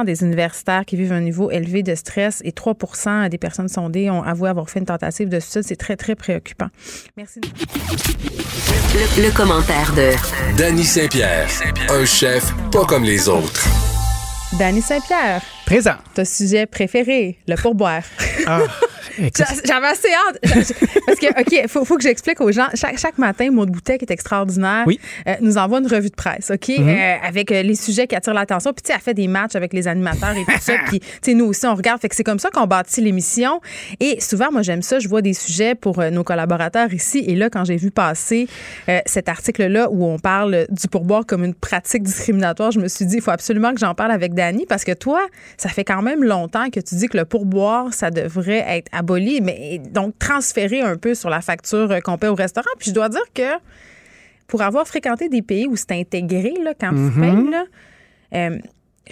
[0.04, 4.22] des universitaires qui vivent un niveau élevé de stress et 3% des personnes sondées ont
[4.22, 5.62] avoué avoir fait une tentative de suicide.
[5.64, 6.68] C'est très, très préoccupant.
[7.16, 7.40] Merci.
[8.94, 10.12] Le, le commentaire de
[10.56, 11.48] Danny Saint-Pierre,
[11.88, 13.68] un chef pas comme les autres.
[14.58, 15.42] Danny Saint-Pierre.
[15.70, 15.94] Présent.
[16.16, 18.02] Ton sujet préféré, le pourboire.
[18.46, 18.60] Ah.
[19.64, 20.38] J'avais assez hâte.
[21.06, 22.68] Parce que, OK, il faut, faut, que j'explique aux gens.
[22.74, 24.98] Chaque, chaque matin, Maud Boutet, qui est extraordinaire, oui.
[25.28, 26.88] euh, nous envoie une revue de presse, OK, mm-hmm.
[26.88, 28.72] euh, avec euh, les sujets qui attirent l'attention.
[28.72, 30.74] Puis, tu sais, elle fait des matchs avec les animateurs et tout ça.
[30.86, 32.00] Puis, tu sais, nous aussi, on regarde.
[32.00, 33.60] Fait que c'est comme ça qu'on bâtit l'émission.
[33.98, 34.98] Et souvent, moi, j'aime ça.
[34.98, 37.24] Je vois des sujets pour nos collaborateurs ici.
[37.26, 38.48] Et là, quand j'ai vu passer
[39.06, 43.16] cet article-là où on parle du pourboire comme une pratique discriminatoire, je me suis dit,
[43.16, 45.20] il faut absolument que j'en parle avec Dani parce que toi,
[45.60, 49.42] ça fait quand même longtemps que tu dis que le pourboire, ça devrait être aboli,
[49.42, 52.70] mais donc transféré un peu sur la facture qu'on paie au restaurant.
[52.78, 53.58] Puis je dois dire que
[54.46, 57.50] pour avoir fréquenté des pays où c'est intégré là, quand tu mm-hmm.
[57.50, 57.56] payes,
[58.32, 58.58] Euh,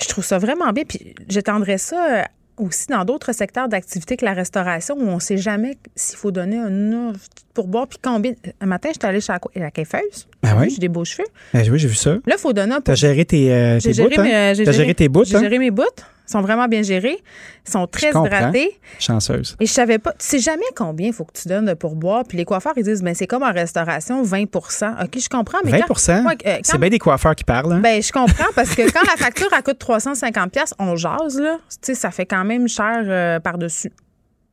[0.01, 0.85] je trouve ça vraiment bien.
[0.85, 2.23] Puis j'étendrais ça euh,
[2.57, 6.31] aussi dans d'autres secteurs d'activité que la restauration où on ne sait jamais s'il faut
[6.31, 7.13] donner un
[7.53, 8.33] pourboire puis combien.
[8.61, 10.29] Un matin, j'étais allée chez la, coiffeuse.
[10.43, 10.71] Ah oui?
[10.71, 11.29] J'ai des beaux cheveux.
[11.53, 12.13] Ah oui, j'ai vu ça.
[12.13, 14.53] Là, il faut donner un T'as géré tes, euh, tes J'ai bouts, géré, hein?
[14.55, 15.41] géré- géré tes bouts, J'ai hein?
[15.41, 15.85] géré mes bouts.
[16.31, 17.19] Sont vraiment bien gérés.
[17.65, 18.79] Sont très Je hydratés.
[18.99, 19.57] Chanceuse.
[19.61, 22.25] Et je savais pas, tu sais jamais combien il faut que tu donnes de pourboire.
[22.29, 25.59] Puis les coiffeurs, ils disent, ben c'est comme en restauration, 20% OK, je comprends.
[25.65, 25.95] Mais 20 quand-
[26.27, 27.73] ouais, euh, quand- C'est bien des coiffeurs qui parlent.
[27.73, 27.81] Hein?
[27.81, 31.57] ben, je comprends parce que quand la facture elle coûte 350 pièces, on jase là,
[31.71, 33.91] tu sais ça fait quand même cher euh, par-dessus.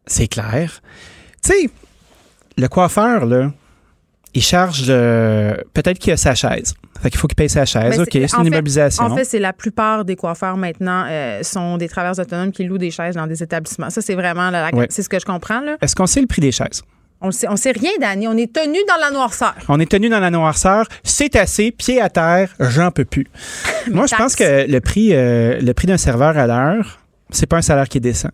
[0.08, 0.82] C'est clair.
[1.44, 1.70] Tu sais,
[2.58, 3.52] le coiffeur, là,
[4.36, 6.76] il charge euh, peut-être qu'il a sa chaise.
[7.02, 8.00] Fait qu'il faut qu'il paye sa chaise.
[8.00, 9.04] OK, c'est en une fait- immobilisation.
[9.04, 12.78] En fait, c'est la plupart des coiffeurs maintenant euh, sont des travailleurs autonomes qui louent
[12.78, 13.90] des chaises dans des établissements.
[13.90, 15.62] Ça c'est vraiment la- c'est ce que je comprends.
[15.82, 16.84] Est-ce qu'on sait le prix des chaises?
[17.22, 19.56] On sait on sait rien Dani, on est tenu dans la noirceur.
[19.70, 20.86] On est tenu dans la noirceur.
[21.04, 23.26] C'est assez, pied à terre, j'en peux plus.
[23.92, 27.00] Moi, je pense que le prix, euh, le prix d'un serveur à l'heure,
[27.30, 28.30] c'est pas un salaire qui est décent.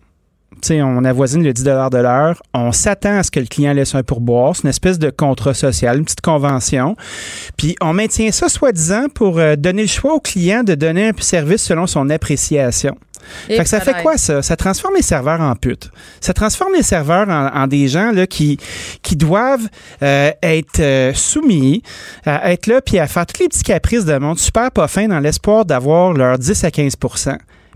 [0.70, 2.42] On avoisine le 10 de l'heure.
[2.54, 4.54] On s'attend à ce que le client laisse un pourboire.
[4.56, 6.96] C'est une espèce de contrat social, une petite convention.
[7.56, 11.12] Puis on maintient ça soi-disant pour euh, donner le choix au client de donner un
[11.18, 12.96] service selon son appréciation.
[13.46, 14.42] Fait que ça fait quoi ça?
[14.42, 15.90] Ça transforme les serveurs en putes.
[16.20, 18.58] Ça transforme les serveurs en, en des gens là, qui,
[19.02, 19.68] qui doivent
[20.02, 21.82] euh, être euh, soumis,
[22.24, 25.06] à être là puis à faire tous les petits caprices de monde super pas fin
[25.06, 26.96] dans l'espoir d'avoir leur 10 à 15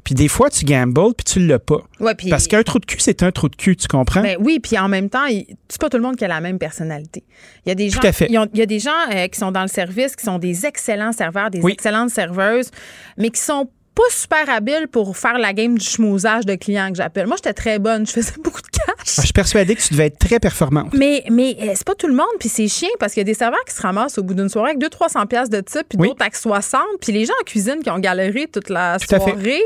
[0.07, 1.81] Puis des fois, tu gambles puis tu l'as pas.
[1.99, 4.23] Ouais, puis- Parce qu'un trou de cul, c'est un trou de cul, tu comprends?
[4.23, 5.25] Ben oui, puis en même temps,
[5.69, 7.25] c'est pas tout le monde qui a la même personnalité.
[7.65, 8.27] Il y a des gens, Tout à fait.
[8.39, 10.65] ont- il y a des gens euh, qui sont dans le service, qui sont des
[10.65, 11.73] excellents serveurs, des Oui.
[11.73, 12.71] excellentes serveuses,
[13.19, 16.97] mais qui sont pas super habiles pour faire la game du schmousage de clients que
[16.99, 17.27] j'appelle.
[17.27, 18.96] Moi, j'étais très bonne, je faisais beaucoup de cash.
[19.07, 20.93] Je suis persuadé que tu devais être très performante.
[20.93, 23.25] Mais, mais euh, c'est pas tout le monde, puis c'est chiant parce qu'il y a
[23.25, 25.99] des serveurs qui se ramassent au bout d'une soirée avec 200-300 pièces de type, puis
[25.99, 26.09] Oui.
[26.09, 29.63] d'autres avec 60, puis les gens en cuisine qui ont galéré toute la Tout soirée,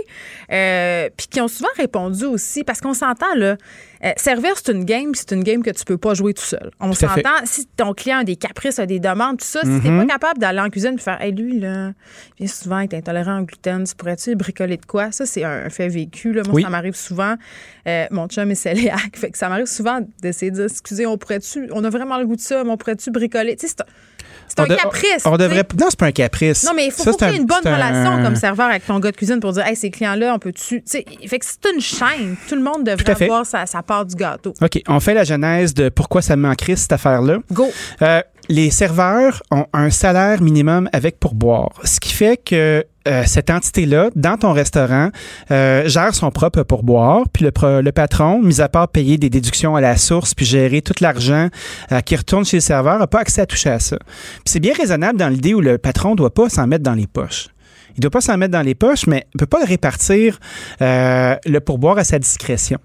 [0.53, 3.57] euh, puis qui ont souvent répondu aussi, parce qu'on s'entend, là,
[4.05, 6.71] euh, servir, c'est une game, c'est une game que tu peux pas jouer tout seul.
[6.81, 9.91] On s'entend, si ton client a des caprices, a des demandes, tout ça, si t'es
[9.91, 10.01] Mhm.
[10.07, 11.93] pas capable d'aller en cuisine et faire, hey, lui, là,
[12.39, 15.13] il vient souvent être intolérant au gluten, tu pourrais-tu bricoler de quoi?
[15.13, 16.43] Ça, c'est un, un fait vécu, là.
[16.47, 16.63] Moi, Oui.
[16.63, 17.35] ça m'arrive souvent.
[17.91, 21.19] Euh, mon chum est cœliaque, fait que ça m'arrive souvent d'essayer de dire, excusez, on
[21.19, 23.57] pourrait-tu, on a vraiment le goût de ça, mais on pourrait-tu bricoler?
[23.57, 23.75] Tu sais,
[24.49, 25.23] c'est un, de- caprice.
[25.27, 25.65] On devrait.
[25.79, 26.65] Non, c'est pas un caprice.
[26.65, 28.99] Non, mais il faut, Ça, faut un- une bonne un- relation comme serveur avec ton
[28.99, 30.83] gars de cuisine pour dire, hey, ces clients-là, on peut-tu.
[30.89, 31.05] Fait
[31.39, 32.37] que c'est une chaîne.
[32.49, 34.53] Tout le monde devrait avoir sa, sa part du gâteau.
[34.61, 37.39] OK, on fait la genèse de pourquoi ça me met en crise, cette affaire-là.
[37.53, 37.71] Go.
[38.03, 43.49] Euh, les serveurs ont un salaire minimum avec pourboire, ce qui fait que euh, cette
[43.49, 45.11] entité-là, dans ton restaurant,
[45.53, 49.81] euh, gère son propre pourboire, puis le, patron, mis à part payer des déductions à
[49.81, 51.49] la source, puis gérer tout l'argent
[51.93, 53.99] euh, qui retourne chez le serveur, n'a pas accès à toucher à ça.
[54.45, 57.07] C'est bien raisonnable dans l'idée où le patron ne doit pas s'en mettre dans les
[57.07, 57.51] poches.
[57.91, 60.41] Il ne doit pas s'en mettre dans les poches, mais ne peut pas répartir
[60.83, 62.79] euh, le pourboire à sa discrétion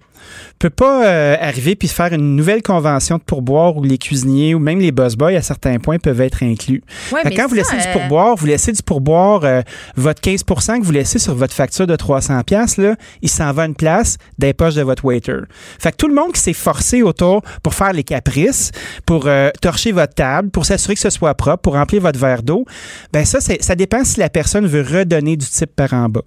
[0.59, 4.59] peut pas euh, arriver puis faire une nouvelle convention de pourboire où les cuisiniers ou
[4.59, 6.81] même les boss boys à certains points peuvent être inclus.
[7.11, 9.61] Ouais, quand vous laissez du euh, pourboire, vous laissez du pourboire, euh,
[9.95, 13.65] votre 15% que vous laissez sur votre facture de 300 pièces là, il s'en va
[13.65, 15.41] une place des poches de votre waiter.
[15.79, 18.71] Fait que tout le monde qui s'est forcé autour pour faire les caprices,
[19.05, 19.27] pour
[19.61, 22.65] torcher votre table, pour s'assurer que ce soit propre, pour remplir votre verre d'eau,
[23.11, 26.21] ben ça ça dépend si la personne veut redonner du type par en bas.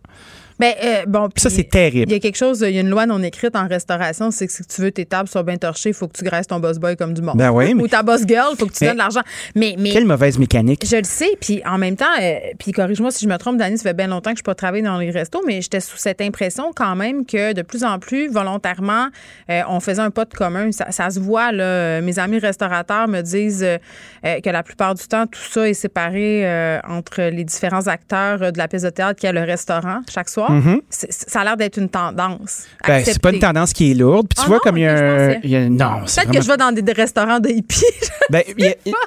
[0.59, 2.11] Ben, euh, bon, Ça c'est terrible.
[2.11, 4.47] Il y a quelque chose, il y a une loi non écrite en restauration, c'est
[4.47, 6.59] que si tu veux tes tables soient bien torchées, il faut que tu graisses ton
[6.59, 7.37] boss boy comme du monde.
[7.37, 9.21] Ben oui, mais- Ou ta boss girl, il faut que tu Mais- donnes de l'argent.
[9.55, 10.85] Mais, mais Quelle mauvaise mécanique.
[10.85, 13.79] Je le sais, puis en même temps, euh, puis corrige-moi si je me trompe, Dani,
[13.79, 15.97] ça fait bien longtemps que je n'ai pas travaillé dans les restos, mais j'étais sous
[15.97, 19.09] cette impression quand même que de plus en plus, volontairement,
[19.51, 20.73] euh, on faisait un pas de commun.
[20.73, 22.01] Ça, ça se voit, là.
[22.01, 26.45] Mes amis restaurateurs me disent euh, que la plupart du temps, tout ça est séparé
[26.89, 30.48] entre les différents acteurs de la pièce de théâtre qui a le restaurant chaque soir.
[30.51, 30.81] Mhm.
[30.91, 32.65] Ça a l'air d'être une tendance.
[32.87, 34.29] Ben, c'est pas une tendance qui est lourde.
[34.29, 35.33] Puis tu Ah vois, non, comme il y a un.
[35.43, 37.85] y a- non, c'est Peut-être que je vais dans des, des restaurants de hippies.
[38.31, 38.43] Ben,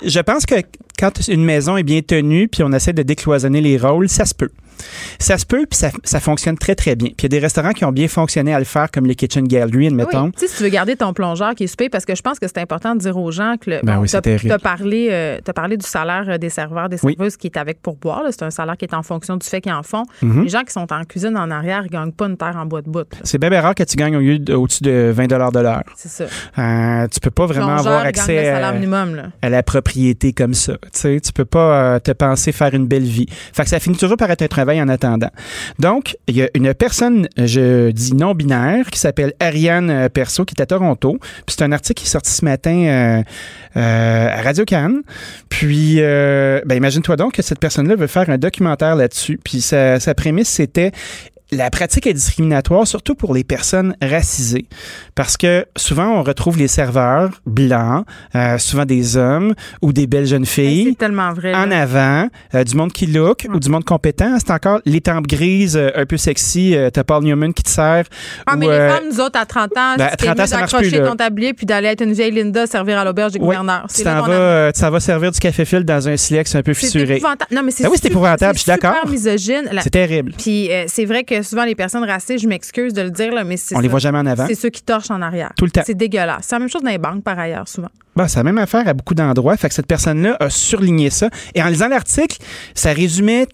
[0.04, 0.56] je pense que
[0.98, 4.34] quand une maison est bien tenue, puis on essaie de décloisonner les rôles, ça se
[4.34, 4.50] peut.
[5.20, 7.10] Ça se peut, puis ça, ça fonctionne très, très bien.
[7.10, 9.14] Puis il y a des restaurants qui ont bien fonctionné à le faire, comme le
[9.14, 10.26] Kitchen Gallery, admettons.
[10.26, 10.32] Oui.
[10.34, 12.40] Tu sais, si tu veux garder ton plongeur qui est super, parce que je pense
[12.40, 14.50] que c'est important de dire aux gens que le, Ben oui, c'est t'as, terrible.
[14.50, 15.38] t'as parlé, euh,
[15.78, 17.14] du salaire euh, des serveurs, des Oui.
[17.16, 18.24] serveuses qui est avec pourboire.
[18.24, 18.30] là.
[18.32, 20.04] C'est un salaire qui est en fonction du fait qu'ils en font.
[20.22, 20.44] Mhm.
[20.44, 22.82] Les gens qui sont en cuisine en arrière, ils gagnent pas une terre en bois
[22.82, 23.08] de bout.
[23.24, 25.84] C'est bien, bien rare que tu gagnes au lieu de- au-dessus de 20 de l'heure.
[25.96, 26.26] C'est ça.
[26.58, 29.16] Euh, tu peux pas vraiment Plongeur, avoir accès à, minimum.
[29.16, 29.24] Là.
[29.42, 30.74] à la propriété comme ça.
[30.74, 33.26] Tu sais, tu peux pas euh, te penser faire une belle vie.
[33.54, 35.30] Fait que ça finit toujours par être un travail en attendant.
[35.80, 40.62] Donc, il y a une personne, je dis non-binaire, qui s'appelle Ariane Perso, qui est
[40.62, 41.18] à Toronto.
[41.20, 43.24] Puis c'est un article qui est sorti ce matin euh,
[43.78, 45.02] euh, à Radio Cannes.
[45.50, 49.40] Puis, euh, ben, imagine-toi donc que cette personne-là veut faire un documentaire là-dessus.
[49.44, 50.92] Puis sa, sa prémisse, c'était
[51.54, 54.68] la pratique est discriminatoire, surtout pour les personnes racisées.
[55.16, 58.06] Parce que souvent, on retrouve les serveurs blancs,
[58.36, 60.88] euh, souvent des hommes ou des belles jeunes filles.
[60.92, 61.54] C'est tellement vrai.
[61.54, 64.38] En avant, euh, du monde qui look ou du monde compétent.
[64.40, 66.76] C'est encore les tempes grises, euh, un peu sexy.
[66.94, 68.06] T'as Paul Newman qui te sert.
[68.48, 70.48] Ah, mais les femmes, nous autres, à 30 ans, ben, à c'était 30 ans, mieux
[70.48, 71.10] ça marche plus, d'accrocher là.
[71.10, 73.88] ton tablier puis d'aller être une vieille Linda servir à l'auberge des Oui, gouverneurs.
[73.90, 76.56] tu C'est t'en vas, a- tu t'en vas servir du café fil dans un silex
[76.56, 77.22] un peu C'est fissuré.
[77.52, 79.10] Non, mais c'est Ben oui, c'est épouvantable, je suis c'est d'accord.
[79.10, 79.68] misogyne.
[79.72, 80.34] La- C'est terrible.
[80.38, 83.58] Puis c'est vrai que souvent les personnes racisées, je m'excuse de le dire, là, mais
[83.58, 84.48] c'est On les voit jamais en avant.
[84.48, 85.52] C'est ceux qui torchent en arrière.
[85.58, 85.84] Tout le temps.
[85.86, 86.46] C'est dégueulasse.
[86.48, 87.90] C'est la même chose dans les banques, par ailleurs, souvent.
[88.16, 89.56] Bah, c'est la même affaire à beaucoup d'endroits.
[89.58, 91.30] Fait que cette personne-là a surligné ça.
[91.56, 92.38] Et en lisant l'article,
[92.76, 93.48] ça résumait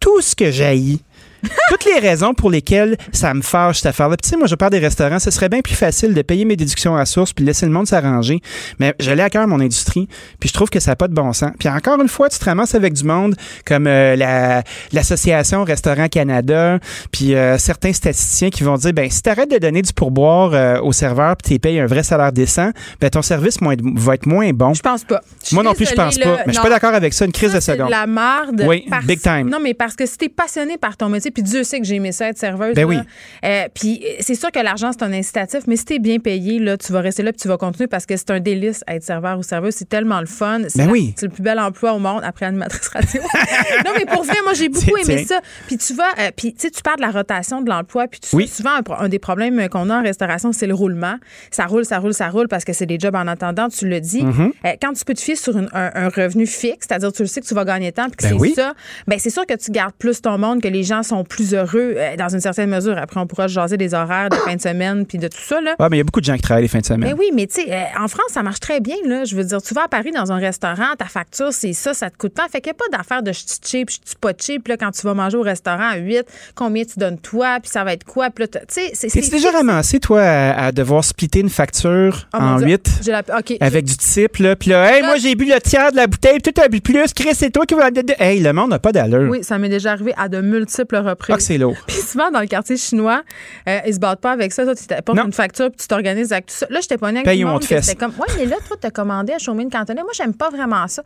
[0.00, 1.00] tout ce que j'haïs.
[1.68, 4.16] Toutes les raisons pour lesquelles ça me fâche cette affaire-là.
[4.16, 5.18] Puis, Tu sais, moi, je parle des restaurants.
[5.18, 7.86] Ce serait bien plus facile de payer mes déductions à source puis laisser le monde
[7.86, 8.40] s'arranger.
[8.78, 10.08] Mais je l'ai à cœur, mon industrie.
[10.40, 11.50] Puis je trouve que ça n'a pas de bon sens.
[11.58, 13.34] Puis encore une fois, tu te ramasses avec du monde
[13.66, 14.62] comme euh, la-
[14.92, 16.78] l'Association Restaurant Canada,
[17.12, 20.52] puis euh, certains statisticiens qui vont dire, ben si tu arrêtes de donner du pourboire
[20.54, 24.14] euh, aux serveurs puis tu payes un vrai salaire décent, ben ton service moins- va
[24.14, 24.72] être moins bon.
[24.74, 25.20] Je pense pas.
[25.52, 26.36] Moi non plus, je pense pas.
[26.38, 27.24] Mais je suis pas d'accord avec ça.
[27.24, 27.86] Une crise Ça, de seconde.
[27.86, 28.62] de la marde.
[28.66, 29.48] Oui, parce- big time.
[29.50, 31.96] Non, mais parce que si t'es passionné par ton métier, puis Dieu sait que j'ai
[31.96, 32.74] aimé ça être serveuse.
[32.74, 32.98] Ben oui.
[33.44, 36.58] euh, puis euh, c'est sûr que l'argent, c'est un incitatif, mais si t'es bien payé,
[36.58, 39.02] là, tu vas rester là puis tu vas continuer parce que c'est un délice être
[39.02, 39.74] serveur ou serveuse.
[39.74, 40.60] C'est tellement le fun.
[40.68, 41.12] C'est Ben la- oui.
[41.16, 43.20] C'est le plus bel emploi au monde après animatrice radio.
[43.84, 45.40] non, mais pour vrai, moi, j'ai beaucoup aimé ça.
[45.66, 48.20] Puis tu vas, euh, puis tu sais, tu parles de la rotation de l'emploi, puis
[48.20, 48.48] tu Oui.
[48.48, 51.16] souvent, un, des problèmes qu'on a en restauration, c'est le roulement.
[51.50, 54.00] Ça roule, ça roule, ça roule parce que c'est des jobs en attendant, tu le
[54.00, 54.22] dis.
[54.22, 54.52] Mhm.
[54.64, 57.28] Euh, quand tu peux te fier sur une- un, un revenu fixe, c'est-à-dire tu le
[57.28, 58.52] sais que tu vas gagner de temps, puis que Ben c'est oui.
[58.54, 58.74] ça,
[59.06, 61.94] ben c'est sûr que tu gardes plus ton monde, que les gens sont plus heureux
[61.96, 62.96] euh, dans une certaine mesure.
[62.98, 65.60] Après, on pourra se jaser des horaires de fin de semaine, puis de tout ça.
[65.60, 65.74] Là.
[65.78, 67.08] Ah, mais il y a beaucoup de gens qui travaillent les fins de semaine.
[67.10, 68.96] Mais oui, mais tu sais, euh, en France, ça marche très bien.
[69.06, 69.24] Là.
[69.24, 72.10] Je veux dire, tu vas à Paris dans un restaurant, ta facture, c'est ça, ça
[72.10, 72.46] te coûte pas.
[72.50, 74.68] Fait qu'il n'y a pas d'affaire de je suis cheap, je suis pas cheap.
[74.68, 76.24] Là, quand tu vas manger au restaurant à 8,
[76.54, 78.30] combien tu donnes toi, puis ça va être quoi.
[78.30, 79.30] Puis là, tu sais, c'est.
[79.30, 82.68] Déjà ramassé, toi, à, à devoir splitter une facture Oh, en Dieu.
[82.68, 83.56] 8 J'ai la- OK.
[83.60, 84.54] avec du type, là?
[84.56, 86.80] Puis là, hey, moi, j'ai bu le tiers de la bouteille, puis toi, t'as bu
[86.80, 87.12] plus.
[87.12, 87.88] Chris, c'est toi qui vas.
[88.18, 89.28] Hey, le monde n'a pas d'allure.
[89.30, 91.13] Oui, ça m'est déjà arrivé à de multiples reprises.
[91.30, 91.76] Ah, c'est lourd.
[91.86, 93.22] Puis souvent, dans le quartier chinois,
[93.68, 94.64] euh, ils se battent pas avec ça.
[94.64, 96.66] Toi, tu t'apportes une facture puis tu t'organises avec tout ça.
[96.70, 97.62] Là, j'étais pas avec Paye tout ou le on monde.
[97.62, 100.02] C'était comme, ouais, mais là, toi, t'as commandé à Chaumine Cantonais.
[100.02, 101.02] Moi, j'aime pas vraiment ça.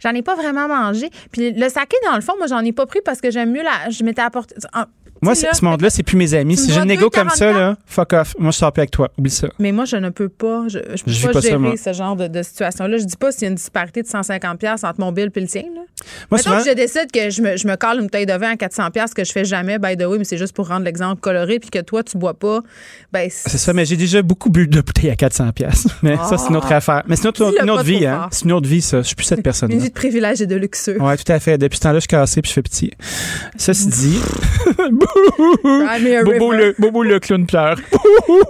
[0.00, 1.10] J'en ai pas vraiment mangé.
[1.30, 3.62] Puis le saké, dans le fond, moi, j'en ai pas pris parce que j'aime mieux
[3.62, 3.90] la.
[3.90, 4.54] Je m'étais apporté.
[5.22, 6.56] Moi, là, ce monde-là, c'est plus mes amis.
[6.56, 7.56] Si une négo comme ça, 2,44.
[7.56, 8.34] là, fuck off.
[8.38, 9.10] Moi, je sors plus avec toi.
[9.16, 9.48] Oublie ça.
[9.58, 10.64] Mais moi, je ne peux pas.
[10.68, 11.74] Je, je peux Je pas, pas ça, gérer moi.
[11.76, 12.98] ce genre de, de situation-là.
[12.98, 15.40] Je dis pas s'il y a une disparité de 150$ pièces entre mon bill et
[15.40, 15.62] le tien.
[15.62, 15.80] Là.
[16.30, 18.50] Moi, souvent- que je décide que je me, je me cale une bouteille de vin
[18.50, 20.84] à 400$, piastres, que je fais jamais, by the way, mais c'est juste pour rendre
[20.84, 22.60] l'exemple coloré, puis que toi, tu bois pas.
[23.12, 25.86] Ben, C'est ça, mais j'ai déjà beaucoup bu de bouteilles à 400 pièces.
[26.02, 26.76] Mais ça, c'est une autre Ah.
[26.76, 27.02] affaire.
[27.06, 28.28] Mais c'est une autre, Dis-le une autre vie, hein.
[28.32, 28.98] C'est une autre vie, ça.
[29.02, 29.76] Je suis plus cette Une personne-là.
[29.76, 31.00] vie de privilège et de luxueux.
[31.00, 31.58] Ouais, tout à fait.
[31.58, 32.90] Depuis ce temps-là, je suis cassé puis je fais petit.
[33.56, 34.18] Ceci dit,
[34.78, 35.11] me a
[36.24, 37.76] Bobo le, Bobo le clown pleure.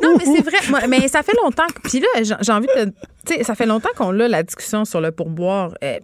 [0.02, 0.58] Non, mais c'est vrai.
[0.68, 1.66] Moi, mais ça fait longtemps.
[1.66, 2.92] que- Puis là, j'ai j'ai envie de.
[3.26, 5.74] Tu sais, ça fait longtemps qu'on a la discussion sur le pourboire.
[5.84, 5.98] Euh,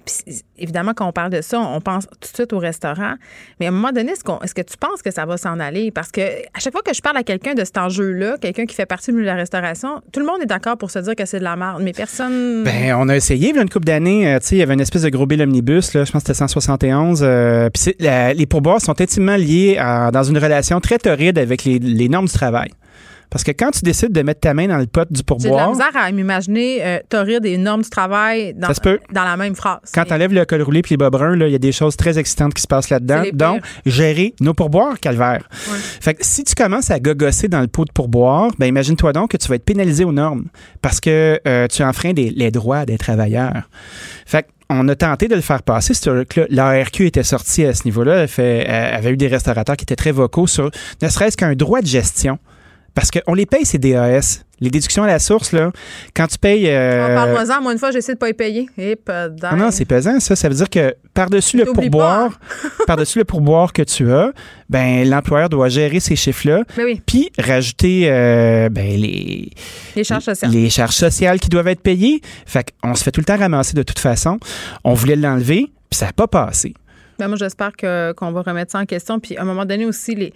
[0.57, 3.15] évidemment, quand on parle de ça, on pense tout de suite au restaurant.
[3.59, 4.23] Mais à un moment donné, est-ce,
[4.55, 5.91] que tu penses que ça va s'en aller?
[5.91, 8.75] Parce que à chaque fois que je parle à quelqu'un de cet enjeu-là, quelqu'un qui
[8.75, 11.41] fait partie de la restauration, tout le monde est d'accord pour se dire que c'est
[11.41, 11.83] de la merde.
[11.83, 12.63] Mais personne.
[12.65, 14.81] Ben, on a essayé, il y a une couple d'années, euh, il y avait une
[14.81, 17.21] espèce de gros bill omnibus, je pense que c'était 171.
[17.23, 17.69] euh,
[17.99, 19.77] la- les pourboires sont intimement liés
[20.13, 22.71] dans une relation très torride avec les, les normes du travail.
[23.31, 25.27] Parce que quand tu décides de mettre ta main dans le pot du J'ai de
[25.29, 28.69] la pourboire, misère à m'imaginer euh, torride des normes du travail dans,
[29.25, 29.81] la même phrase.
[29.95, 31.97] quand tu enlèves le col roulé puis les bas bruns, il y a des choses
[31.97, 33.23] très excitantes qui se passent là-dedans.
[33.33, 35.49] Donc, gérer nos pourboires, calvaire.
[36.01, 39.31] Fait que si tu commences à gogosser dans le pot de pourboire, ben imagine-toi donc
[39.33, 40.47] que tu vas être pénalisé aux normes
[40.83, 43.69] parce que euh, tu enfreins des- les droits des travailleurs.
[44.27, 45.95] Fait que on a tenté de le faire passer.
[46.51, 48.27] L'ARQ était sortie à ce niveau-là.
[48.37, 51.87] Elle avait eu des restaurateurs qui étaient très vocaux sur ne serait-ce qu'un droit de
[51.87, 52.39] gestion.
[52.95, 54.45] Parce qu'on les paye, ces DAS.
[54.61, 55.71] Les déductions à la source, là,
[56.17, 56.69] quand tu payes.
[56.69, 57.63] euh, Ah, Parle-moi-en.
[57.63, 58.69] Moi, une fois, j'ai essayé de pas y payer.
[58.77, 60.35] Et pas ah non, c'est pesant, ça.
[60.35, 62.41] Ça veut dire que par-dessus le pourboire,
[62.89, 64.33] par-dessus le pourboire que tu as,
[64.69, 69.51] ben l'employeur doit gérer ces chiffres-là, Mais oui, puis rajouter euh, ben, les,
[69.95, 70.51] les charges sociales.
[70.51, 72.21] les charges sociales qui doivent être payées.
[72.45, 74.41] Fait qu'on se fait tout le temps ramasser de toute façon.
[74.83, 76.75] On voulait l'enlever, puis ça n'a pas passé.
[77.21, 79.19] Ben, moi, j'espère qu'on va remettre ça en question.
[79.21, 80.33] Puis, à un moment donné aussi, les,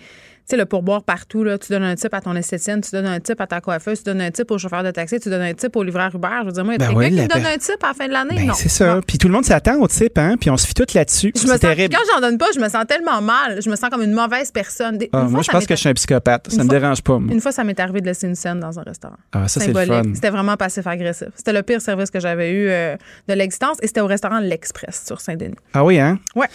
[0.46, 3.20] sais, le pourboire partout, là, tu donnes un type à ton esthétienne, tu donnes un
[3.20, 5.54] type à ta coiffeuse, tu donnes un type au chauffeur de taxi, tu donnes un
[5.54, 6.28] type au livreur Uber.
[6.42, 7.58] Je veux dire, moi, il y a Ben quelqu'un oui, qui me donne per- un
[7.58, 8.34] type à la fin de l'année?
[8.36, 8.54] Ben, non.
[8.54, 9.00] c'est ça.
[9.06, 10.36] Puis tout le monde s'attend au type, hein?
[10.40, 11.32] Puis on se fie tout là-dessus.
[11.34, 11.94] Je me C'est sens, terrible.
[11.94, 13.60] quand j'en donne pas, je me sens tellement mal.
[13.62, 14.98] Je me sens comme une mauvaise personne.
[14.98, 16.48] Des- Ah, une fois, moi, je pense que je suis un psychopathe.
[16.50, 17.32] Ça Une me fois- dérange pas, moi.
[17.32, 19.16] Une fois, ça m'est arrivé de laisser une scène dans un restaurant.
[19.32, 20.02] Ah, ça, c'est le fun.
[20.14, 21.28] C'était vraiment passif-agressif.
[21.36, 22.96] C'était le pire service que j'avais eu euh,
[23.28, 25.54] de l'existence et c'était au restaurant L'Express sur Saint-Denis.
[25.74, 26.18] Ah oui, hein?
[26.34, 26.48] Ouais.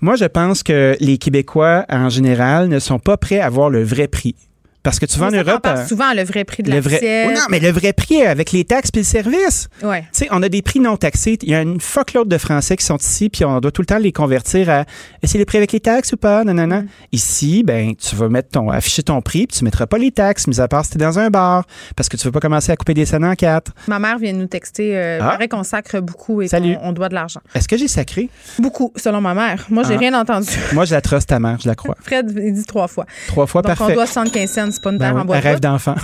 [0.00, 3.84] Moi, je pense que les Québécois, en général, ne sont pas prêts à voir le
[3.84, 4.34] vrai prix.
[4.82, 5.66] Parce que tu vas en Europe.
[5.66, 7.26] euh, souvent le vrai prix de le la vrai.
[7.28, 9.68] Oh non, mais le vrai prix avec les taxes puis le service.
[9.82, 10.02] Ouais.
[10.12, 11.38] Tu sais, on a des prix non taxés.
[11.42, 13.86] Il y a une fuckload de Français qui sont ici, puis on doit tout le
[13.86, 14.84] temps les convertir à
[15.22, 16.44] est-ce les prix avec les taxes ou pas?
[16.44, 16.86] Non, non, non.
[17.12, 20.46] Ici, ben, tu vas mettre ton, afficher ton prix, puis tu mettras pas les taxes,
[20.46, 21.64] mis à part si t'es dans un bar,
[21.96, 23.72] parce que tu veux pas commencer à couper des scènes en quatre.
[23.86, 24.96] Ma mère vient de nous texter.
[24.96, 25.32] Euh, Ah.
[25.32, 27.40] Paraît qu'on sacre beaucoup et qu'on on doit de l'argent.
[27.54, 28.28] Est-ce que j'ai sacré?
[28.58, 29.66] Beaucoup, selon ma mère.
[29.68, 29.98] Moi, j'ai Ah.
[29.98, 30.48] rien entendu.
[30.72, 31.96] Moi, je la trosse ta mère, je la crois.
[32.02, 33.04] Fred, il dit trois fois.
[33.28, 33.92] Trois fois, Donc, parfait.
[33.92, 35.94] on doit 75 cents, c'est pas une Ben terre oui, en bois un rêve d'enfant.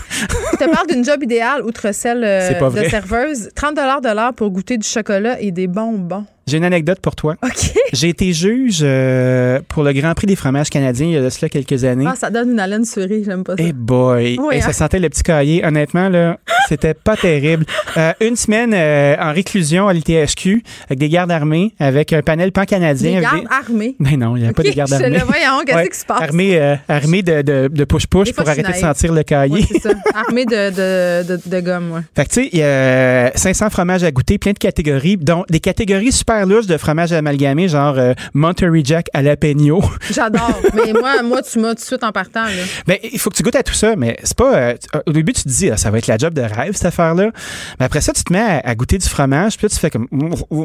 [0.52, 3.50] Je te parle d'une job idéale, outre celle euh, de serveuse.
[3.54, 6.24] 30 de l'heure pour goûter du chocolat et des bonbons.
[6.48, 7.34] J'ai une anecdote pour toi.
[7.42, 7.72] OK.
[7.92, 11.28] J'ai été juge euh, pour le Grand Prix des fromages canadiens il y a de
[11.28, 12.04] cela quelques années.
[12.06, 13.64] Ah, ça donne une haleine surée, j'aime pas ça.
[13.66, 14.38] Eh boy!
[14.40, 14.72] Oui, Et ça hein?
[14.72, 15.64] sentait le petit cahier.
[15.66, 17.64] Honnêtement, là, c'était pas terrible.
[17.96, 22.52] Euh, une semaine euh, en réclusion à l'ITHQ avec des gardes armés, avec un panel
[22.52, 23.16] pan-canadien.
[23.16, 23.96] Des gardes armés.
[23.98, 25.18] Mais non, il n'y a pas des gardes je armés.
[25.18, 26.22] le voyons, qu'est-ce qui se passe?
[26.22, 29.54] Armés, armés de, de, de push-push pour arrêter de sentir le cahier.
[29.54, 29.90] Ouais, c'est ça.
[30.14, 32.00] Armée de, de, de, de gomme, ouais.
[32.14, 35.44] Fait que, tu sais, il y a 500 fromages à goûter, plein de catégories, dont
[35.50, 39.82] des catégories super louches de fromages amalgamés, genre euh, Monterey Jack à la Peño.
[40.12, 40.60] J'adore.
[40.74, 42.44] Mais moi, moi, tu m'as tout de suite en partant.
[42.44, 42.50] Là.
[42.86, 44.54] Ben, il faut que tu goûtes à tout ça, mais c'est pas.
[44.56, 44.74] euh,
[45.06, 47.30] au début, tu te dis, ah, ça va être la job de rêve, cette affaire-là.
[47.78, 49.90] Mais après ça, tu te mets à, à goûter du fromage, puis là, tu fais
[49.90, 50.06] comme.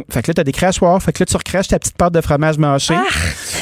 [0.10, 2.22] Fait que là, t'as des crachoirs, fait que là, tu recraches ta petite pâte de
[2.22, 2.94] fromage mâché.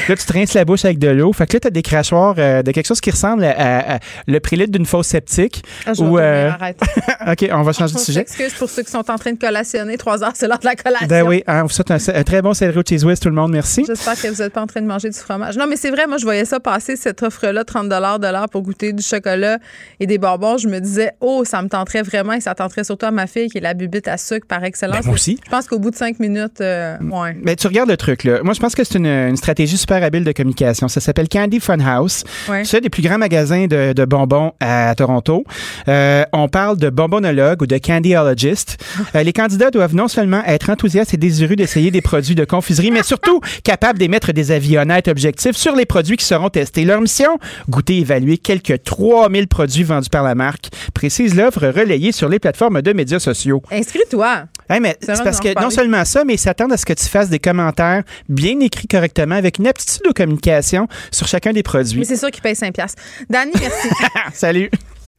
[0.10, 1.32] Là, tu te rinces la bouche avec de l'eau.
[1.34, 4.00] Fait que là, t'as des crachoirs euh, de quelque chose qui ressemble à, à- à
[4.28, 5.64] le prélude d'une fausse septique.
[5.86, 6.80] Ah, je vais euh, arrête.
[7.28, 8.26] OK, on va changer de sujet.
[8.28, 9.98] s'excuse pour ceux qui sont en train de collationner.
[9.98, 11.08] Trois heures, c'est l'heure de la collation.
[11.08, 13.30] Ben oui, hein, on vous souhaite un, un très bon céleri au cheese whiz, tout
[13.30, 13.52] le monde.
[13.52, 13.84] Merci.
[13.86, 15.58] J'espère que vous n'êtes pas en train de manger du fromage.
[15.58, 18.64] Non, mais c'est vrai, moi, je voyais ça passer, cette offre-là, 30 de l'heure pour
[18.64, 19.60] goûter du chocolat
[20.00, 20.58] et des bonbons.
[20.58, 23.50] Je me disais, oh, ça me tenterait vraiment et ça tenterait surtout à ma fille
[23.50, 24.98] qui est la bubite à sucre par excellence.
[25.02, 25.40] Ben, moi aussi.
[25.46, 27.38] Je pense qu'au bout de cinq minutes, euh, ouais.
[27.44, 28.40] Mais tu regardes le truc, là.
[28.44, 30.88] Moi, je pense que c'est une, une stratégie super habile de communication.
[30.88, 32.24] Ça s'appelle Candy Funhouse.
[32.48, 32.64] Ouais.
[32.66, 35.44] C'est un des plus grands magasins de, de bonbons à Toronto.
[35.88, 38.78] Euh, on parle de bonbonologue ou de candyologist.
[39.16, 42.92] Euh, les candidats doivent non seulement être enthousiastes et désireux d'essayer des produits de confiserie,
[42.92, 46.86] mais surtout capables d'émettre des avis honnêtes, objectifs sur les produits qui seront testés.
[46.86, 47.40] Leur mission,
[47.70, 52.40] goûter et évaluer quelques 3000 produits vendus par la marque, précise l'œuvre relayée sur les
[52.40, 53.64] plateformes de médias sociaux.
[53.72, 54.44] Inscris-toi.
[54.70, 57.06] Hey, mais C'est parce que non seulement ça, mais ils s'attendent à ce que tu
[57.06, 62.00] fasses des commentaires bien écrits correctement avec une aptitude aux communications sur chacun des produits.
[62.00, 63.02] Mais c'est sûr qu'il paye 5 piastres.
[63.30, 63.88] Danny, merci.
[64.34, 64.70] Salut.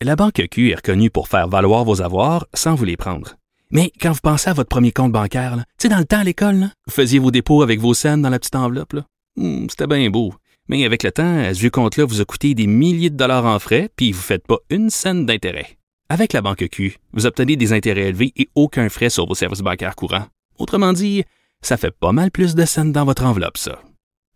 [0.03, 3.37] La Banque Q est reconnue pour faire valoir vos avoirs sans vous les prendre.
[3.71, 6.25] Mais quand vous pensez à votre premier compte bancaire, tu sais, dans le temps à
[6.25, 8.95] l'école, là, vous faisiez vos dépôts avec vos scènes dans la petite enveloppe.
[8.95, 9.05] là.
[9.37, 10.33] Hmm, C'était bien beau.
[10.69, 13.59] Mais avec le temps, ce vieux compte-là vous a coûté des milliers de dollars en
[13.59, 15.77] frais, puis vous ne faites pas une scène d'intérêt.
[16.09, 19.61] Avec la Banque Q, vous obtenez des intérêts élevés et aucun frais sur vos services
[19.61, 20.27] bancaires courants.
[20.59, 21.25] Autrement dit,
[21.63, 23.81] ça fait pas mal plus de scènes dans votre enveloppe, ça.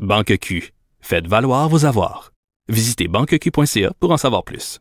[0.01, 2.33] Banque Q, faites valoir vos avoirs.
[2.69, 4.81] Visitez banqueq.ca pour en savoir plus.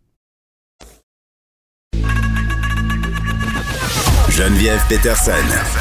[4.29, 5.31] Geneviève Peterson.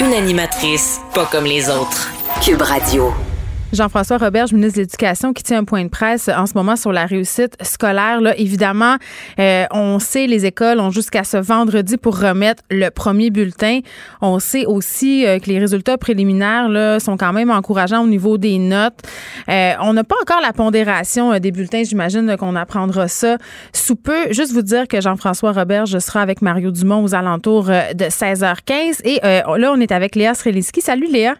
[0.00, 2.10] Une animatrice pas comme les autres.
[2.44, 3.14] Cube Radio.
[3.72, 6.92] Jean-François Roberge, ministre de l'Éducation, qui tient un point de presse en ce moment sur
[6.92, 8.20] la réussite scolaire.
[8.20, 8.96] Là, évidemment,
[9.38, 13.80] euh, on sait les écoles ont jusqu'à ce vendredi pour remettre le premier bulletin.
[14.20, 18.38] On sait aussi euh, que les résultats préliminaires là, sont quand même encourageants au niveau
[18.38, 19.00] des notes.
[19.48, 21.82] Euh, on n'a pas encore la pondération euh, des bulletins.
[21.84, 23.38] J'imagine là, qu'on apprendra ça
[23.72, 24.32] sous peu.
[24.32, 29.00] Juste vous dire que Jean-François Roberge sera avec Mario Dumont aux alentours euh, de 16h15.
[29.04, 30.80] Et euh, là, on est avec Léa Streliski.
[30.80, 31.34] Salut Léa.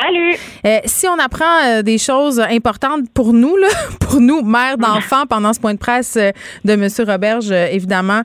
[0.00, 0.34] Salut!
[0.66, 3.68] Euh, si on apprend euh, des choses importantes pour nous, là,
[4.00, 6.30] pour nous, mères d'enfants, pendant ce point de presse euh,
[6.64, 6.88] de M.
[7.08, 8.22] Roberge, évidemment,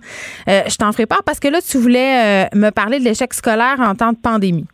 [0.47, 3.93] je t'en ferai part parce que là, tu voulais me parler de l'échec scolaire en
[3.93, 4.65] temps de pandémie.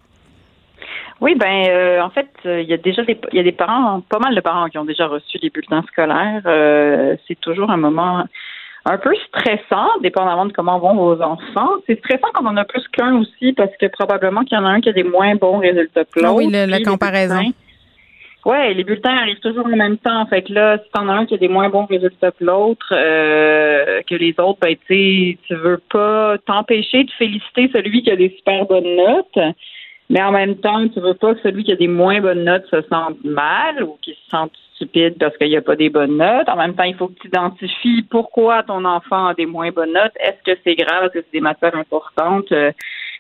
[1.21, 4.19] Oui, ben en fait, il y a déjà des il y a des parents, pas
[4.19, 6.41] mal de parents qui ont déjà reçu les bulletins scolaires.
[7.27, 8.25] C'est toujours un moment
[8.87, 11.69] un peu stressant, dépendamment de comment vont vos enfants.
[11.87, 14.65] C'est stressant quand on en a plus qu'un aussi, parce que probablement qu'il y en
[14.65, 16.35] a un qui a des moins bons résultats que Ah l'autre.
[16.35, 17.41] oui, le- la comparaison.
[18.45, 20.23] Ouais, les bulletins arrivent toujours en même temps.
[20.27, 22.85] Fait que là, si t'en as un qui a des moins bons résultats que l'autre,
[22.91, 28.15] euh, que les autres, ben tu tu veux pas t'empêcher de féliciter celui qui a
[28.15, 29.39] des super bonnes notes,
[30.11, 32.67] mais en même temps, tu veux pas que celui qui a des moins bonnes notes
[32.69, 36.17] se sente mal ou qu'il se sente stupide parce qu'il n'y a pas des bonnes
[36.17, 36.49] notes.
[36.49, 39.93] En même temps, il faut que tu identifies pourquoi ton enfant a des moins bonnes
[39.93, 40.13] notes.
[40.19, 41.05] Est-ce que c'est grave?
[41.05, 42.51] Est-ce que c'est des matières importantes?
[42.51, 42.71] Euh,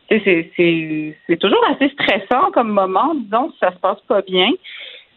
[0.09, 4.49] c'est, c'est, c'est toujours assez stressant comme moment, disons, si ça se passe pas bien.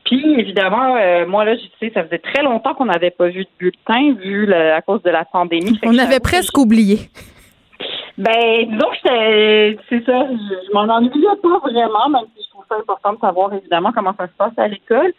[0.05, 3.45] Puis évidemment, euh, moi là, je sais, ça faisait très longtemps qu'on n'avait pas vu
[3.45, 5.79] de bulletin, vu à cause de la pandémie.
[5.85, 7.11] On avait presque oublié.
[8.17, 12.77] Ben, disons que c'est ça, je, m'en ennuyais pas vraiment, même si je trouve ça
[12.77, 15.13] important de savoir évidemment comment ça se passe à l'école.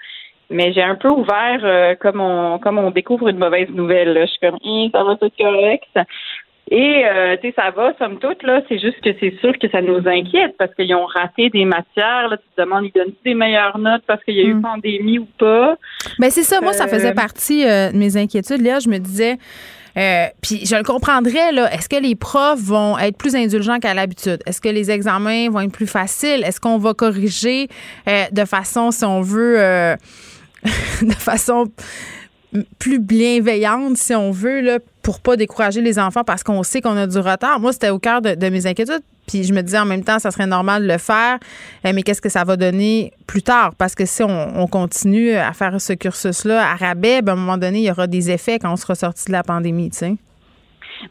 [0.50, 4.14] Mais j'ai un peu ouvert euh, comme on comme on découvre une mauvaise nouvelle.
[4.14, 4.26] Là.
[4.26, 5.88] Je suis comme, hum, ça va tout correct.
[6.72, 8.62] Et euh, tu sais, ça va, somme toute, là.
[8.70, 12.28] C'est juste que c'est sûr que ça nous inquiète parce qu'ils ont raté des matières.
[12.30, 14.62] Là, tu te demandes, ils donnent des meilleures notes parce qu'il y a eu hmm.
[14.62, 15.78] pandémie ou pas?
[16.20, 16.62] Ben c'est ça.
[16.62, 18.62] Moi, ça faisait euh, partie euh, de mes inquiétudes.
[18.62, 19.38] Là, je me disais.
[20.44, 21.74] puis je le comprendrais, là.
[21.74, 24.38] Est-ce que les profs vont être plus indulgents qu'à l'habitude?
[24.46, 26.44] Est-ce que les examens vont être plus faciles?
[26.46, 27.68] Est-ce qu'on va corriger
[28.06, 29.96] de façon, si on veut,
[31.02, 31.66] de façon
[32.80, 36.98] plus bienveillante, si on veut, là, pour pas décourager les enfants parce qu'on sait qu'on
[36.98, 37.60] a du retard.
[37.60, 39.04] Moi, c'était au cœur de, mes inquiétudes.
[39.28, 41.38] Puis je me disais en même temps, ça serait normal de le faire,
[41.86, 43.74] eh, mais qu'est-ce que ça va donner plus tard?
[43.78, 47.58] Parce que si on, continue à faire ce cursus-là à rabais, ben, à un moment
[47.58, 50.16] donné, il y aura des effets quand on sera sorti de la pandémie, tu sais.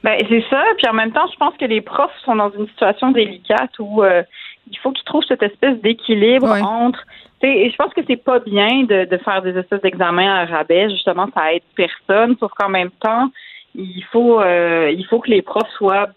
[0.02, 0.62] Ben, c'est ça.
[0.76, 4.02] Puis en même temps, je pense que les profs sont dans une situation délicate où
[4.02, 4.22] euh,
[4.70, 7.04] il faut qu'ils trouvent cette espèce d'équilibre entre
[7.42, 10.90] et je pense que c'est pas bien de, de faire des espèces d'examens à rabais.
[10.90, 12.36] Justement, ça aide personne.
[12.38, 13.30] Sauf qu'en même temps,
[13.74, 16.08] il faut euh, il faut que les profs soient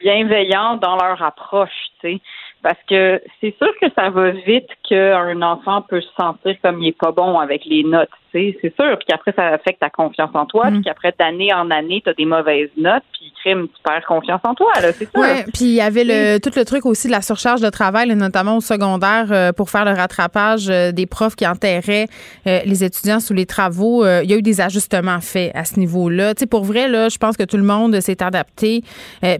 [0.00, 1.70] bienveillants dans leur approche,
[2.00, 2.20] tu sais.
[2.62, 6.88] Parce que c'est sûr que ça va vite qu'un enfant peut se sentir comme il
[6.88, 8.96] est pas bon avec les notes, c'est sûr.
[8.98, 10.70] Puis qu'après, ça affecte ta confiance en toi.
[10.70, 10.74] Mm.
[10.74, 13.02] Puis qu'après, d'année en année, tu as des mauvaises notes.
[13.12, 15.20] Puis crime, tu perds confiance en toi, là, c'est sûr.
[15.20, 18.14] Oui, puis il y avait le, tout le truc aussi de la surcharge de travail,
[18.14, 22.06] notamment au secondaire, euh, pour faire le rattrapage euh, des profs qui enterraient
[22.46, 24.04] euh, les étudiants sous les travaux.
[24.04, 26.34] Il y a eu des ajustements faits à ce niveau-là.
[26.34, 28.82] Tu sais, pour vrai, là, je pense que tout le monde s'est adapté.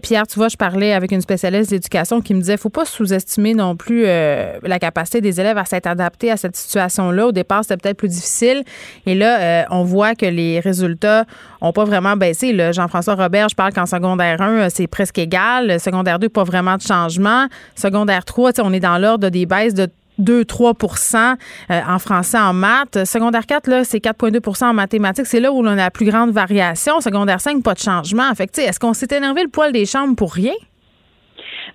[0.01, 3.13] Pierre, tu vois, je parlais avec une spécialiste d'éducation qui me disait, faut pas sous
[3.13, 7.27] estimer non plus la capacité des élèves à s'être adaptés à cette situation-là.
[7.27, 8.63] Au départ, c'était peut-être plus difficile.
[9.05, 11.25] Et là, euh, on voit que les résultats
[11.61, 12.55] ont pas vraiment baissé.
[12.73, 15.79] Jean-François Robert, je parle qu'en secondaire 1, euh, c'est presque égal.
[15.79, 17.47] Secondaire 2, pas vraiment de changement.
[17.75, 19.87] Secondaire 3, on est dans l'ordre des baisses de
[20.19, 21.35] 2-3%
[21.69, 23.05] en français, en maths.
[23.05, 25.25] Secondaire 4, là, c'est 4,2% en mathématiques.
[25.25, 27.01] C'est là où on a la plus grande variation.
[27.01, 28.33] Secondaire 5, pas de changement.
[28.35, 30.53] Fait est-ce qu'on s'est énervé le poil des chambres pour rien?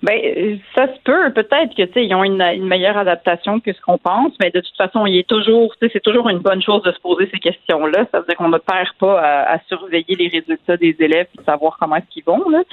[0.03, 1.31] Ben, ça se peut.
[1.33, 4.59] Peut-être que, tu sais, ils ont une, meilleure adaptation que ce qu'on pense, mais de
[4.59, 7.29] toute façon, il est toujours, tu sais, c'est toujours une bonne chose de se poser
[7.33, 8.05] ces questions-là.
[8.11, 11.77] Ça veut dire qu'on ne perd pas à, surveiller les résultats des élèves et savoir
[11.79, 12.63] comment est-ce qu'ils vont, là.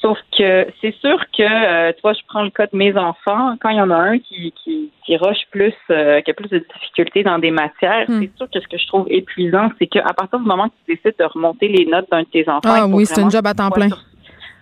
[0.00, 3.56] Sauf que c'est sûr que, euh, tu vois, je prends le cas de mes enfants.
[3.60, 6.48] Quand il y en a un qui, qui, qui rush plus, euh, qui a plus
[6.48, 8.20] de difficultés dans des matières, hmm.
[8.20, 10.94] c'est sûr que ce que je trouve épuisant, c'est qu'à partir du moment que tu
[10.94, 13.54] décides de remonter les notes d'un de tes enfants, ah oui, c'est un job à
[13.54, 13.88] temps plein.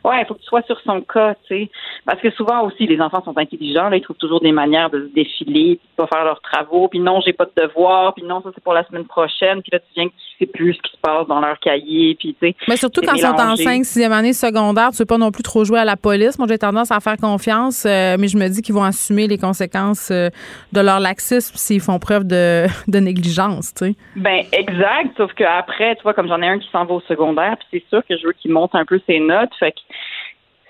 [0.06, 1.70] Ouais, il faut que tu sois sur son cas, tu sais.
[2.04, 5.08] Parce que souvent aussi, les enfants sont intelligents, là, ils trouvent toujours des manières de
[5.08, 8.22] se défiler, puis de pas faire leurs travaux, puis non, j'ai pas de devoir, puis
[8.24, 10.74] non, ça c'est pour la semaine prochaine, puis là, tu viens que tu sais plus
[10.74, 12.54] ce qui se passe dans leur cahier, puis tu sais.
[12.68, 15.42] Mais surtout quand ils sont en 5, 6e année secondaire, tu veux pas non plus
[15.42, 16.38] trop jouer à la police.
[16.38, 19.38] Moi, j'ai tendance à faire confiance, euh, mais je me dis qu'ils vont assumer les
[19.38, 20.30] conséquences euh,
[20.72, 23.94] de leur laxisme s'ils font preuve de, de négligence, tu sais.
[24.14, 27.56] Ben, exact, sauf qu'après, tu vois, comme j'en ai un qui s'en va au secondaire,
[27.58, 29.80] puis c'est sûr que je veux qu'il monte un peu ses notes, fait que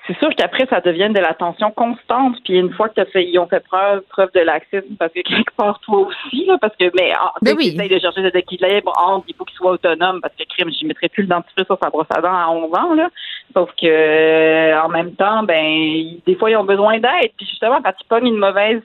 [0.07, 2.37] c'est sûr qu'après, ça devient de l'attention constante.
[2.45, 5.55] Puis une fois que fait, ils ont fait preuve, preuve de laxisme, parce que quelque
[5.57, 7.75] part, toi aussi, là, parce que, mais, ah, ben oui.
[7.75, 11.09] de chercher cet équilibre entre, il faut qu'il soit autonome, parce que crime, j'y mettrais
[11.09, 13.09] plus le dentifrice sur sa brosse à dents à 11 ans, là.
[13.55, 17.33] Sauf que, euh, en même temps, ben, des fois, ils ont besoin d'aide.
[17.37, 18.83] Puis justement, quand ils pognent une mauvaise,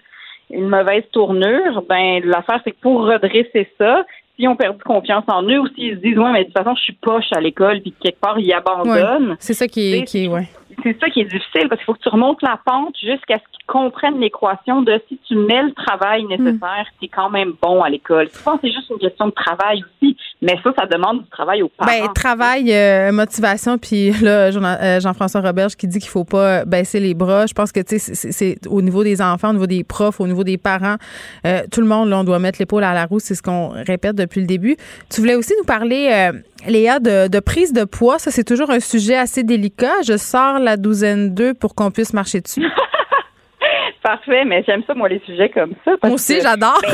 [0.49, 4.03] une mauvaise tournure, ben, l'affaire, c'est que pour redresser ça,
[4.35, 6.75] s'ils ont perdu confiance en eux ou s'ils se disent, ouais, mais de toute façon,
[6.75, 9.35] je suis poche à l'école, puis quelque part, ils abandonnent.
[9.39, 10.47] c'est ça qui est, qui est, ouais
[10.83, 13.43] c'est ça qui est difficile parce qu'il faut que tu remontes la pente jusqu'à ce
[13.51, 17.81] qu'ils comprennent l'équation de si tu mets le travail nécessaire, tu es quand même bon
[17.81, 18.29] à l'école.
[18.29, 21.69] Souvent, c'est juste une question de travail aussi, mais ça, ça demande du travail aux
[21.69, 21.91] parents.
[21.91, 26.99] Ben, travail, euh, motivation, puis là, euh, Jean-François Roberge qui dit qu'il faut pas baisser
[26.99, 27.45] les bras.
[27.45, 30.27] Je pense que, tu sais, c'est au niveau des enfants, au niveau des profs, au
[30.27, 30.97] niveau des parents,
[31.45, 33.69] euh, tout le monde, là, on doit mettre l'épaule à la roue, c'est ce qu'on
[33.69, 34.75] répète depuis le début.
[35.09, 36.31] Tu voulais aussi nous parler,
[36.67, 38.19] Léa, de, de prise de poids.
[38.19, 40.01] Ça, c'est toujours un sujet assez délicat.
[40.05, 42.65] Je sors la douzaine 2 pour qu'on puisse marcher dessus.
[44.03, 45.91] Parfait, mais j'aime ça, moi, les sujets comme ça.
[46.03, 46.81] moi aussi, j'adore.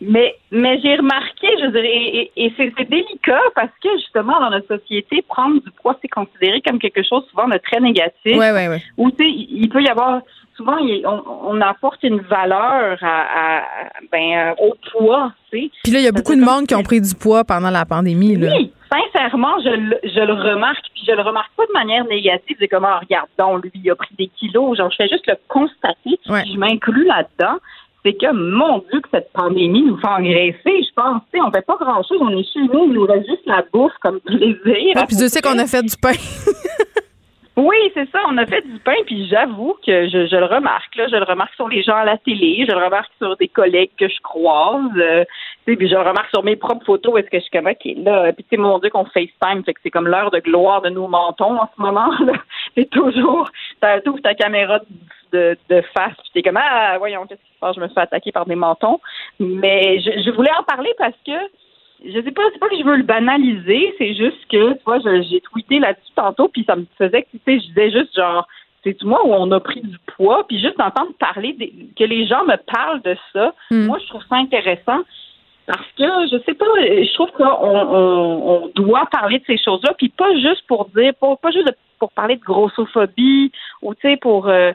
[0.00, 5.24] Mais, mais j'ai remarqué, je dirais, et, c'est délicat parce que justement, dans notre société,
[5.26, 8.12] prendre du poids, c'est considéré comme quelque chose souvent de très négatif.
[8.26, 8.76] Oui, oui, oui.
[8.98, 10.20] Ou tu sais, il peut y avoir
[10.56, 10.76] souvent,
[11.44, 13.62] on, apporte une valeur à,
[14.12, 15.70] ben, au poids, tu sais.
[15.84, 17.84] Puis là, il y a beaucoup de monde qui ont pris du poids pendant la
[17.84, 18.50] pandémie, là.
[18.54, 18.72] Oui,
[19.12, 22.56] sincèrement, je, je le remarque, puis je le remarque pas de manière négative.
[22.58, 24.76] C'est comme, oh, regarde donc, lui, il a pris des kilos.
[24.76, 27.58] Genre, je fais juste le constater, je m'inclus là-dedans
[28.06, 30.56] c'est que, mon Dieu, que cette pandémie nous fait engraisser.
[30.64, 32.18] Je pense, tu sais, on fait pas grand-chose.
[32.20, 34.94] On est chez nous, il nous reste juste la bouffe comme plaisir.
[34.94, 36.12] Ah, puis je sais qu'on a fait du pain.
[37.56, 38.20] Oui, c'est ça.
[38.28, 40.94] On a fait du pain, puis j'avoue que je, je, le remarque.
[40.94, 43.48] Là, je le remarque sur les gens à la télé, je le remarque sur des
[43.48, 45.24] collègues que je croise, euh,
[45.64, 47.18] puis je le remarque sur mes propres photos.
[47.18, 49.80] Est-ce que je suis comme ok là Puis tu mon Dieu qu'on FaceTime, fait que
[49.82, 52.10] c'est comme l'heure de gloire de nos mentons en ce moment.
[52.74, 53.48] C'est toujours,
[54.06, 54.80] ouvres ta caméra
[55.32, 57.74] de, de face, puis t'es comme ah voyons qu'est-ce qui se passe?
[57.76, 59.00] Je me fais attaquer par des mentons.
[59.40, 61.32] Mais je, je voulais en parler parce que
[62.04, 64.98] je sais pas, c'est pas que je veux le banaliser, c'est juste que, tu vois,
[65.00, 68.46] j'ai tweeté là-dessus tantôt, puis ça me faisait que, tu sais, je disais juste genre,
[68.84, 71.56] c'est moi où on a pris du poids, puis juste d'entendre parler,
[71.98, 73.86] que les gens me parlent de ça, hmm.
[73.86, 75.00] moi, je trouve ça intéressant.
[75.66, 80.10] Parce que, je sais pas, je trouve qu'on on, doit parler de ces choses-là, puis
[80.10, 83.50] pas juste pour dire, pas, pas juste pour parler de grossophobie,
[83.82, 84.48] ou, tu sais, pour...
[84.48, 84.72] Euh,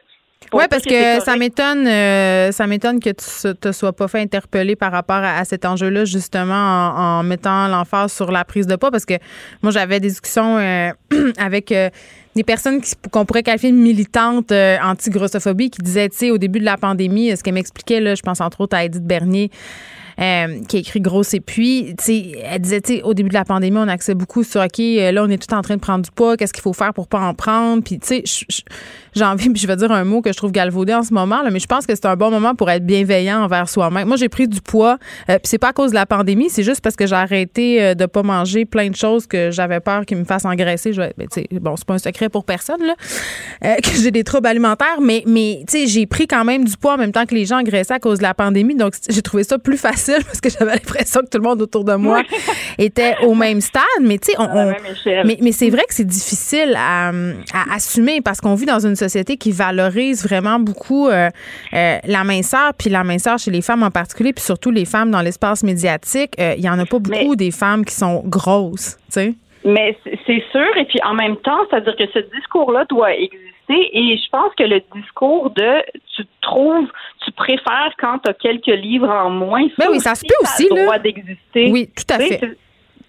[0.53, 4.19] oui, parce que, ça m'étonne, euh, ça m'étonne que tu ne te sois pas fait
[4.19, 8.91] interpeller par rapport à, cet enjeu-là, justement, en, mettant l'emphase sur la prise de poids,
[8.91, 9.13] parce que
[9.61, 10.91] moi, j'avais des discussions euh,
[11.37, 11.89] avec euh,
[12.35, 12.81] des personnes
[13.11, 17.35] qu'on pourrait qualifier de militantes anti-grossophobie qui disaient, tu sais, au début de la pandémie,
[17.35, 19.51] ce qu'elle m'expliquait, là, je pense entre autres à Edith Bernier,
[20.19, 23.87] euh, qui a écrit Gros et puis, elle disait, au début de la pandémie, on
[23.87, 26.37] axait beaucoup sur, OK, euh, là, on est tout en train de prendre du poids,
[26.37, 27.83] qu'est-ce qu'il faut faire pour pas en prendre?
[27.83, 28.23] Puis, tu sais,
[29.13, 31.41] j'ai envie, puis je vais dire un mot que je trouve galvaudé en ce moment,
[31.41, 34.07] là, mais je pense que c'est un bon moment pour être bienveillant envers soi-même.
[34.07, 34.97] Moi, j'ai pris du poids,
[35.29, 37.95] euh, puis c'est pas à cause de la pandémie, c'est juste parce que j'ai arrêté
[37.95, 40.93] de pas manger plein de choses que j'avais peur qu'ils me fassent engraisser.
[40.93, 41.27] Je, ben,
[41.59, 45.63] bon, c'est pas un secret pour personne, là, que j'ai des troubles alimentaires, mais, mais
[45.67, 47.93] tu sais, j'ai pris quand même du poids en même temps que les gens engraissaient
[47.93, 51.21] à cause de la pandémie, donc j'ai trouvé ça plus facile parce que j'avais l'impression
[51.21, 52.23] que tout le monde autour de moi
[52.77, 53.83] était au même stade.
[54.01, 57.11] Mais tu sais, mais, mais c'est vrai que c'est difficile à,
[57.73, 61.29] assumer parce qu'on vit dans une société qui valorise vraiment beaucoup euh,
[61.73, 65.11] euh, la minceur, puis la minceur chez les femmes en particulier, puis surtout les femmes
[65.11, 66.33] dans l'espace médiatique.
[66.39, 69.35] Euh, il y en a pas beaucoup des femmes qui sont grosses, tu sais.
[69.63, 74.17] Mais c'est sûr, et puis en même temps, c'est-à-dire que ce discours-là doit exister et
[74.17, 75.83] je pense que le discours de
[76.15, 76.89] tu trouves,
[77.23, 79.67] tu préfères quand tu as quelques livres en moins.
[79.77, 80.67] Ben oui, ça se peut aussi.
[80.69, 81.71] le droit d'exister.
[81.71, 82.57] Oui, tout à fait.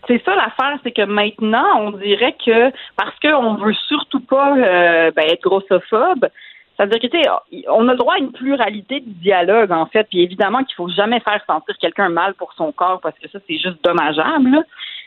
[0.08, 5.10] C'est ça l'affaire, c'est que maintenant, on dirait que parce qu'on veut surtout pas euh,
[5.12, 6.28] ben, être grossophobe,
[6.76, 10.04] ça veut dire que, on a le droit à une pluralité de dialogue, en fait,
[10.04, 13.38] puis évidemment qu'il faut jamais faire sentir quelqu'un mal pour son corps, parce que ça,
[13.46, 14.64] c'est juste dommageable.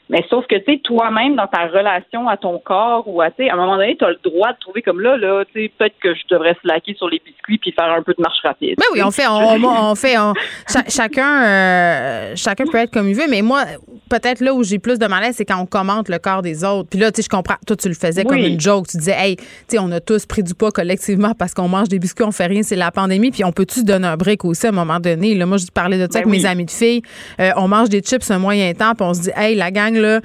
[0.09, 3.43] Mais sauf que, tu sais, toi-même, dans ta relation à ton corps ou à, tu
[3.43, 5.63] sais, à un moment donné, tu as le droit de trouver comme là, là, tu
[5.63, 8.39] sais, peut-être que je devrais slacker sur les biscuits puis faire un peu de marche
[8.43, 8.75] rapide.
[8.77, 10.15] Ben oui, on fait, on, fait,
[10.89, 13.63] chacun, euh, chacun peut être comme il veut, mais moi,
[14.09, 16.89] peut-être là où j'ai plus de malaise, c'est quand on commente le corps des autres.
[16.89, 18.87] Puis là, tu sais, je comprends, toi, tu le faisais comme une joke.
[18.87, 21.89] Tu disais, hey, tu sais, on a tous pris du poids collectivement parce qu'on mange
[21.89, 24.67] des biscuits, on fait rien, c'est la pandémie, puis on peut-tu donner un break aussi
[24.67, 25.33] à un moment donné?
[25.33, 27.01] Là, moi, je parlais de ça ben avec mes amis de filles.
[27.39, 29.94] Euh, on mange des chips un moyen temps, puis on se dit, hey, la gang,
[29.99, 30.21] là,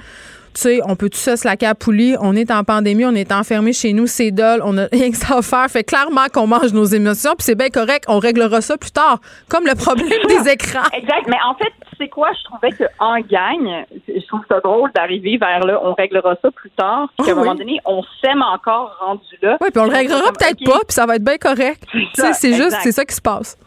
[0.53, 2.15] tu sais, on peut tout ça se à poulie?
[2.19, 5.17] On est en pandémie, on est enfermé chez nous, c'est dole, on a rien que
[5.17, 5.67] ça à faire.
[5.69, 9.19] Fait clairement qu'on mange nos émotions, puis c'est bien correct, on réglera ça plus tard,
[9.49, 10.83] comme le problème des écrans.
[10.93, 14.91] Exact, mais en fait, tu sais quoi, je trouvais qu'en gagne, je trouve ça drôle
[14.93, 18.03] d'arriver vers là, on réglera ça plus tard, puis qu'à un ah moment donné, on
[18.21, 19.57] s'aime encore rendu là.
[19.61, 21.83] Oui, puis on le réglera peut-être pas, puis ça va être bien correct.
[22.13, 23.57] C'est juste, c'est ça qui se passe.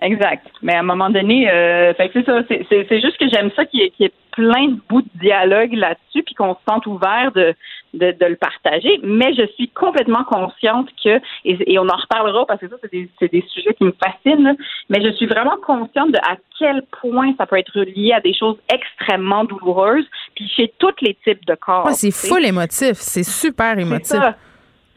[0.00, 0.46] Exact.
[0.62, 2.42] Mais à un moment donné, euh, c'est ça.
[2.48, 6.34] C'est juste que j'aime ça qu'il y, ait plein de bouts de dialogue là-dessus, puis
[6.34, 7.54] qu'on se sente ouvert de,
[7.94, 8.98] de, le partager.
[9.02, 13.08] Mais je suis complètement consciente que, et, on en reparlera parce que ça, c'est des,
[13.20, 14.56] des, sujets qui me fascinent,
[14.88, 18.34] mais je suis vraiment consciente de à quel point ça peut être lié à des
[18.34, 21.90] choses extrêmement douloureuses, puis chez tous les types de corps.
[21.90, 22.94] c'est full émotif.
[22.94, 24.18] C'est super émotif.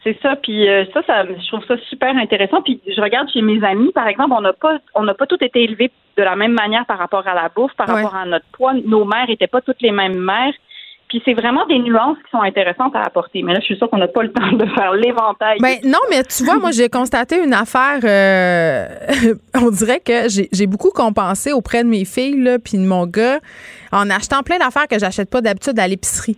[0.06, 2.62] C'est ça, puis euh, ça, ça, je trouve ça super intéressant.
[2.62, 5.44] Puis je regarde chez mes amis, par exemple, on n'a pas, on n'a pas tous
[5.44, 8.46] été élevés de la même manière par rapport à la bouffe, par rapport à notre
[8.54, 8.74] poids.
[8.86, 10.54] Nos mères n'étaient pas toutes les mêmes mères.
[11.10, 13.42] Puis c'est vraiment des nuances qui sont intéressantes à apporter.
[13.42, 15.58] Mais là, je suis sûre qu'on n'a pas le temps de faire l'éventail.
[15.60, 18.00] Ben non, mais tu vois, moi, j'ai constaté une affaire.
[18.04, 23.08] Euh, on dirait que j'ai beaucoup compensé auprès de mes filles, là, puis de mon
[23.08, 23.40] gars,
[23.92, 26.38] en achetant plein d'affaires que j'achète pas d'habitude à l'épicerie.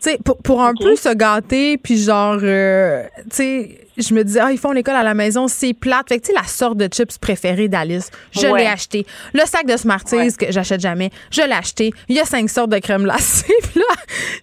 [0.00, 4.22] Tu sais, pour, pour un peu se gâter, puis genre, euh, tu sais, je me
[4.22, 6.08] disais, ah, ils font l'école à la maison, c'est plate.
[6.08, 9.04] Fait que, tu sais, la sorte de chips préférée d'Alice, je l'ai acheté.
[9.34, 11.92] Le sac de Smarties que j'achète jamais, je l'ai acheté.
[12.08, 13.52] Il y a cinq sortes de crème glacée.
[13.62, 13.94] puis là,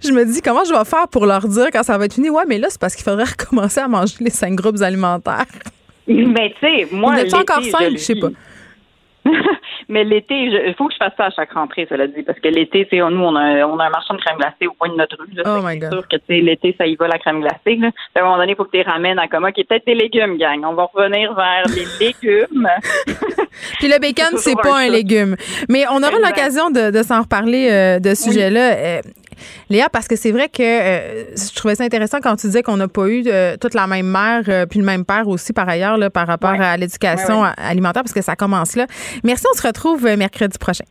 [0.04, 2.30] je me dis, comment je vais faire pour leur dire quand ça va être fini?
[2.30, 5.46] Ouais, mais là, c'est parce qu'il faudrait recommencer à manger les cinq groupes alimentaires.
[6.08, 7.14] Mais tu sais, moi.
[7.14, 8.30] Vous êtes l'été, encore cinq, je sais pas.
[9.90, 12.48] Mais l'été, il faut que je fasse ça à chaque rentrée, cela dit, parce que
[12.48, 14.74] l'été, tu sais, nous, on a, un- on a un marchand de crème glacée au
[14.74, 15.28] coin de notre rue.
[15.34, 17.76] Là, Oh c'est sûr que l'été, ça y va la crème glacée.
[17.78, 17.90] Là.
[18.16, 19.86] À un moment donné, il faut que tu les ramènes à coma, qui est peut-être
[19.86, 20.64] des légumes, gang.
[20.66, 22.68] On va revenir vers les légumes.
[23.80, 25.36] Puis le bacon, C'est pas un légume.
[25.70, 28.74] Mais on aura l'occasion de, de s'en reparler euh, de ce sujet-là.
[28.78, 29.00] Euh,
[29.70, 32.78] Léa, parce que c'est vrai que euh, je trouvais ça intéressant quand tu disais qu'on
[32.78, 35.68] n'a pas eu euh, toute la même mère euh, puis le même père aussi par
[35.70, 36.66] ailleurs là, par rapport Ouais.
[36.66, 37.54] à l'éducation Ouais, ouais.
[37.58, 38.88] a- alimentaire parce que ça commence là.
[39.24, 40.86] Merci, on se retrouve mercredi prochain.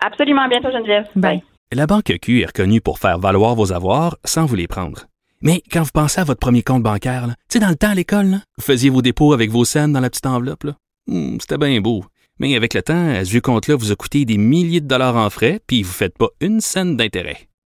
[0.00, 1.06] Absolument, à bientôt, Geneviève.
[1.16, 1.42] Bye.
[1.72, 5.06] La Banque Q est reconnue pour faire valoir vos avoirs sans vous les prendre.
[5.42, 7.94] Mais quand vous pensez à votre premier compte bancaire, tu sais, dans le temps à
[7.94, 10.64] l'école, là, vous faisiez vos dépôts avec vos scènes dans la petite enveloppe.
[10.64, 10.72] là.
[11.08, 12.04] Hmm, C'était bien beau.
[12.38, 15.28] Mais avec le temps, à ce compte-là vous a coûté des milliers de dollars en
[15.30, 17.48] frais, puis vous ne faites pas une scène d'intérêt.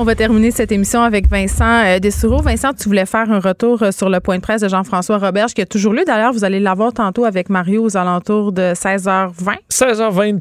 [0.00, 2.40] On va terminer cette émission avec Vincent euh, Dessoureau.
[2.40, 5.52] Vincent, tu voulais faire un retour euh, sur le point de presse de Jean-François Roberge
[5.52, 6.04] qui a toujours lieu.
[6.06, 9.56] D'ailleurs, vous allez l'avoir tantôt avec Mario aux alentours de 16h20.
[9.70, 10.40] 16h20.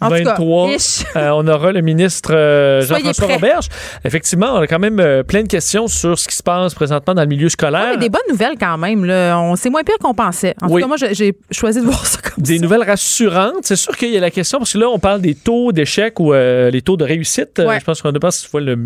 [0.00, 1.04] En tout cas, 23, ish.
[1.16, 3.26] euh, on aura le ministre euh, Jean-François.
[3.26, 3.68] Roberge.
[4.04, 7.14] Effectivement, on a quand même euh, plein de questions sur ce qui se passe présentement
[7.14, 7.82] dans le milieu scolaire.
[7.88, 9.04] Ah, mais des bonnes nouvelles quand même.
[9.04, 9.38] Là.
[9.38, 10.54] On, c'est moins pire qu'on pensait.
[10.62, 10.80] En Oui.
[10.82, 13.62] tout cas, moi, j'ai- choisi de voir ça comme Des nouvelles rassurantes.
[13.64, 16.18] C'est sûr qu'il y a la question, parce que là, on parle des taux d'échec
[16.20, 17.58] ou les taux de réussite.
[17.64, 17.78] Ouais.
[17.80, 18.76] Je pense qu'on ne tu vois le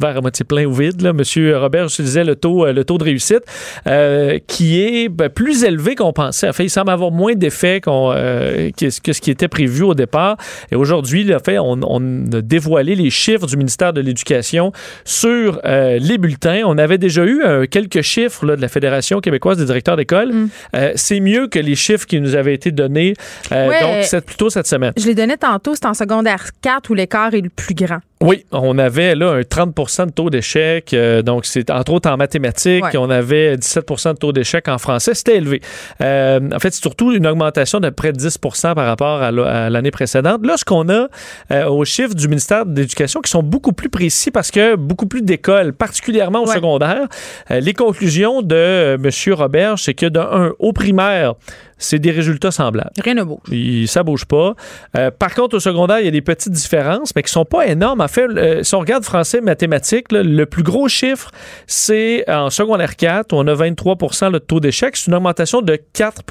[0.00, 1.02] verre à moitié plein ou vide.
[1.02, 1.12] Là.
[1.12, 3.42] Monsieur Robert utilisait le taux, euh, le taux de réussite
[3.86, 6.48] euh, qui est ben, plus élevé qu'on pensait.
[6.48, 9.48] En fait, il semble avoir moins d'effets qu'on, euh, que, ce- que ce qui était
[9.48, 10.36] prévu au départ.
[10.72, 14.72] Et aujourd'hui, fait, on, on a dévoilé les chiffres du ministère de l'Éducation
[15.04, 16.62] sur euh, les bulletins.
[16.66, 20.32] On avait déjà eu euh, quelques chiffres là, de la Fédération québécoise des directeurs d'école.
[20.74, 23.14] Euh, c'est mieux que les chiffres qui nous avaient été donnés
[23.52, 23.80] euh, Ouais.
[23.80, 24.92] donc c'est plutôt cette semaine.
[24.96, 28.00] Je les donnais tantôt, c'est en secondaire 4 où l'écart est le plus grand.
[28.22, 30.92] Oui, on avait là un 30% de taux d'échec.
[30.92, 32.84] euh, donc, c'est entre autres en mathématiques.
[32.84, 32.96] Ouais.
[32.98, 35.14] On avait 17% de taux d'échec en français.
[35.14, 35.62] C'était élevé.
[36.02, 39.30] Euh, en fait, c'est surtout une augmentation de près de 10% par rapport à
[39.70, 40.44] l'année précédente.
[40.44, 41.08] Là, ce qu'on a
[41.50, 45.06] euh, aux chiffres du ministère de l'Éducation qui sont beaucoup plus précis parce que beaucoup
[45.06, 46.54] plus d'écoles, particulièrement au Ouais.
[46.56, 47.06] secondaire,
[47.50, 49.34] euh, les conclusions de M.
[49.34, 51.34] Robert, c'est que de un, au primaire,
[51.80, 52.90] c'est des résultats semblables.
[53.02, 53.40] Rien ne bouge.
[53.50, 54.54] Il- ça bouge pas.
[54.96, 57.66] Euh, par contre, au secondaire, il y a des petites différences, mais qui sont pas
[57.66, 58.00] énormes.
[58.00, 61.30] En fait, euh, si on regarde français mathématiques, là, le plus gros chiffre,
[61.66, 64.96] c'est en secondaire 4, où on a 23% de taux d'échec.
[64.96, 66.22] C'est une augmentation de 4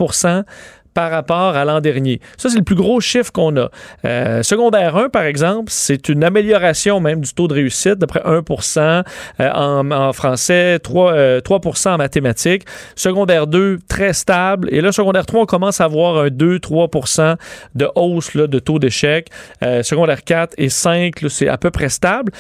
[0.94, 2.20] par rapport à l'an dernier.
[2.38, 3.70] Ça, c'est le plus gros chiffre qu'on a.
[4.06, 8.20] Euh, secondaire 1, par exemple, c'est une amélioration même du taux de réussite, d'à peu
[8.20, 9.04] près 1
[9.40, 12.64] euh, en, en français, 3, euh, 3 en mathématiques.
[12.96, 14.70] Secondaire 2, très stable.
[14.72, 17.36] Et là, secondaire 3, on commence à avoir un 2-3%
[17.76, 19.30] de hausse là, de taux d'échec.
[19.64, 22.32] Euh, secondaire 4 et 5, là, c'est à peu près stable.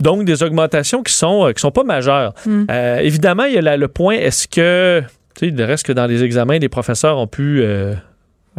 [0.00, 2.34] Donc, des augmentations qui sont, qui sont pas majeures.
[2.44, 2.64] Mm.
[2.70, 5.02] Euh, évidemment, il y a le point, est-ce que,
[5.34, 7.94] tu sais, il reste que dans les examens, les professeurs ont pu euh,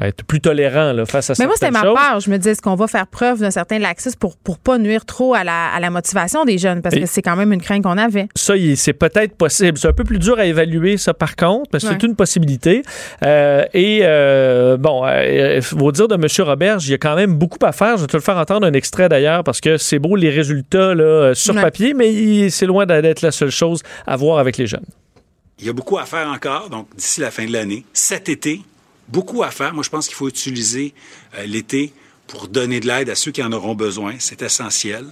[0.02, 2.20] être plus tolérants là, face à Mais moi, c'était ma peur.
[2.20, 5.06] Je me disais, est-ce qu'on va faire preuve d'un certain laxisme pour pour pas nuire
[5.06, 6.82] trop à la, à la motivation des jeunes?
[6.82, 8.28] Parce Et- que c'est quand même une crainte qu'on avait.
[8.36, 9.78] Ça, il- c'est peut-être possible.
[9.78, 11.98] C'est un peu plus dur à évaluer, ça, par contre, mais c'est Ouais.
[12.02, 12.82] une possibilité.
[13.24, 16.26] Euh, et, euh, bon, euh, faut dire de M.
[16.40, 17.98] Robert, il y a quand même beaucoup à faire.
[17.98, 20.96] Je vais te le faire entendre un extrait, d'ailleurs, parce que c'est beau, les résultats
[20.96, 21.62] là, sur Ouais.
[21.62, 24.86] papier, mais il- c'est loin d'être la seule chose à voir avec les jeunes.
[25.64, 27.86] Il y a beaucoup à faire encore, donc d'ici la fin de l'année.
[27.94, 28.60] Cet été,
[29.08, 29.74] beaucoup à faire.
[29.74, 30.94] Moi, je pense qu'il faut utiliser
[31.36, 31.94] euh, l'été
[32.28, 34.16] pour donner de l'aide à ceux qui en auront besoin.
[34.20, 35.06] C'est essentiel.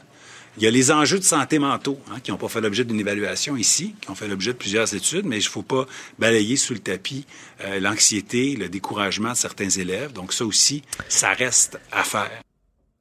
[0.57, 2.99] Il y a les enjeux de santé mentaux hein, qui n'ont pas fait l'objet d'une
[2.99, 5.87] évaluation ici, qui ont fait l'objet de plusieurs études, mais il ne faut pas
[6.19, 7.25] balayer sous le tapis
[7.61, 10.11] euh, l'anxiété, le découragement de certains élèves.
[10.11, 12.41] Donc ça aussi, ça reste à faire.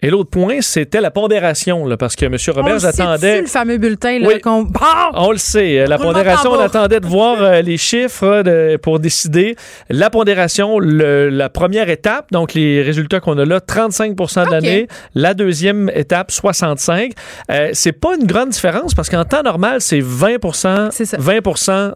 [0.02, 2.36] Et l'autre point, c'était la pondération, là, parce que M.
[2.48, 3.40] Robert On le sait-tu, attendait.
[3.42, 4.40] le fameux bulletin là, Oui.
[4.40, 4.66] qu'on.
[4.80, 5.10] Ah!
[5.14, 5.80] On le sait.
[5.80, 9.56] euh, La pondération, on attendait de voir euh, les chiffres de- pour décider.
[9.90, 14.86] La pondération, le- la première étape, donc les résultats qu'on a là, 35 de l'année.
[15.14, 17.12] La deuxième étape, 65.
[17.50, 20.36] Euh, c'est pas une grande différence parce qu'en temps normal, c'est 20
[21.18, 21.40] 20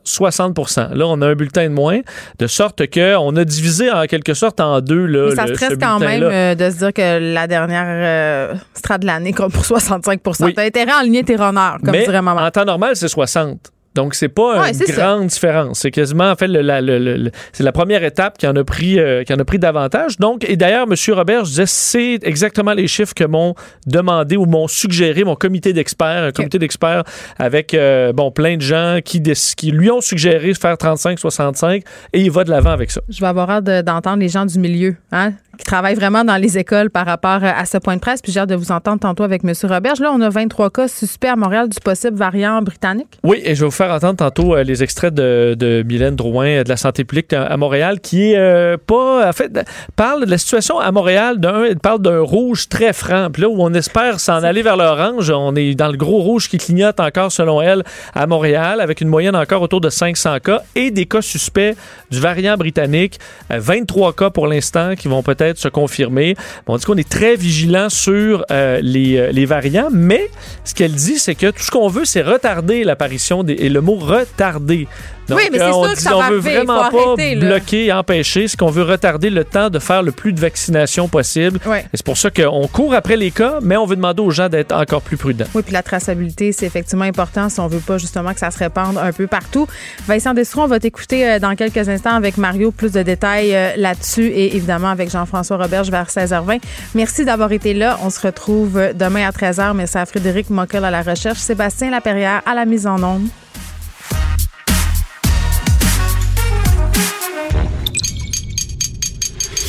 [0.05, 2.01] 60% Là, on a un bulletin de moins,
[2.39, 5.07] de sorte qu'on a divisé en quelque sorte en deux.
[5.07, 8.55] Là, Mais ça le- stresse quand même euh, de se dire que la dernière euh,
[9.03, 10.55] l'année compte pour 65 Oui.
[10.55, 12.41] T'as intérêt à aligner tes runners, comme Mais dirait maman.
[12.43, 13.71] en temps normal, c'est 60.
[13.95, 14.93] Donc, c'est pas Ouais, une ça.
[14.93, 15.79] grande différence.
[15.79, 18.57] C'est quasiment, en fait, le- la- le- le- le- c'est la première étape qui en
[18.57, 20.19] a pris, euh, qui en a pris davantage.
[20.19, 20.97] Donc, et d'ailleurs, M.
[21.15, 23.55] Robert, je disais, c'est exactement les chiffres que m'ont
[23.87, 27.05] demandé ou m'ont suggéré mon comité d'experts, un comité d'experts
[27.39, 29.23] avec, euh, bon, plein de gens qui,
[29.57, 33.01] qui lui ont suggéré de faire 35-65 et il va de l'avant avec ça.
[33.09, 36.37] Je vais avoir hâte de- d'entendre les gens du milieu, hein, qui travaillent vraiment dans
[36.37, 38.21] les écoles par rapport à ce point de presse.
[38.23, 39.53] Puis j'ai hâte de vous entendre tantôt avec M.
[39.65, 40.01] Roberge.
[40.01, 43.19] Là, on a 23 cas suspects à Montréal du possible variant britannique.
[43.23, 46.47] Oui, et je vais vous faire entendre tantôt euh, les extraits de, de Mylène Drouin
[46.47, 49.51] euh, de la santé publique à, Montréal, qui est euh, pas, en fait,
[49.97, 51.39] parle de la situation à Montréal.
[51.39, 53.29] D'un, elle parle d'un rouge très franc.
[53.33, 56.49] Puis là où on espère s'en aller vers l'orange, on est dans le gros rouge
[56.49, 60.63] qui clignote encore, selon elle, à Montréal, avec une moyenne encore autour de 500 cas
[60.75, 61.75] et des cas suspects
[62.11, 63.19] du variant britannique.
[63.51, 66.35] Euh, 23 cas pour l'instant qui vont peut-être se confirmer.
[66.67, 70.31] Bon, on dit qu'on est très vigilant sur euh, les, euh, les variants, mais
[70.65, 73.45] ce qu'elle dit, c'est que tout ce qu'on veut, c'est retarder l'apparition.
[73.47, 74.89] Et le mot retarder.
[75.29, 77.17] Donc, Oui, mais c'est euh, sûr que dit, ça on va veut arriver, vraiment faut
[77.17, 77.41] pas là.
[77.41, 81.59] bloquer, empêcher, ce qu'on veut retarder le temps de faire le plus de vaccination possible.
[81.67, 81.81] Ouais.
[81.81, 84.49] Et c'est pour ça qu'on court après les cas, mais on veut demander aux gens
[84.49, 85.47] d'être encore plus prudents.
[85.55, 88.59] Oui, puis la traçabilité, c'est effectivement important si on veut pas justement que ça se
[88.59, 89.67] répande un peu partout.
[90.07, 93.71] Vincent Destron, on va t'écouter euh, dans quelques instants avec Mario, plus de détails euh,
[93.77, 96.61] là-dessus et évidemment avec Jean-François Roberge vers 16h20.
[96.95, 97.99] Merci d'avoir été là.
[98.03, 99.75] On se retrouve demain à 13h.
[99.75, 103.29] Merci à Frédéric Mockel à la recherche, Sébastien Laperrière à la mise en onde.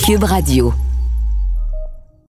[0.06, 0.95] Cube Radio.